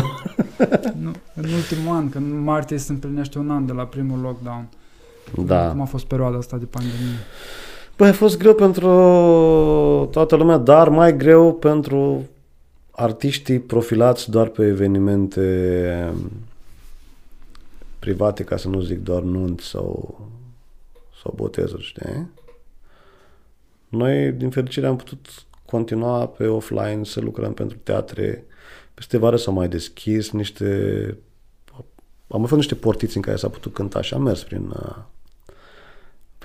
nu, 1.03 1.11
în 1.33 1.43
ultimul 1.43 1.95
an, 1.95 2.09
când 2.09 2.43
martie 2.43 2.77
se 2.77 2.91
împlinește 2.91 3.39
un 3.39 3.51
an 3.51 3.65
de 3.65 3.71
la 3.71 3.85
primul 3.85 4.19
lockdown. 4.19 4.69
Da. 5.45 5.69
Cum 5.69 5.81
a 5.81 5.85
fost 5.85 6.05
perioada 6.05 6.37
asta 6.37 6.57
de 6.57 6.65
pandemie? 6.65 7.17
Păi 7.95 8.07
a 8.07 8.13
fost 8.13 8.37
greu 8.37 8.53
pentru 8.53 8.87
toată 10.11 10.35
lumea, 10.35 10.57
dar 10.57 10.89
mai 10.89 11.17
greu 11.17 11.53
pentru 11.53 12.25
artiștii 12.91 13.59
profilați 13.59 14.29
doar 14.29 14.47
pe 14.47 14.65
evenimente 14.65 16.13
private, 17.99 18.43
ca 18.43 18.57
să 18.57 18.67
nu 18.67 18.81
zic 18.81 19.03
doar 19.03 19.21
nunți 19.21 19.65
sau, 19.65 20.19
sau 21.21 21.33
botezuri, 21.35 21.83
știi? 21.83 22.29
Noi, 23.87 24.31
din 24.31 24.49
fericire, 24.49 24.87
am 24.87 24.95
putut 24.95 25.27
continua 25.65 26.27
pe 26.27 26.47
offline 26.47 27.03
să 27.03 27.19
lucrăm 27.19 27.53
pentru 27.53 27.77
teatre. 27.83 28.45
Peste 28.93 29.17
vară 29.17 29.35
s-au 29.35 29.53
mai 29.53 29.67
deschis 29.67 30.31
niște... 30.31 31.17
Am 32.27 32.39
mai 32.39 32.47
fost 32.47 32.59
niște 32.59 32.75
portiți 32.75 33.15
în 33.15 33.21
care 33.21 33.37
s-a 33.37 33.49
putut 33.49 33.73
cânta 33.73 34.01
și 34.01 34.13
am 34.13 34.21
mers 34.21 34.43
prin, 34.43 34.73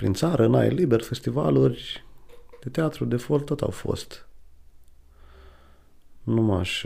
prin 0.01 0.13
țară, 0.13 0.45
în 0.45 0.55
aer 0.55 0.73
liber, 0.73 1.03
festivaluri 1.03 2.05
de 2.63 2.69
teatru, 2.69 3.05
de 3.05 3.17
folk, 3.17 3.45
tot 3.45 3.61
au 3.61 3.71
fost. 3.71 4.29
Nu 6.23 6.43
m-aș... 6.43 6.85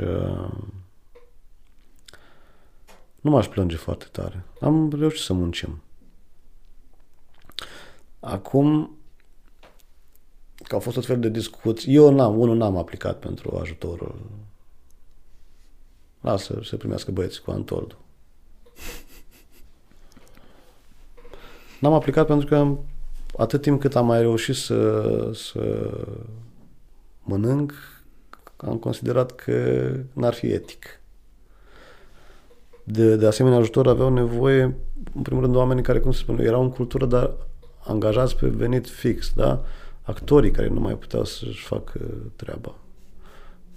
Nu 3.21 3.31
m-aș 3.31 3.47
plânge 3.47 3.77
foarte 3.77 4.07
tare. 4.12 4.45
Am 4.61 4.91
reușit 4.91 5.21
să 5.21 5.33
muncim. 5.33 5.83
Acum, 8.21 8.97
că 10.55 10.75
au 10.75 10.81
fost 10.81 10.97
tot 10.97 11.07
fel 11.07 11.21
de 11.21 11.29
discuții, 11.29 11.95
eu 11.95 12.15
n-am, 12.15 12.39
unul 12.39 12.57
n-am 12.57 12.77
aplicat 12.77 13.19
pentru 13.19 13.57
ajutorul. 13.57 14.15
Lasă 16.21 16.61
să 16.62 16.77
primească 16.77 17.11
băieții 17.11 17.43
cu 17.43 17.51
Antoldu. 17.51 17.97
N-am 21.81 21.93
aplicat 21.93 22.27
pentru 22.27 22.47
că 22.47 22.77
atât 23.37 23.61
timp 23.61 23.80
cât 23.80 23.97
am 23.97 24.07
mai 24.07 24.20
reușit 24.20 24.55
să, 24.55 25.30
să 25.35 25.91
mănânc, 27.22 27.72
am 28.57 28.76
considerat 28.76 29.32
că 29.32 29.91
n-ar 30.12 30.35
fi 30.35 30.47
etic 30.47 31.01
de, 32.85 33.16
de 33.16 33.26
asemenea 33.26 33.59
ajutor 33.59 33.89
aveau 33.89 34.12
nevoie, 34.12 34.76
în 35.14 35.22
primul 35.22 35.43
rând, 35.43 35.55
oamenii 35.55 35.82
care, 35.82 35.99
cum 35.99 36.12
se 36.12 36.18
spune, 36.18 36.45
erau 36.45 36.62
în 36.62 36.70
cultură, 36.70 37.07
dar 37.07 37.32
angajați 37.85 38.37
pe 38.37 38.47
venit 38.47 38.89
fix, 38.89 39.32
da? 39.35 39.64
Actorii 40.03 40.51
care 40.51 40.68
nu 40.68 40.80
mai 40.80 40.95
puteau 40.95 41.24
să-și 41.24 41.64
facă 41.64 42.01
treaba. 42.37 42.74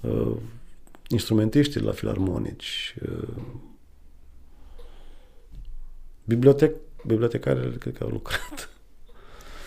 Uh, 0.01 0.35
instrumentiștii 1.07 1.81
la 1.81 1.91
filarmonici. 1.91 2.95
Uh, 3.01 3.27
bibliotec, 6.23 6.75
bibliotecarele 7.05 7.75
cred 7.75 7.97
că 7.97 8.03
au 8.03 8.09
lucrat. 8.09 8.69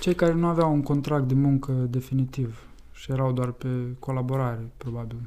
Cei 0.01 0.15
care 0.15 0.33
nu 0.33 0.47
aveau 0.47 0.73
un 0.73 0.83
contract 0.83 1.29
de 1.29 1.35
muncă 1.35 1.73
definitiv 1.73 2.69
și 2.93 3.13
erau 3.13 3.33
doar 3.33 3.51
pe 3.51 3.69
colaborare, 3.99 4.71
probabil, 4.77 5.21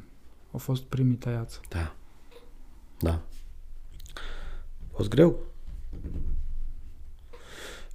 au 0.51 0.59
fost 0.59 0.83
primii 0.83 1.15
tăiați. 1.15 1.59
Da. 1.69 1.95
Da 2.99 3.21
fost 4.93 5.09
greu. 5.09 5.39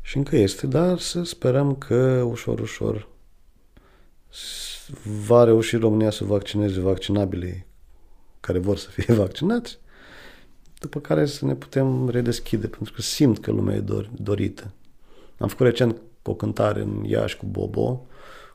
Și 0.03 0.17
încă 0.17 0.37
este, 0.37 0.67
dar 0.67 0.99
să 0.99 1.23
sperăm 1.23 1.75
că 1.75 2.23
ușor, 2.23 2.61
ușor 2.61 3.09
va 5.27 5.45
reuși 5.45 5.77
România 5.77 6.11
să 6.11 6.25
vaccineze 6.25 6.81
vaccinabilii 6.81 7.67
care 8.41 8.59
vor 8.59 8.77
să 8.77 8.91
fie 8.91 9.15
vaccinați, 9.25 9.79
după 10.79 11.01
care 11.01 11.27
să 11.27 11.45
ne 11.45 11.55
putem 11.55 12.09
redeschide, 12.09 12.67
pentru 12.67 12.93
că 12.93 13.03
simt 13.03 13.39
că 13.39 13.51
lumea 13.51 13.75
e 13.75 13.81
dor, 13.81 14.11
dorită. 14.17 14.73
Am 15.39 15.49
făcut 15.49 15.67
recent 15.67 16.01
o 16.29 16.35
cântare 16.35 16.81
în 16.81 17.05
Iași 17.05 17.37
cu 17.37 17.47
Bobo, 17.47 18.07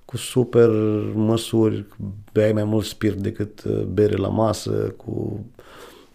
cu 0.05 0.17
super 0.17 0.69
măsuri, 1.13 1.85
beai 2.31 2.51
mai 2.51 2.63
mult 2.63 2.85
spirit 2.85 3.19
decât 3.19 3.63
uh, 3.63 3.81
bere 3.81 4.15
la 4.15 4.27
masă, 4.27 4.71
cu 4.71 5.45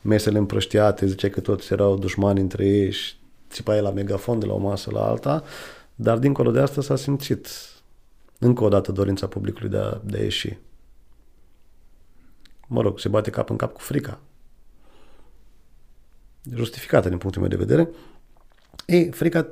mesele 0.02 0.38
împrăștiate, 0.38 1.06
zice 1.06 1.30
că 1.30 1.40
toți 1.40 1.72
erau 1.72 1.98
dușmani 1.98 2.40
între 2.40 2.66
ei 2.66 2.90
și 2.90 3.14
țipa 3.50 3.74
la 3.74 3.90
megafon 3.90 4.38
de 4.38 4.46
la 4.46 4.52
o 4.52 4.58
masă 4.58 4.90
la 4.92 5.08
alta, 5.08 5.42
dar 5.94 6.18
dincolo 6.18 6.50
de 6.50 6.60
asta 6.60 6.80
s-a 6.80 6.96
simțit 6.96 7.48
încă 8.38 8.64
o 8.64 8.68
dată 8.68 8.92
dorința 8.92 9.26
publicului 9.26 9.68
de 9.68 9.78
a, 9.78 10.00
de 10.04 10.16
a 10.18 10.22
ieși. 10.22 10.58
Mă 12.66 12.80
rog, 12.80 12.98
se 12.98 13.08
bate 13.08 13.30
cap 13.30 13.50
în 13.50 13.56
cap 13.56 13.72
cu 13.72 13.80
frica. 13.80 14.20
Justificată 16.54 17.08
din 17.08 17.18
punctul 17.18 17.40
meu 17.40 17.50
de 17.50 17.56
vedere. 17.56 17.88
Ei, 18.86 19.10
frica, 19.10 19.48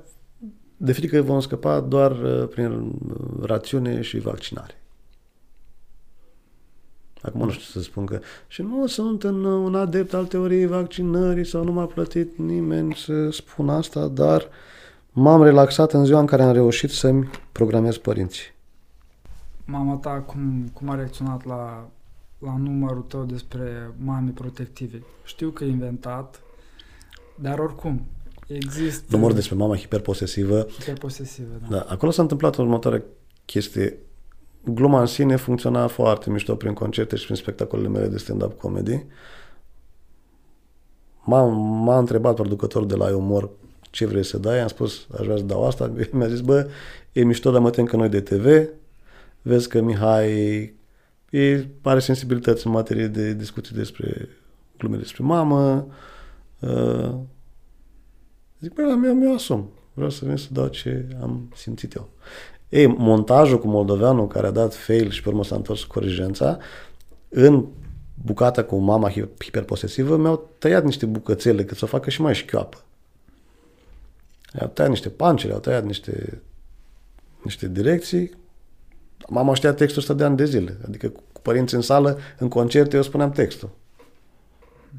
de 0.76 0.92
frică 0.92 1.22
vom 1.22 1.40
scăpa 1.40 1.80
doar 1.80 2.10
uh, 2.10 2.48
prin 2.48 2.92
rațiune 3.42 4.00
și 4.00 4.18
vaccinare. 4.18 4.80
Acum 7.22 7.44
nu 7.44 7.50
știu 7.50 7.80
să 7.80 7.80
spun 7.80 8.06
că... 8.06 8.20
Și 8.46 8.62
nu 8.62 8.86
sunt 8.86 9.24
în 9.24 9.44
un 9.44 9.74
adept 9.74 10.12
al 10.14 10.26
teoriei 10.26 10.66
vaccinării 10.66 11.46
sau 11.46 11.64
nu 11.64 11.72
m-a 11.72 11.86
plătit 11.86 12.38
nimeni 12.38 12.94
să 12.94 13.30
spun 13.30 13.68
asta, 13.68 14.08
dar 14.08 14.48
m-am 15.12 15.42
relaxat 15.42 15.92
în 15.92 16.04
ziua 16.04 16.20
în 16.20 16.26
care 16.26 16.42
am 16.42 16.52
reușit 16.52 16.90
să-mi 16.90 17.30
programez 17.52 17.96
părinții. 17.96 18.54
Mama 19.64 19.94
ta 19.94 20.10
cum, 20.10 20.70
cum 20.72 20.88
a 20.88 20.94
reacționat 20.94 21.44
la, 21.44 21.88
la 22.38 22.56
numărul 22.56 23.02
tău 23.02 23.24
despre 23.24 23.90
mame 24.04 24.30
protective? 24.30 25.02
Știu 25.24 25.50
că 25.50 25.64
e 25.64 25.68
inventat, 25.68 26.40
dar 27.34 27.58
oricum, 27.58 28.06
Există... 28.46 29.16
Număr 29.16 29.32
despre 29.32 29.56
mama 29.56 29.76
hiperposesivă. 29.76 30.66
Hiperposesivă, 30.78 31.60
da. 31.68 31.76
Da, 31.76 31.86
acolo 31.88 32.10
s-a 32.10 32.22
întâmplat 32.22 32.56
următoarea 32.56 33.02
chestie. 33.44 33.98
Gluma 34.64 35.00
în 35.00 35.06
sine 35.06 35.36
funcționa 35.36 35.86
foarte 35.86 36.30
mișto 36.30 36.54
prin 36.54 36.72
concerte 36.72 37.16
și 37.16 37.24
prin 37.24 37.36
spectacolele 37.36 37.88
mele 37.88 38.06
de 38.06 38.18
stand-up 38.18 38.58
comedy. 38.58 39.04
M-a, 41.24 41.42
m-a 41.84 41.98
întrebat 41.98 42.34
producătorul 42.34 42.88
de 42.88 42.94
la 42.94 43.16
Umor 43.16 43.50
ce 43.90 44.06
vrei 44.06 44.24
să 44.24 44.38
dai, 44.38 44.60
am 44.60 44.68
spus 44.68 45.06
aș 45.18 45.24
vrea 45.24 45.36
să 45.36 45.42
dau 45.42 45.66
asta, 45.66 45.92
mi-a 46.12 46.28
zis 46.28 46.40
bă, 46.40 46.68
e 47.12 47.24
mișto, 47.24 47.50
dar 47.50 47.60
mă 47.60 47.70
tem 47.70 47.84
că 47.84 47.96
noi 47.96 48.08
de 48.08 48.20
TV, 48.20 48.68
vezi 49.42 49.68
că 49.68 49.80
Mihai 49.80 50.74
e, 51.30 51.66
are 51.82 51.98
sensibilități 51.98 52.66
în 52.66 52.72
materie 52.72 53.06
de 53.06 53.32
discuții 53.32 53.76
despre 53.76 54.28
glume 54.78 54.96
despre 54.96 55.24
mamă, 55.24 55.86
uh, 56.60 57.14
zic, 58.66 58.74
bă, 58.74 58.94
mi-o, 58.94 59.12
mi 59.12 59.34
asum, 59.34 59.70
vreau 59.94 60.10
să 60.10 60.24
vin 60.24 60.36
să 60.36 60.48
dau 60.50 60.66
ce 60.66 61.06
am 61.22 61.52
simțit 61.54 61.94
eu. 61.94 62.08
Ei, 62.68 62.86
montajul 62.86 63.58
cu 63.58 63.68
moldoveanul 63.68 64.26
care 64.26 64.46
a 64.46 64.50
dat 64.50 64.74
fail 64.74 65.10
și 65.10 65.22
pe 65.22 65.28
urmă 65.28 65.44
s-a 65.44 65.54
întors 65.54 65.84
cu 65.84 65.92
corigența, 65.92 66.58
în 67.28 67.66
bucata 68.14 68.64
cu 68.64 68.76
mama 68.76 69.10
hiperposesivă, 69.38 70.16
mi-au 70.16 70.50
tăiat 70.58 70.84
niște 70.84 71.06
bucățele 71.06 71.64
cât 71.64 71.76
să 71.76 71.84
o 71.84 71.88
facă 71.88 72.10
și 72.10 72.20
mai 72.20 72.34
șchioapă. 72.34 72.84
Au 74.60 74.68
tăiat 74.68 74.90
niște 74.90 75.08
pancere, 75.08 75.52
au 75.52 75.58
tăiat 75.58 75.84
niște, 75.84 76.42
niște 77.42 77.68
direcții. 77.68 78.30
Mama 79.28 79.54
știa 79.54 79.74
textul 79.74 80.00
ăsta 80.00 80.14
de 80.14 80.24
ani 80.24 80.36
de 80.36 80.44
zile. 80.44 80.76
Adică 80.86 81.08
cu 81.08 81.40
părinții 81.42 81.76
în 81.76 81.82
sală, 81.82 82.18
în 82.38 82.48
concerte, 82.48 82.96
eu 82.96 83.02
spuneam 83.02 83.30
textul. 83.30 83.70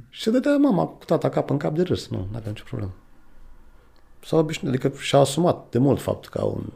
Și 0.10 0.22
se 0.22 0.30
dădea 0.30 0.58
mama 0.58 0.86
cu 0.86 1.06
tata 1.06 1.30
cap 1.30 1.50
în 1.50 1.58
cap 1.58 1.76
de 1.76 1.82
râs. 1.82 2.08
Nu, 2.08 2.18
nu 2.18 2.38
avea 2.38 2.50
nicio 2.50 2.64
problemă. 2.68 2.94
S-a 4.26 4.38
obișnuit, 4.38 4.74
adică 4.74 4.98
și-a 4.98 5.20
asumat 5.20 5.70
de 5.70 5.78
mult 5.78 6.02
faptul 6.02 6.30
că 6.30 6.40
au 6.40 6.54
un 6.56 6.74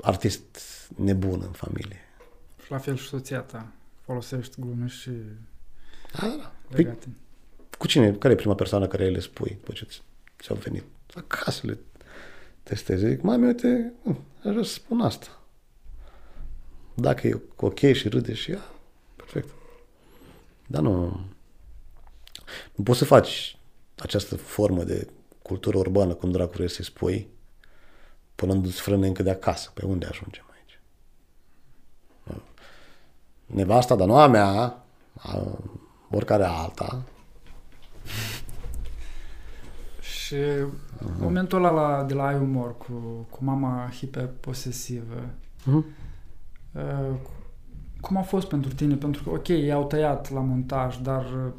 artist 0.00 0.58
nebun 0.96 1.40
în 1.42 1.52
familie. 1.52 2.00
Și 2.64 2.70
la 2.70 2.78
fel 2.78 2.96
și 2.96 3.08
soția 3.08 3.40
ta 3.40 3.72
folosești 4.04 4.60
glume 4.60 4.86
și 4.86 5.10
da, 6.20 6.26
da. 6.26 6.52
Păi, 6.70 6.98
cu 7.78 7.86
cine? 7.86 8.12
Care 8.12 8.32
e 8.32 8.36
prima 8.36 8.54
persoană 8.54 8.86
care 8.86 9.08
le 9.08 9.20
spui 9.20 9.50
după 9.50 9.72
ce 9.72 9.86
ți-au 10.42 10.56
venit? 10.56 10.84
Acasă 11.14 11.66
le 11.66 11.78
testezi. 12.62 13.06
Zic, 13.06 13.22
mami, 13.22 13.46
uite, 13.46 13.92
aș 14.44 14.50
vrea 14.50 14.62
să 14.62 14.72
spun 14.72 15.00
asta. 15.00 15.42
Dacă 16.94 17.26
e 17.26 17.40
ok 17.56 17.78
și 17.78 18.08
râde 18.08 18.34
și 18.34 18.50
ea, 18.50 18.62
perfect. 19.16 19.48
Dar 20.66 20.82
nu... 20.82 21.20
Nu 22.74 22.84
poți 22.84 22.98
să 22.98 23.04
faci 23.04 23.58
această 23.98 24.36
formă 24.36 24.84
de 24.84 25.08
cultură 25.48 25.78
urbană, 25.78 26.14
cum 26.14 26.30
dracu 26.30 26.52
vrei 26.52 26.70
să-i 26.70 26.84
spui, 26.84 27.28
punându-ți 28.34 28.80
frâne 28.80 29.06
încă 29.06 29.22
de 29.22 29.30
acasă. 29.30 29.70
Pe 29.74 29.84
unde 29.84 30.06
ajungem 30.06 30.44
aici? 30.54 30.80
Nevasta, 33.46 33.94
dar 33.96 34.06
nu 34.06 34.16
a 34.16 34.26
mea, 34.26 34.84
a 35.18 35.58
oricare 36.10 36.44
alta. 36.44 37.02
Și 40.00 40.34
uh-huh. 40.34 41.18
momentul 41.18 41.64
ăla 41.64 41.70
la, 41.70 42.04
de 42.04 42.14
la 42.14 42.26
ai 42.26 42.38
umor 42.38 42.76
cu, 42.76 43.26
cu 43.30 43.44
mama 43.44 43.90
hiperposesivă, 43.96 45.30
uh-huh. 45.60 45.84
uh, 46.72 47.14
cum 48.00 48.16
a 48.16 48.22
fost 48.22 48.48
pentru 48.48 48.74
tine? 48.74 48.94
Pentru 48.94 49.22
că, 49.22 49.30
ok, 49.30 49.48
i-au 49.48 49.86
tăiat 49.86 50.30
la 50.30 50.40
montaj, 50.40 50.98
dar 50.98 51.52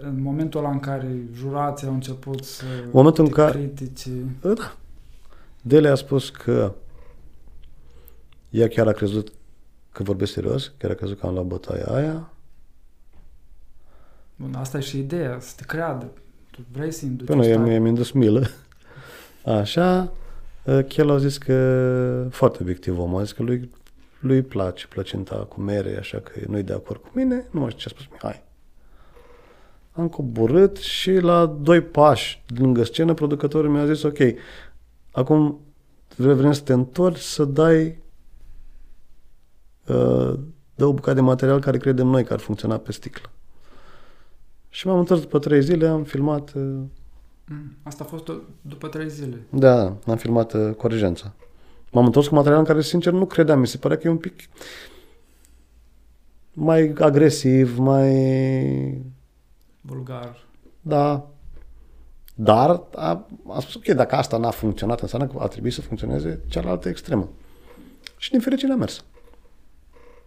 în 0.00 0.22
momentul 0.22 0.60
ăla 0.60 0.70
în 0.70 0.80
care 0.80 1.16
jurații 1.34 1.86
au 1.86 1.92
început 1.92 2.44
să 2.44 2.64
momentul 2.90 3.24
în 3.24 3.30
care, 3.30 3.58
critice... 3.58 4.10
Da. 4.40 4.76
Dele 5.62 5.88
a 5.88 5.94
spus 5.94 6.30
că 6.30 6.72
ea 8.50 8.68
chiar 8.68 8.86
a 8.86 8.92
crezut 8.92 9.32
că 9.92 10.02
vorbesc 10.02 10.32
serios, 10.32 10.72
chiar 10.78 10.90
a 10.90 10.94
crezut 10.94 11.18
că 11.18 11.26
am 11.26 11.32
luat 11.32 11.46
bătaia 11.46 11.84
aia. 11.84 12.30
Bun, 14.36 14.54
asta 14.54 14.78
e 14.78 14.80
și 14.80 14.98
ideea, 14.98 15.40
să 15.40 15.52
te 15.56 15.64
creadă. 15.64 16.10
Tu 16.50 16.60
vrei 16.72 16.92
să 16.92 17.04
induci 17.04 17.26
Până 17.26 17.46
eu 17.46 17.60
mi-am 17.60 17.86
indus 17.86 18.10
milă. 18.10 18.46
Așa, 19.44 20.12
Chel 20.88 21.10
a 21.10 21.18
zis 21.18 21.38
că 21.38 22.28
foarte 22.30 22.58
obiectiv 22.60 22.98
om, 22.98 23.16
a 23.16 23.22
zis 23.22 23.32
că 23.32 23.42
lui, 23.42 23.70
lui 24.20 24.42
place 24.42 24.86
plăcinta 24.86 25.36
cu 25.36 25.60
mere, 25.60 25.96
așa 25.98 26.18
că 26.18 26.40
nu-i 26.46 26.62
de 26.62 26.72
acord 26.72 27.00
cu 27.00 27.10
mine, 27.12 27.46
nu 27.50 27.60
mai 27.60 27.70
știu 27.70 27.88
ce 27.88 27.94
a 27.94 27.98
spus 27.98 28.12
Mihai. 28.12 28.44
Am 29.96 30.08
coborât 30.08 30.76
și 30.76 31.12
la 31.12 31.46
doi 31.46 31.80
pași 31.80 32.44
lângă 32.58 32.84
scenă, 32.84 33.14
producătorul 33.14 33.70
mi-a 33.70 33.86
zis, 33.86 34.02
ok, 34.02 34.18
acum 35.10 35.60
vrem 36.16 36.52
să 36.52 36.62
te 36.62 36.72
întorci 36.72 37.18
să 37.18 37.44
dai 37.44 37.98
uh, 39.86 40.34
dă 40.74 40.84
o 40.84 40.92
bucată 40.92 41.14
de 41.14 41.20
material 41.20 41.60
care 41.60 41.78
credem 41.78 42.06
noi 42.06 42.24
că 42.24 42.32
ar 42.32 42.38
funcționa 42.38 42.76
pe 42.76 42.92
sticlă. 42.92 43.30
Și 44.68 44.86
m-am 44.86 44.98
întors 44.98 45.20
după 45.20 45.38
trei 45.38 45.62
zile, 45.62 45.86
am 45.86 46.04
filmat... 46.04 46.52
Uh, 46.54 46.62
mm, 47.44 47.76
Asta 47.82 48.04
a 48.04 48.06
fost 48.06 48.30
după 48.60 48.88
trei 48.88 49.10
zile? 49.10 49.46
Da, 49.50 49.96
am 50.06 50.16
filmat 50.16 50.52
uh, 50.52 50.74
Corigența. 50.74 51.32
M-am 51.90 52.04
întors 52.04 52.26
cu 52.28 52.34
material 52.34 52.58
în 52.58 52.66
care, 52.66 52.80
sincer, 52.80 53.12
nu 53.12 53.26
credeam. 53.26 53.60
Mi 53.60 53.66
se 53.66 53.78
părea 53.78 53.96
că 53.96 54.06
e 54.06 54.10
un 54.10 54.16
pic 54.16 54.34
mai 56.52 56.92
agresiv, 56.98 57.78
mai... 57.78 59.15
Vulgar. 59.86 60.46
Da. 60.80 61.30
Dar 62.34 62.82
a, 62.94 63.26
a 63.48 63.60
spus, 63.60 63.74
ok, 63.74 63.84
dacă 63.84 64.14
asta 64.14 64.36
n-a 64.36 64.50
funcționat, 64.50 65.00
înseamnă 65.00 65.28
că 65.28 65.38
a 65.40 65.46
trebuit 65.46 65.72
să 65.72 65.80
funcționeze 65.80 66.40
cealaltă 66.48 66.88
extremă. 66.88 67.28
Și 68.16 68.30
din 68.30 68.40
fericire 68.40 68.72
a 68.72 68.76
mers. 68.76 69.04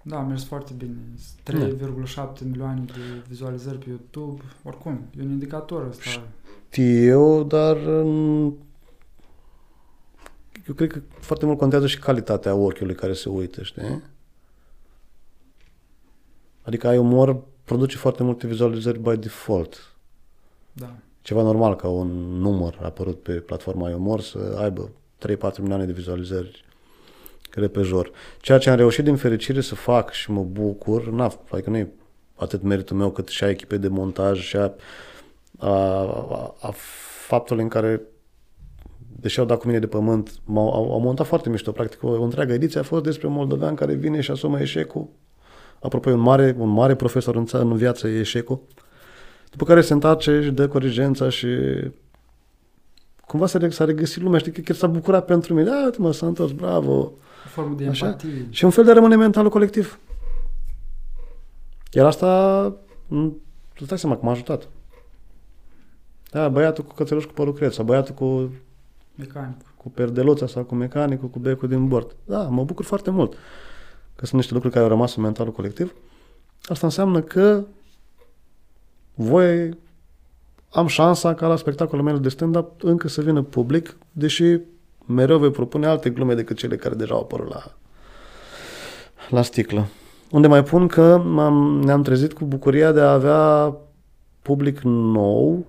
Da, 0.02 0.18
a 0.18 0.22
mers 0.22 0.44
foarte 0.44 0.74
bine. 0.74 0.96
3,7 1.44 2.16
da. 2.16 2.32
milioane 2.44 2.84
de 2.86 3.24
vizualizări 3.28 3.78
pe 3.78 3.90
YouTube. 3.90 4.42
Oricum, 4.64 5.00
e 5.18 5.22
un 5.22 5.30
indicator 5.30 5.88
ăsta. 5.88 6.24
Știu, 6.70 7.44
dar 7.44 7.78
eu 10.68 10.76
cred 10.76 10.92
că 10.92 11.02
foarte 11.20 11.46
mult 11.46 11.58
contează 11.58 11.88
și 11.88 12.00
calitatea 12.00 12.56
ochiului 12.56 12.96
care 12.96 13.14
se 13.14 13.30
uită, 13.30 13.64
știi? 13.64 14.02
Adică 16.62 16.88
ai 16.88 16.98
umor, 16.98 17.42
produce 17.70 17.98
foarte 17.98 18.24
multe 18.24 18.48
vizualizări 18.48 19.00
by 19.00 19.18
default. 19.18 19.96
Da. 20.74 20.96
Ceva 21.22 21.42
normal 21.42 21.76
ca 21.76 21.88
un 21.88 22.08
număr 22.40 22.80
apărut 22.84 23.22
pe 23.22 23.32
platforma 23.34 23.90
umor 23.90 24.22
să 24.22 24.58
aibă 24.62 24.90
3-4 25.28 25.58
milioane 25.58 25.86
de 25.86 25.92
vizualizări 25.92 26.66
repejor. 27.54 28.12
Ceea 28.42 28.58
ce 28.58 28.70
am 28.70 28.76
reușit 28.76 29.04
din 29.04 29.16
fericire 29.16 29.62
să 29.62 29.76
fac 29.76 30.12
și 30.12 30.32
mă 30.32 30.44
bucur, 30.44 31.10
na, 31.10 31.34
adică 31.50 31.70
nu 31.70 31.78
e 31.78 31.92
atât 32.36 32.62
meritul 32.62 32.98
meu 32.98 33.12
cât 33.12 33.28
și 33.28 33.44
a 33.44 33.50
echipei 33.50 33.78
de 33.78 33.88
montaj 33.88 34.40
și 34.40 34.56
a, 34.56 34.74
a, 35.58 35.70
a, 35.70 36.56
a 36.62 36.74
faptului 37.28 37.64
în 37.64 37.70
care 37.70 38.02
deși 39.20 39.40
au 39.40 39.46
dat 39.46 39.60
cu 39.60 39.68
mine 39.68 39.80
de 39.80 39.88
pământ, 39.88 40.40
m-au, 40.46 40.70
au, 40.74 40.92
au 40.92 41.00
montat 41.00 41.28
foarte 41.28 41.50
mișto. 41.50 41.72
Practic, 41.72 42.04
o, 42.04 42.08
o 42.08 42.24
întreagă 42.24 42.54
ediție 42.54 42.80
a 42.80 42.84
fost 42.84 43.04
despre 43.04 43.28
un 43.28 43.34
moldovean 43.34 43.76
care 43.76 43.94
vine 43.94 44.22
și 44.22 44.32
asumă 44.32 44.60
eșecul. 44.60 45.08
Apropo, 45.82 46.10
un 46.10 46.20
mare, 46.20 46.56
un 46.58 46.70
mare 46.70 46.96
profesor 46.96 47.36
în, 47.36 47.46
țară, 47.46 47.64
în 47.64 47.76
viață 47.76 48.08
e 48.08 48.20
eșecul. 48.20 48.60
După 49.52 49.66
care 49.66 49.82
se 49.82 49.94
întoarce 49.94 50.42
și 50.42 50.52
dă 50.52 50.68
corigența 50.68 51.30
și 51.30 51.48
cumva 53.26 53.46
s-a, 53.46 53.70
s-a 53.70 53.86
regăsit 53.86 54.22
lumea. 54.22 54.40
Știi 54.40 54.52
că 54.52 54.62
chiar 54.62 54.76
s-a 54.76 54.88
bucurat 54.88 55.26
pentru 55.26 55.54
mine. 55.54 55.70
Da, 55.70 55.90
mă, 55.98 56.12
s-a 56.12 56.26
întors, 56.26 56.52
bravo 56.52 57.14
formă 57.50 57.76
de 57.76 57.88
Așa? 57.88 58.06
empatie. 58.06 58.48
Și 58.50 58.66
un 58.66 58.72
fel 58.72 58.84
de 58.84 58.92
rămâne 58.92 59.16
mentalul 59.16 59.50
colectiv. 59.50 60.00
Iar 61.92 62.06
asta, 62.06 62.62
îți 63.80 63.88
dai 63.88 64.00
seama 64.00 64.16
că 64.16 64.26
m-a 64.26 64.32
ajutat. 64.32 64.68
Da, 66.32 66.50
băiatul 66.50 66.84
cu 66.84 66.94
cățeluș 66.94 67.26
cu 67.26 67.34
părul 67.34 67.54
creț, 67.54 67.74
sau 67.74 67.86
băiatul 67.86 68.16
cu 68.16 68.52
mecanic. 69.16 69.58
cu 69.78 69.90
perdeluța 69.90 70.48
sau 70.48 70.64
cu 70.64 70.76
mecanicul, 70.76 71.30
cu 71.30 71.40
becul 71.40 71.68
din 71.68 71.88
bord. 71.88 72.16
Da, 72.26 72.42
mă 72.44 72.64
bucur 72.64 72.86
foarte 72.86 73.10
mult 73.10 73.34
că 74.20 74.26
sunt 74.26 74.40
niște 74.40 74.54
lucruri 74.54 74.74
care 74.74 74.86
au 74.86 74.92
rămas 74.92 75.16
în 75.16 75.24
mentalul 75.24 75.52
colectiv. 75.52 75.94
Asta 76.64 76.86
înseamnă 76.86 77.22
că 77.22 77.64
voi 79.14 79.78
am 80.72 80.88
șansa 80.88 81.34
ca 81.34 81.48
la 81.48 81.56
spectacolul 81.56 82.04
meu 82.04 82.18
de 82.18 82.30
stand-up 82.30 82.84
încă 82.84 83.08
să 83.08 83.22
vină 83.22 83.42
public, 83.42 83.98
deși 84.12 84.58
mereu 85.06 85.38
voi 85.38 85.52
propune 85.52 85.88
alte 85.88 86.10
glume 86.10 86.36
decât 86.36 86.58
cele 86.58 86.76
care 86.76 86.96
deja 86.96 87.14
au 87.14 87.20
apărut 87.20 87.50
la, 87.50 87.76
la 89.30 89.42
sticlă. 89.42 89.88
Unde 90.32 90.48
mai 90.48 90.64
pun 90.64 90.88
că 90.88 91.22
am 91.38 91.82
ne-am 91.84 92.02
trezit 92.02 92.34
cu 92.34 92.46
bucuria 92.46 92.92
de 92.92 93.02
a 93.02 93.12
avea 93.12 93.76
public 94.42 94.80
nou 94.84 95.66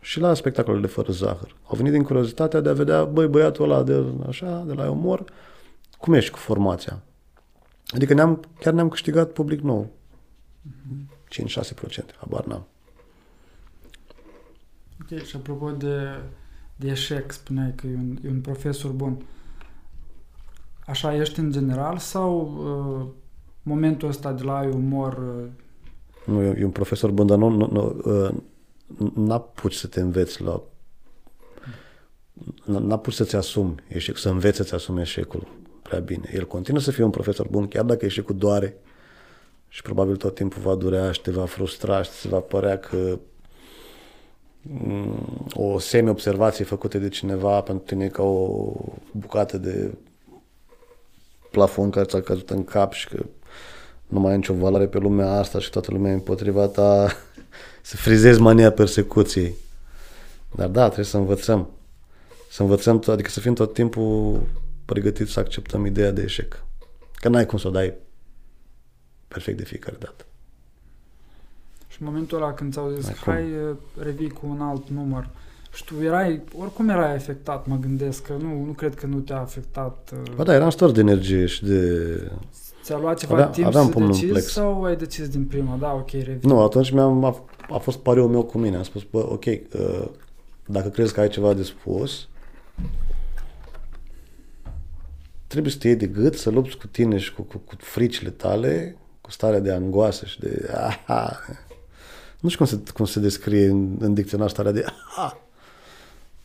și 0.00 0.20
la 0.20 0.34
spectacolele 0.34 0.86
fără 0.86 1.12
zahăr. 1.12 1.56
Au 1.66 1.76
venit 1.76 1.92
din 1.92 2.02
curiozitatea 2.02 2.60
de 2.60 2.68
a 2.68 2.72
vedea, 2.72 3.04
băi, 3.04 3.26
băiatul 3.26 3.64
ăla 3.70 3.82
de, 3.82 4.04
așa, 4.28 4.64
de 4.66 4.72
la 4.72 4.90
umor, 4.90 5.24
cum 5.98 6.12
ești 6.12 6.30
cu 6.30 6.38
formația? 6.38 7.02
Adică 7.94 8.14
ne-am, 8.14 8.44
chiar 8.60 8.72
ne-am 8.72 8.88
câștigat 8.88 9.32
public 9.32 9.60
nou. 9.60 9.90
5-6%, 11.30 12.16
habar 12.18 12.44
n-am. 12.44 12.66
Ok, 15.02 15.22
și 15.22 15.36
apropo 15.36 15.70
de, 15.70 16.20
de 16.76 16.88
eșec, 16.88 17.32
spuneai 17.32 17.72
că 17.74 17.86
e 17.86 17.94
un, 17.94 18.18
e 18.24 18.28
un 18.28 18.40
profesor 18.40 18.90
bun. 18.90 19.24
Așa 20.86 21.14
ești 21.14 21.38
în 21.38 21.50
general 21.50 21.98
sau 21.98 22.40
uh, 22.40 23.06
momentul 23.62 24.08
ăsta 24.08 24.32
de 24.32 24.42
la 24.42 24.58
ai 24.58 24.68
umor... 24.68 25.12
Uh... 25.12 25.50
Nu, 26.26 26.42
e 26.42 26.64
un 26.64 26.70
profesor 26.70 27.10
bun, 27.10 27.26
dar 27.26 27.38
nu, 27.38 27.48
nu, 27.48 27.66
nu 27.66 28.00
uh, 28.04 28.34
n-apuci 29.14 29.74
să 29.74 29.86
te 29.86 30.00
înveți 30.00 30.42
la... 30.42 30.62
N-apuci 32.64 33.14
să-ți 33.14 33.36
asumi 33.36 33.74
eșec, 33.88 34.16
să 34.16 34.28
înveți 34.28 34.56
să-ți 34.56 34.74
asumi 34.74 35.00
eșecul 35.00 35.62
prea 35.94 36.16
bine. 36.16 36.30
El 36.34 36.46
continuă 36.46 36.80
să 36.80 36.90
fie 36.90 37.04
un 37.04 37.10
profesor 37.10 37.48
bun, 37.48 37.68
chiar 37.68 37.84
dacă 37.84 38.04
eșecul 38.04 38.36
doare 38.36 38.76
și 39.68 39.82
probabil 39.82 40.16
tot 40.16 40.34
timpul 40.34 40.62
va 40.62 40.74
durea 40.74 41.12
și 41.12 41.20
te 41.20 41.30
va 41.30 41.44
frustra 41.44 42.02
și 42.02 42.10
ți 42.10 42.28
va 42.28 42.38
părea 42.38 42.78
că 42.78 43.18
mm, 44.62 45.48
o 45.52 45.78
semi-observație 45.78 46.64
făcută 46.64 46.98
de 46.98 47.08
cineva 47.08 47.60
pentru 47.60 47.84
tine 47.86 48.08
ca 48.08 48.22
o 48.22 48.72
bucată 49.12 49.58
de 49.58 49.94
plafon 51.50 51.90
care 51.90 52.06
ți-a 52.06 52.20
căzut 52.20 52.50
în 52.50 52.64
cap 52.64 52.92
și 52.92 53.08
că 53.08 53.24
nu 54.06 54.20
mai 54.20 54.30
ai 54.30 54.36
nicio 54.36 54.54
valoare 54.54 54.86
pe 54.86 54.98
lumea 54.98 55.32
asta 55.32 55.58
și 55.58 55.70
toată 55.70 55.90
lumea 55.90 56.10
e 56.10 56.14
împotriva 56.14 56.66
ta, 56.66 57.12
să 57.82 57.96
frizezi 57.96 58.40
mania 58.40 58.72
persecuției. 58.72 59.54
Dar 60.56 60.68
da, 60.68 60.84
trebuie 60.84 61.04
să 61.04 61.16
învățăm. 61.16 61.68
Să 62.50 62.62
învățăm, 62.62 63.02
adică 63.06 63.30
să 63.30 63.40
fim 63.40 63.54
tot 63.54 63.72
timpul 63.72 64.40
pregătiți 64.84 65.32
să 65.32 65.40
acceptăm 65.40 65.86
ideea 65.86 66.10
de 66.10 66.22
eșec. 66.22 66.64
Că 67.14 67.28
n-ai 67.28 67.46
cum 67.46 67.58
să 67.58 67.68
o 67.68 67.70
dai 67.70 67.94
perfect 69.28 69.56
de 69.56 69.64
fiecare 69.64 69.96
dată. 69.98 70.24
Și 71.88 71.96
în 72.00 72.06
momentul 72.06 72.42
ăla 72.42 72.52
când 72.52 72.72
ți-au 72.72 72.90
zis, 72.90 73.14
hai, 73.14 73.44
revii 74.02 74.30
cu 74.30 74.46
un 74.46 74.60
alt 74.60 74.88
număr, 74.88 75.28
și 75.74 75.84
tu 75.84 75.94
erai, 76.02 76.42
oricum 76.58 76.88
erai 76.88 77.14
afectat, 77.14 77.66
mă 77.66 77.76
gândesc, 77.80 78.22
că 78.22 78.32
nu, 78.32 78.64
nu 78.64 78.72
cred 78.72 78.94
că 78.94 79.06
nu 79.06 79.18
te-a 79.18 79.40
afectat. 79.40 80.10
Uh, 80.12 80.34
ba 80.36 80.42
da, 80.42 80.54
eram 80.54 80.70
stors 80.70 80.92
de 80.92 81.00
energie 81.00 81.46
și 81.46 81.64
de... 81.64 82.32
Ți-a 82.82 82.98
luat 82.98 83.18
ceva 83.18 83.34
Avea, 83.34 83.46
timp 83.46 83.66
aveam 83.66 83.90
să 83.92 83.98
decizi 83.98 84.26
plex. 84.26 84.46
sau 84.46 84.84
ai 84.84 84.96
decis 84.96 85.28
din 85.28 85.44
prima? 85.44 85.76
Da, 85.80 85.92
ok, 85.92 86.10
revin. 86.10 86.38
Nu, 86.42 86.62
atunci 86.62 86.90
mi-am, 86.90 87.24
a, 87.24 87.44
a 87.68 87.78
fost 87.78 87.98
pariul 87.98 88.28
meu 88.28 88.42
cu 88.42 88.58
mine. 88.58 88.76
Am 88.76 88.82
spus, 88.82 89.02
bă, 89.02 89.26
ok, 89.30 89.44
uh, 89.44 90.08
dacă 90.66 90.88
crezi 90.88 91.12
că 91.12 91.20
ai 91.20 91.28
ceva 91.28 91.54
de 91.54 91.62
spus, 91.62 92.28
trebuie 95.46 95.72
să 95.72 95.78
te 95.78 95.86
iei 95.86 95.96
de 95.96 96.06
gât, 96.06 96.34
să 96.34 96.50
lupți 96.50 96.76
cu 96.76 96.86
tine 96.86 97.18
și 97.18 97.34
cu, 97.34 97.42
cu, 97.42 97.58
cu 97.58 97.74
fricile 97.78 98.30
tale, 98.30 98.96
cu 99.20 99.30
starea 99.30 99.60
de 99.60 99.72
angoasă 99.72 100.26
și 100.26 100.40
de... 100.40 100.70
Aha. 100.74 101.40
Nu 102.40 102.48
știu 102.48 102.64
cum 102.64 102.76
se, 102.76 102.92
cum 102.92 103.04
se 103.04 103.20
descrie 103.20 103.66
în, 103.66 103.96
în 103.98 104.14
dicționar 104.14 104.48
starea 104.48 104.72
de... 104.72 104.84
Aha. 104.86 105.38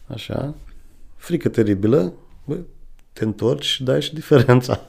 Așa. 0.07 0.53
Frică 1.15 1.49
teribilă, 1.49 2.13
bă, 2.45 2.57
te 3.13 3.23
întorci 3.23 3.65
și 3.65 3.83
dai 3.83 4.01
și 4.01 4.13
diferența. 4.13 4.79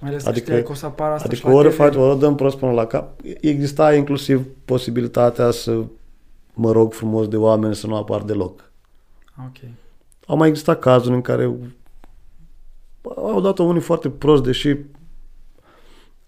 Mai 0.00 0.10
ales 0.10 0.26
adică, 0.26 0.56
că 0.56 0.70
o 0.70 0.74
să 0.74 0.86
apară 0.86 1.14
asta 1.14 1.28
adică 1.30 1.50
ori 1.50 1.70
faci, 1.70 1.94
ori 1.94 2.18
dăm 2.18 2.34
prost 2.34 2.56
până 2.56 2.72
la 2.72 2.86
cap. 2.86 3.20
Exista 3.40 3.94
inclusiv 3.94 4.46
posibilitatea 4.64 5.50
să 5.50 5.84
mă 6.54 6.72
rog 6.72 6.92
frumos 6.92 7.28
de 7.28 7.36
oameni 7.36 7.74
să 7.74 7.86
nu 7.86 7.96
apar 7.96 8.22
deloc. 8.22 8.70
Ok. 9.38 9.70
Au 10.26 10.36
mai 10.36 10.48
existat 10.48 10.78
cazuri 10.78 11.14
în 11.14 11.20
care 11.20 11.56
au 13.16 13.40
dat-o 13.40 13.62
unii 13.62 13.80
foarte 13.80 14.10
prost, 14.10 14.42
deși 14.42 14.76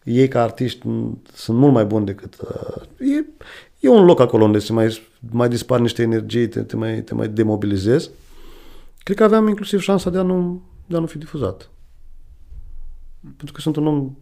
ei 0.04 0.28
ca 0.28 0.42
artiști 0.42 0.86
sunt 1.32 1.58
mult 1.58 1.72
mai 1.72 1.84
buni 1.84 2.06
decât... 2.06 2.36
Uh, 2.40 2.82
e, 2.98 3.24
e 3.80 3.88
un 3.88 4.04
loc 4.04 4.20
acolo 4.20 4.44
unde 4.44 4.58
se 4.58 4.72
mai, 4.72 5.02
mai 5.30 5.48
dispar 5.48 5.80
niște 5.80 6.02
energii, 6.02 6.48
te, 6.48 6.62
te, 6.62 6.76
mai, 6.76 7.02
te 7.02 7.14
mai 7.14 7.28
demobilizezi. 7.28 8.10
Cred 9.02 9.16
că 9.16 9.24
aveam 9.24 9.48
inclusiv 9.48 9.80
șansa 9.80 10.10
de 10.10 10.18
a 10.18 10.22
nu, 10.22 10.62
de 10.86 10.96
a 10.96 11.00
nu 11.00 11.06
fi 11.06 11.18
difuzat. 11.18 11.70
Pentru 13.20 13.52
că 13.52 13.60
sunt 13.60 13.76
un 13.76 13.86
om 13.86 14.16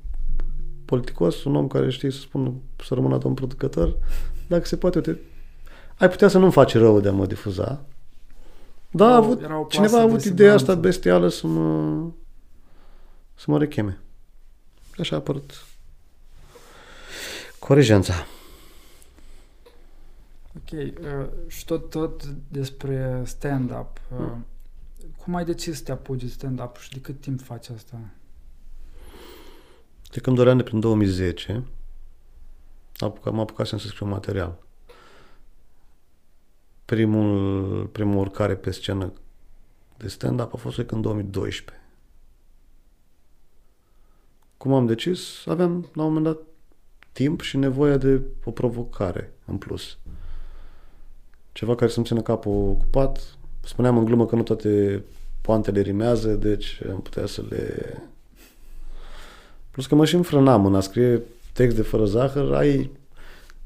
politicos, 0.84 1.44
un 1.44 1.54
om 1.54 1.66
care 1.66 1.90
știe 1.90 2.10
să 2.10 2.18
spună 2.18 2.52
să 2.84 2.94
rămână 2.94 3.18
domn 3.18 3.34
producător. 3.34 3.96
Dacă 4.46 4.64
se 4.64 4.76
poate, 4.76 4.98
uite, 4.98 5.20
ai 5.98 6.08
putea 6.08 6.28
să 6.28 6.38
nu-mi 6.38 6.52
faci 6.52 6.74
rău 6.74 7.00
de 7.00 7.08
a 7.08 7.12
mă 7.12 7.26
difuza. 7.26 7.84
Da, 8.90 9.06
a 9.06 9.16
avut, 9.16 9.40
cineva 9.68 9.98
a 9.98 10.02
avut 10.02 10.24
ideea 10.24 10.54
asta 10.54 10.74
bestială 10.74 11.28
să 11.28 11.46
mă, 11.46 11.96
să 13.38 13.44
mă 13.46 13.58
recheme. 13.58 13.98
Și 14.94 15.00
așa 15.00 15.14
a 15.14 15.18
apărut 15.18 15.66
Corigența. 17.58 18.26
Ok. 20.56 20.70
Uh, 20.70 21.28
și 21.46 21.64
tot, 21.64 21.90
tot 21.90 22.24
despre 22.48 23.22
stand-up. 23.24 24.00
Uh, 24.12 24.18
mm. 24.18 24.46
Cum 25.16 25.34
ai 25.34 25.44
decis 25.44 25.76
să 25.76 25.82
te 25.82 25.92
apuci 25.92 26.20
de 26.20 26.28
stand-up 26.28 26.76
și 26.76 26.90
de 26.90 27.00
cât 27.00 27.20
timp 27.20 27.40
faci 27.40 27.68
asta? 27.68 28.00
De 30.10 30.20
când 30.20 30.36
doream 30.36 30.56
de 30.56 30.62
prin 30.62 30.80
2010, 30.80 31.64
am 33.24 33.38
apucat 33.40 33.66
să 33.66 33.78
scriu 33.78 34.06
material. 34.06 34.58
Primul, 36.84 37.86
primul 37.86 38.18
urcare 38.18 38.56
pe 38.56 38.70
scenă 38.70 39.12
de 39.96 40.08
stand-up 40.08 40.54
a 40.54 40.56
fost 40.56 40.78
în 40.78 41.00
2012. 41.00 41.82
Cum 44.58 44.72
am 44.72 44.86
decis? 44.86 45.44
Aveam, 45.46 45.88
la 45.92 46.02
un 46.02 46.12
moment 46.12 46.24
dat, 46.24 46.38
timp 47.12 47.40
și 47.40 47.56
nevoia 47.56 47.96
de 47.96 48.20
o 48.44 48.50
provocare 48.50 49.32
în 49.44 49.56
plus. 49.56 49.98
Ceva 51.52 51.74
care 51.74 51.90
să-mi 51.90 52.06
țină 52.06 52.20
capul 52.20 52.52
ocupat. 52.52 53.36
Spuneam 53.64 53.98
în 53.98 54.04
glumă 54.04 54.26
că 54.26 54.36
nu 54.36 54.42
toate 54.42 55.02
poantele 55.40 55.80
rimează, 55.80 56.34
deci 56.34 56.80
am 56.90 57.00
putea 57.00 57.26
să 57.26 57.42
le... 57.48 57.92
Plus 59.70 59.86
că 59.86 59.94
mă 59.94 60.04
și 60.04 60.14
înfrânam 60.14 60.66
în 60.66 60.74
a 60.74 60.80
scrie 60.80 61.22
text 61.52 61.76
de 61.76 61.82
fără 61.82 62.04
zahăr, 62.04 62.54
ai 62.54 62.90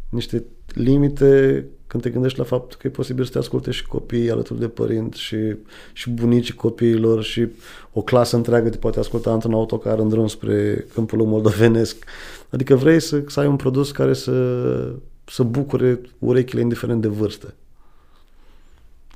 niște 0.09 0.45
limite 0.69 1.65
când 1.93 2.05
te 2.05 2.11
gândești 2.11 2.39
la 2.39 2.45
faptul 2.45 2.79
că 2.79 2.87
e 2.87 2.91
posibil 2.91 3.25
să 3.25 3.31
te 3.31 3.39
asculte 3.39 3.71
și 3.71 3.87
copiii 3.87 4.31
alături 4.31 4.61
de 4.61 4.69
părinți 4.69 5.21
și, 5.21 5.57
și 5.93 6.11
bunicii 6.11 6.55
copiilor 6.55 7.23
și 7.23 7.49
o 7.93 8.03
clasă 8.03 8.37
întreagă 8.37 8.69
te 8.69 8.77
poate 8.77 8.99
asculta 8.99 9.33
într-un 9.33 9.53
autocar 9.53 9.99
în 9.99 10.09
drum 10.09 10.27
spre 10.27 10.87
câmpul 10.93 11.25
moldovenesc. 11.25 12.05
Adică 12.51 12.75
vrei 12.75 13.01
să, 13.01 13.23
să 13.27 13.41
ai 13.41 13.47
un 13.47 13.57
produs 13.57 13.91
care 13.91 14.13
să, 14.13 14.95
să 15.25 15.43
bucure 15.43 16.01
urechile 16.19 16.61
indiferent 16.61 17.01
de 17.01 17.09
vârstă. 17.09 17.55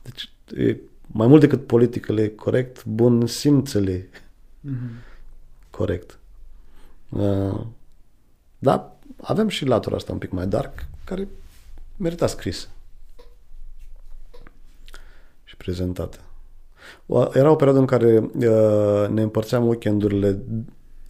Deci, 0.02 0.30
e, 0.56 0.76
mai 1.06 1.26
mult 1.26 1.40
decât 1.40 1.66
politicele 1.66 2.28
corect, 2.28 2.84
bun 2.84 3.26
simțele 3.26 4.08
mm-hmm. 4.08 5.04
corect. 5.70 6.18
Uh, 7.08 7.60
da, 8.58 8.96
avem 9.22 9.48
și 9.48 9.64
latura 9.64 9.96
asta 9.96 10.12
un 10.12 10.18
pic 10.18 10.30
mai 10.30 10.46
dark, 10.46 10.86
care 11.04 11.28
merita 11.96 12.26
scris 12.26 12.68
și 15.44 15.56
prezentată. 15.56 16.18
Era 17.32 17.50
o 17.50 17.54
perioadă 17.54 17.78
în 17.80 17.86
care 17.86 18.18
uh, 18.18 19.08
ne 19.08 19.22
împărțeam 19.22 19.66
weekendurile 19.66 20.42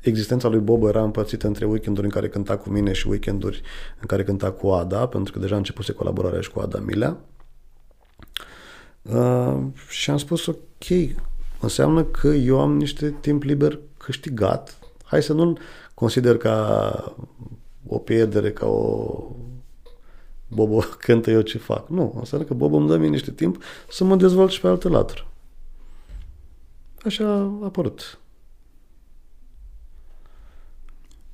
existența 0.00 0.48
lui 0.48 0.60
Bobo 0.60 0.88
era 0.88 1.02
împărțită 1.02 1.46
între 1.46 1.64
weekenduri 1.64 2.06
în 2.06 2.12
care 2.12 2.28
cânta 2.28 2.56
cu 2.56 2.70
mine 2.70 2.92
și 2.92 3.08
weekenduri 3.08 3.62
în 4.00 4.06
care 4.06 4.24
cânta 4.24 4.50
cu 4.50 4.68
Ada, 4.68 5.06
pentru 5.06 5.32
că 5.32 5.38
deja 5.38 5.56
începuse 5.56 5.92
colaborarea 5.92 6.40
și 6.40 6.50
cu 6.50 6.60
Ada 6.60 6.78
Milea. 6.78 7.16
Uh, 9.02 9.62
și 9.88 10.10
am 10.10 10.16
spus, 10.16 10.46
ok, 10.46 11.16
înseamnă 11.60 12.04
că 12.04 12.28
eu 12.28 12.60
am 12.60 12.76
niște 12.76 13.16
timp 13.20 13.42
liber 13.42 13.78
câștigat. 13.96 14.78
Hai 15.04 15.22
să 15.22 15.32
nu 15.32 15.58
consider 15.94 16.36
ca 16.36 17.16
o 17.86 17.98
pierdere, 17.98 18.52
ca 18.52 18.66
o 18.66 19.22
Bobo 20.48 20.78
cântă 21.04 21.30
eu 21.30 21.40
ce 21.40 21.58
fac. 21.58 21.88
Nu, 21.88 22.14
înseamnă 22.18 22.46
că 22.46 22.54
Bobo 22.54 22.76
îmi 22.76 22.88
dă 22.88 22.96
mie 22.96 23.08
niște 23.08 23.30
timp 23.30 23.62
să 23.90 24.04
mă 24.04 24.16
dezvolt 24.16 24.50
și 24.50 24.60
pe 24.60 24.68
altă 24.68 24.88
latură. 24.88 25.26
Așa 27.04 27.28
a 27.28 27.64
apărut. 27.64 28.18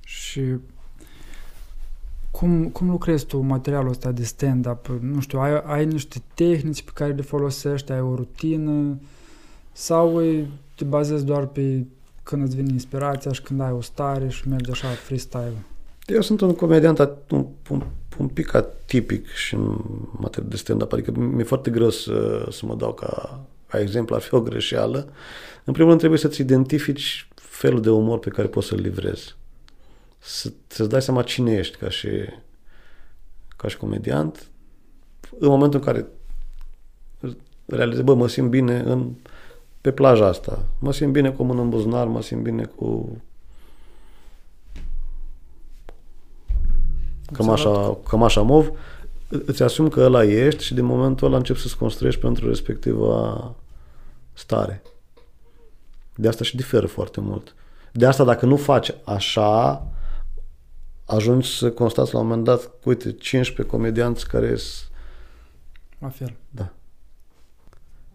Și 0.01 0.57
cum, 2.31 2.69
cum 2.69 2.91
lucrezi 2.91 3.27
tu 3.27 3.39
materialul 3.39 3.91
ăsta 3.91 4.13
de 4.13 4.25
stand-up? 4.25 4.87
Nu 5.01 5.21
știu, 5.21 5.39
ai, 5.39 5.63
ai 5.65 5.87
niște 5.87 6.23
tehnici 6.35 6.83
pe 6.83 6.91
care 6.95 7.13
le 7.13 7.23
folosești, 7.23 7.93
ai 7.93 8.01
o 8.01 8.15
rutină 8.15 8.99
sau 9.73 10.21
te 10.75 10.85
bazezi 10.85 11.25
doar 11.25 11.47
pe 11.47 11.87
când 12.23 12.43
îți 12.43 12.57
vine 12.57 12.73
inspirația 12.73 13.33
și 13.33 13.43
când 13.43 13.61
ai 13.61 13.73
o 13.73 13.81
stare 13.81 14.29
și 14.29 14.49
mergi 14.49 14.71
așa 14.71 14.89
freestyle? 14.89 15.65
Eu 16.07 16.21
sunt 16.21 16.41
un 16.41 16.55
comediant 16.55 16.99
un, 17.31 17.47
un, 17.71 17.83
un 18.19 18.29
pic 18.29 18.55
atipic 18.55 19.29
și 19.29 19.55
în 19.55 19.77
materie 20.11 20.49
de 20.49 20.57
stand-up, 20.57 20.93
adică 20.93 21.11
mi-e 21.11 21.45
foarte 21.45 21.71
greu 21.71 21.91
să, 21.91 22.47
să 22.51 22.67
mă 22.67 22.75
dau 22.75 22.93
ca, 22.93 23.41
ca 23.69 23.81
exemplu, 23.81 24.15
ar 24.15 24.21
fi 24.21 24.35
o 24.35 24.41
greșeală. 24.41 25.09
În 25.65 25.73
primul 25.73 25.89
rând 25.89 25.99
trebuie 25.99 26.21
să-ți 26.21 26.41
identifici 26.41 27.29
felul 27.35 27.81
de 27.81 27.91
umor 27.91 28.19
pe 28.19 28.31
care 28.31 28.49
poți 28.49 28.67
să-l 28.67 28.81
livrezi 28.81 29.37
să, 30.23 30.53
să-ți 30.67 30.89
dai 30.89 31.03
seama 31.03 31.23
cine 31.23 31.53
ești 31.53 31.77
ca 31.77 31.89
și, 31.89 32.09
ca 33.57 33.69
și 33.69 33.77
comediant. 33.77 34.47
În 35.39 35.49
momentul 35.49 35.79
în 35.79 35.85
care 35.85 36.07
realizez, 37.67 38.03
bă, 38.03 38.15
mă 38.15 38.29
simt 38.29 38.51
bine 38.51 38.79
în, 38.79 39.11
pe 39.81 39.93
plaja 39.93 40.27
asta, 40.27 40.65
mă 40.79 40.93
simt 40.93 41.13
bine 41.13 41.31
cu 41.31 41.43
o 41.43 41.45
mână 41.45 41.61
în 41.61 41.69
buzunar, 41.69 42.07
mă 42.07 42.23
simt 42.23 42.43
bine 42.43 42.65
cu 42.65 43.17
cămașa, 47.33 47.99
cămașa 48.09 48.41
mov, 48.41 48.71
îți 49.29 49.63
asumi 49.63 49.91
că 49.91 50.01
ăla 50.01 50.25
ești 50.25 50.65
și 50.65 50.75
din 50.75 50.85
momentul 50.85 51.27
ăla 51.27 51.37
începi 51.37 51.61
să-ți 51.61 51.77
construiești 51.77 52.21
pentru 52.21 52.49
respectiva 52.49 53.55
stare. 54.33 54.83
De 56.15 56.29
asta 56.29 56.45
și 56.45 56.57
diferă 56.57 56.87
foarte 56.87 57.21
mult. 57.21 57.55
De 57.93 58.07
asta 58.07 58.25
dacă 58.25 58.47
nu 58.47 58.57
faci 58.57 58.95
așa, 59.05 59.87
ajungi 61.05 61.57
să 61.57 61.71
constați 61.71 62.15
la 62.15 62.21
un 62.21 62.27
moment 62.27 62.45
dat 62.45 62.65
cu, 62.65 62.89
uite, 62.89 63.13
15 63.13 63.75
comedianți 63.75 64.29
care 64.29 64.57
sunt... 64.57 64.91
La 65.99 66.09
fel. 66.09 66.37
Da. 66.51 66.69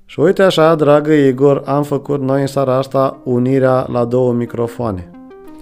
Și 0.05 0.19
uite 0.19 0.43
așa, 0.43 0.75
dragă 0.75 1.13
Igor, 1.13 1.63
am 1.65 1.83
făcut 1.83 2.21
noi 2.21 2.41
în 2.41 2.47
seara 2.47 2.75
asta 2.75 3.21
unirea 3.23 3.85
la 3.89 4.05
două 4.05 4.33
microfoane. 4.33 5.16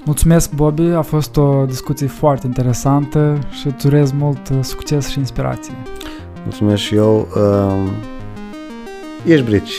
Mulțumesc, 0.05 0.51
Bobby, 0.51 0.83
a 0.83 1.01
fost 1.01 1.37
o 1.37 1.65
discuție 1.65 2.07
foarte 2.07 2.47
interesantă 2.47 3.39
și 3.51 3.67
îți 3.67 3.85
urez 3.85 4.11
mult 4.11 4.49
uh, 4.49 4.57
succes 4.61 5.07
și 5.07 5.19
inspirație. 5.19 5.73
Mulțumesc 6.43 6.81
și 6.81 6.95
eu. 6.95 7.27
Uh, 7.35 7.91
ești 9.25 9.45
brici. 9.45 9.73